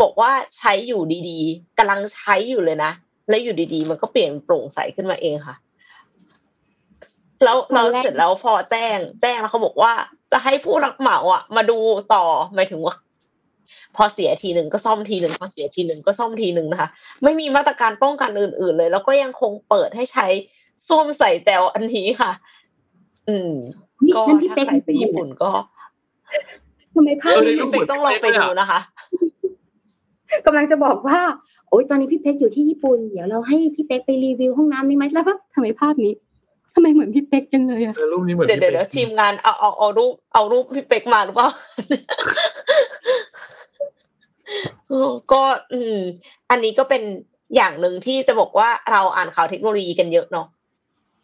[0.00, 2.92] บอกว่าใช้อยู่ดีๆกำลังใช้อยู่เลยนะ
[3.28, 5.56] แล้วอยู่ดีๆ มันก็เปลี่ยนโปร่งใสขึ้นมาเองค่ะ
[7.44, 9.92] แล้วเราเสร็จแล้วพอแจ้ง แจ้งแล้วเขาบอกว่า
[10.32, 11.78] จะให้ผู้รับเหมาอะ มาดู
[12.14, 12.94] ต่อหมายถึงว่า
[13.96, 16.88] พอเสียทีหนึ่งก็ซ่อมทีหนึ่งพอเสียทีหนึ่งก็ซ่อมทีหนึ่งนะคะ
[17.22, 20.26] ไม่มีมาตรการป้องกันอื่น ๆ เลย แล้วก็ยังคงเปิดให้ใช้
[20.88, 22.32] ส้วมใส่แตวอันนี้ค่ะ
[23.28, 23.52] อืม
[24.14, 25.50] ก็ถ้าใครไปญี่ปุ่นก็
[26.94, 28.80] ทำไมภาพพี่เป๊กต้องลองไปดูนะคะ
[30.46, 31.20] กำลังจะบอกว่า
[31.68, 36.12] โอ้ยตอนนี้พี่เป๊กอยู่ที่ญี่ปุ่น เดี๋ยวเราให้พี่เป๊กไปรีวิวห้องน้ำนี้ไหมแล้วว่าทำไมภาพนี้
[36.72, 41.48] ททำไมเหมือนพี่เป๊กจังเลยอะเออรูปนี้เหมือนเดี๋ยวพี่เดี๋ยวเป๊กทีมงานเอาเอาเอารูปเอารูปพี่เป็กมาหรือเปล่า
[45.32, 45.42] ก็
[45.72, 45.96] อืม
[46.50, 47.02] อันนี้ก็เป็น
[47.56, 50.46] อย่างหนึ่งที่จะบอกว่าเราอ่านข่าวเทคโนโลยีกันเยอะเนาะ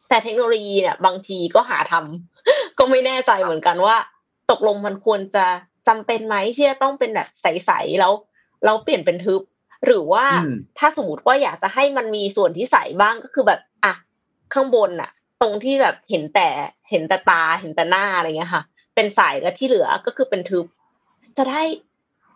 [0.09, 3.97] แต่เทคโนโลยีเนี่ย บางทีก็หาทำก็ไม่แน่ใจเหมือนกันว่า
[4.51, 5.47] ตกลงมันควรจะ
[5.89, 8.13] จำเป็นไหมที่จะต้องเป็นแบบใสๆแล้ว
[8.65, 9.43] แล้วเปลี่ยนเป็นทึบ
[9.87, 13.95] หรือว่าอืมถ้าสมมติว่าอยากจะให้มันมีส่วนที่ใสบ้างก็คือแบบอะ
[14.55, 15.11] ข้างบนน่ะ
[15.41, 16.49] ตรงที่แบบเห็นแต่
[16.91, 18.63] เห็นแต่ตาเห็นแต่หน้าอะไรเงี้ยค่ะ
[18.95, 20.67] เป็นใสแล้วที่เหลือก็คือเป็นทึบ
[21.37, 21.63] จะได้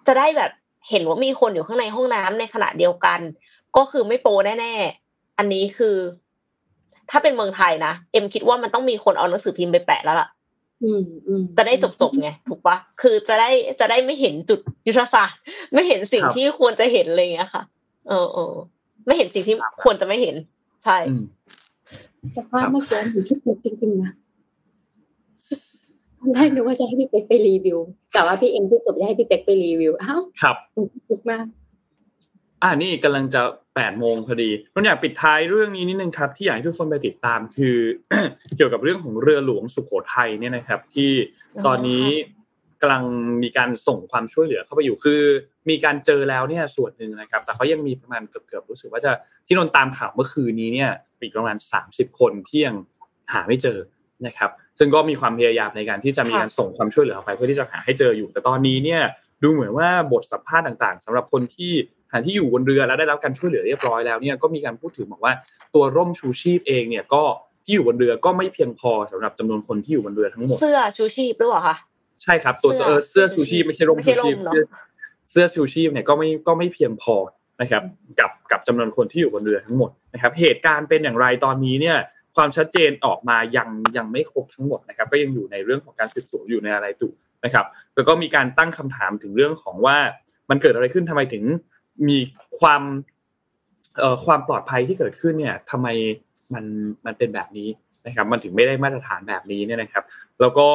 [0.07, 0.51] จะได้แบบ
[0.91, 3.21] เห็นว่ามีคนอยู่ข้างในห้องน้ำในขณะเดียวกัน
[3.77, 4.29] ก็คือไม่โป
[4.61, 5.97] แน่ๆอันนี้คือ
[7.11, 10.29] ถ้าเป็นเมืองไทยนะเอ็มคิดว่ามันต้องมีคนเอาหนังสือพิมพ์ไปแปะแล้วล่ะ
[10.85, 15.41] อืมอืมจะได้จบๆไงถูกปะคือจะได้จะได้ไม่เห็นจุดยุทธศาสตร์
[15.73, 17.63] ไม่เห็นสิ่งครับที่ควรจะเห็นอะไรเงี้ยค่ะ
[18.09, 18.55] เออเออ
[19.07, 20.37] ไม่เห็นสิ่งที่ควรจะไม่เห็น
[20.85, 21.23] ใช่อืม
[22.33, 24.28] แต่ว่าเมื่อกี้เห็นพี่เป๊กจริงๆนะตอน
[26.35, 27.79] แรกนึกว่าจะให้พี่เป๊กไปรีวิว
[28.15, 30.57] แต่ว่าพี่เอ็มพูดจบจะให้พี่เป๊กไปรีวิวอ้าวครับ
[31.09, 31.47] ถูกมาก
[32.63, 33.43] อ่านี่กำลังจะ
[33.75, 37.77] แปดโมงพอดีนนอยากปิดท้ายเรื่องนี้นิดนึงครับที่อยากให้ทุกคนไปติดตามคือ
[38.57, 41.11] เกี่ยวกับเรื่องของเรือหลวงสุโขทัยเนี่ยนะครับ ที่
[41.67, 42.05] ตอนนี้
[42.81, 43.05] กำลัง
[43.43, 45.21] มีการส่งความช่วยเหลือเข้าไปอยู่คือ
[45.69, 49.13] มีการเจอแล้วเนี่ยส่วนหนึ่งนะครับ แต่เขายังมีประมาณเกือบๆรู้สึกว่าจะ
[49.47, 50.91] ที่นนตามข่าวเมื่อคืนนี้เนี่ย
[51.21, 52.77] อีกประมาณสามสิบคนที่ยัง
[53.33, 53.79] หาไม่เจอ
[54.27, 59.01] นะครับ ซึ่งก็มีความพยายามในการที่จะมีการส่งความช่วยเหลือออกไปเพื่อที่จะหาให้เจออยู่ แต่ตอนนี้เนี่ย
[59.43, 61.73] ดูเหมือนว่าบทสัมภาษณ์ต่างๆสำหรับคนที่
[62.13, 65.33] หาที่อยู่บนเรือแล้วได้รับการช่วยเหลือเรียบร้อยแล้วเนี่ยก็มีการพูดถึงบอกว่า
[65.75, 67.23] ตัวร่มชูชีพเองเนี่ยก็
[67.65, 71.77] ที่อยู่บนเรือก็ไม่เพียงพอสำหรับจำนวนคนที่อยู่บนเรือทั้งหมดเสื้อชูชีพหรือเปล่าคะ
[72.23, 74.65] ใช่ครับ ตัวเสื้อเออเสื้อชูชีพไม่ใช่ร่มไม่ชูใช่ร่ชีพมเนอะเสื้อ
[75.31, 77.15] เสื้อชูชีพเนี่ยก็ไม่ก็ไม่เพียงพอ
[77.61, 77.83] นะครับ
[78.21, 81.97] กับกับจำนวนคนที่อยู่บนเรือทั้งหมดนะครับ เหตุการณ์เป็นอย่างไรตอนนี้เนี่ย
[82.39, 87.09] ความชัดเจนออกมายังยังไม่ครบทั้งหมดนะครับ ก็ยังอยู่ในเรื่องของการสืบสวนอยู่ในอะไรตุ
[87.45, 89.97] นะครับ แล้วก็มีการตั้งคำถามถึงเรื่องของว่า
[90.51, 91.45] มันเกิดอะไรขึ้นทำไมถึง
[92.09, 92.19] มี
[92.61, 92.83] ความ
[93.99, 95.89] เอ่อความปลอดภัยที่เกิดขึ้นเนี่ยทำไม
[96.55, 96.65] มัน
[97.07, 97.69] มันเป็นแบบนี้
[98.07, 100.05] นะครับ มันถึงไม่ได้มาตรฐานแบบนี้เนี่ยนะครับ
[100.41, 100.69] แล้วก็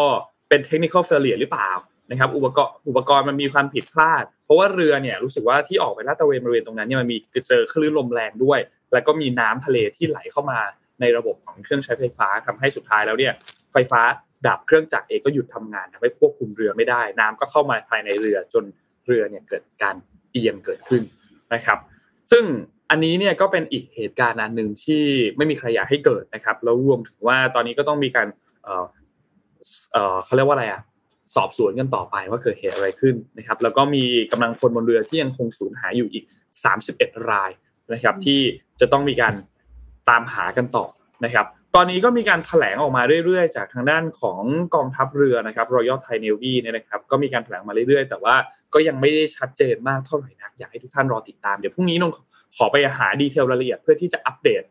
[0.50, 1.72] เป็นเทคนิคอลเฟลเลียหรือเปล่า
[2.12, 8.60] นะครับ อุปกรณ์อุปกรณ์มันมีความผิดพลาด เพราะว่าเรือเนี่ยรู้สึกว่าที่ออกไปลาดตระเวนบริเวณตรงนั้นเนี่ยมันมีเจอคลื่นลมแรงด้วย
[8.94, 10.60] แล้วก็มีน้ำทะเลที่ไหลเข้ามา
[11.02, 13.34] ในระบบของเครื่องใช้ไฟฟ้าทำให้สุดท้ายแล้วเนี่ย
[13.74, 14.02] ไฟฟ้า
[14.48, 18.64] ดับเครื่องจักรเองก็หยุดทำงานทำให้ควบคุมเรือไม่ได้ น้ำก็เข้ามาภายในเรือจน
[19.06, 19.96] เรือเนี่ยเกิดการ
[20.32, 21.02] เอียงเกิดขึ้น
[21.54, 21.78] นะครับ
[22.32, 22.46] ซึ่ง
[22.90, 25.04] อันนี้เนี่ยก็เป็นอีกเหตุการณ์อันหนึ่งที่
[25.38, 28.28] ไม่มีใครอยากให้เกิดนะครับ แล้วรวมถึงว่าตอนนี้ก็ต้องมีการ
[28.64, 28.86] เออ
[29.92, 30.82] เอ่อเขาเรียกว่าอะไรอะ
[31.36, 36.24] สอบสวนกันต่อไปว่าเกิดเหตุอะไรขึ้นนะครับ แล้วก็มีกำลังพลบนเรือที่ยังคงสูญหายอยู่อีก
[36.78, 37.52] 31 ราย
[37.94, 38.40] นะครับ ที่
[38.82, 39.34] จะต้องมีการ
[40.10, 40.86] ตามหากันต่อ
[41.26, 41.46] นะครับ
[41.76, 44.42] ตอนนี้ก็มีการแถลงออกมาเรื่อยๆ จากทางด้านของ
[44.76, 48.36] กองทัพเรือนะครับ Royal Thai Navy เนี่ยนะครับ ก็มีการแถลงมาเรื่อยๆ แต่ว่า
[48.74, 52.12] ก็ยังไม่ได้ชัดเจนมากเท่าไหร่นัก อยากให้ทุกท่านรอติดตาม เดี๋ยวพรุ่งนี้นน
[52.58, 54.64] ขอไปหาดีเทลรายละเอียดเพื่อที่จะอัปเดต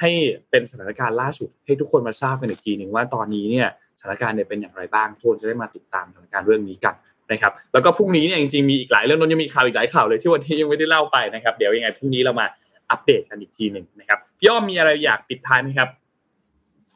[0.00, 0.10] ให้
[0.50, 3.68] เป็นสถานการณ์ล่าสุด ให้ทุกคนมาทราบกันอีกทีหนึ่งว่าตอนนี้เนี่ย
[3.98, 6.94] สถานการณ์เนี่ยเป็นอย่างไรบ้างทุกคนจะได้มาติดตามสถานการณ์เรื่องนี้กัน
[7.32, 12.46] นะครับ แล้วก็พรุ่งนี้เนี่ยจริงๆมีอีกหลายเรื่องนนยังมีข่าวอีกหลายข่าวเลยที่วันนี้ยังไม่ได้เล่าไปนะครับ เดี๋ยวยังไงพรุ่งนี้เรามา
[12.90, 15.88] อัปเดตกันอีกทีหนึ่งนะครับพี่อ้อมมีอะไรอยากปิดท้ายไหมครับ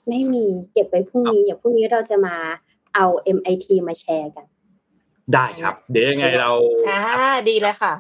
[0.09, 2.37] ไม่มีเก็บไว้พรุ่งนี้อย่างพรุ่งนี้เราจะมา
[2.95, 4.47] เอา MIT มาแชร์กัน
[5.33, 6.51] ได้ครับ เดี๋ยวยังไงเรา
[6.89, 7.95] อ่าดีเลยค่ะ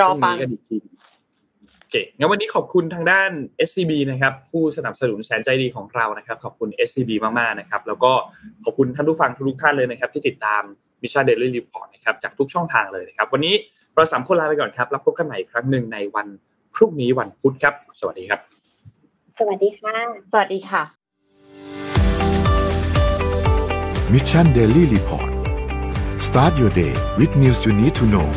[0.00, 0.76] รอฟังพรุ่นี้กันอีกที
[1.80, 3.30] โอเคงั้นวันนี้ขอบคุณทางด้าน
[3.68, 8.12] SCB นะครับผู้สนับสนุนแสนใจดีของเรานะครับ ขอบคุณ SCB มากๆนะครับ แล้วก็
[8.64, 10.62] ขอบคุณท่านผู้ฟังทุกๆท่านเลยนะครับ ที่ติดตาม
[11.02, 13.54] Mission Daily Report นะครับจากทุกช่องทางเลยนะครับ วันนี้
[13.94, 16.26] เราสามคนลาไปก่อนครับ แล้วพบกันใหม่อีกครั้งหนึ่งในวัน
[16.74, 18.40] พรุ่งนี้วันพุธครับ สวัสดีครับ
[19.38, 19.96] สวัสดีค่ะ
[20.32, 20.82] สวัสดีค่ะ
[24.12, 25.32] Mission Daily Report
[26.26, 28.28] start your day with news you need to know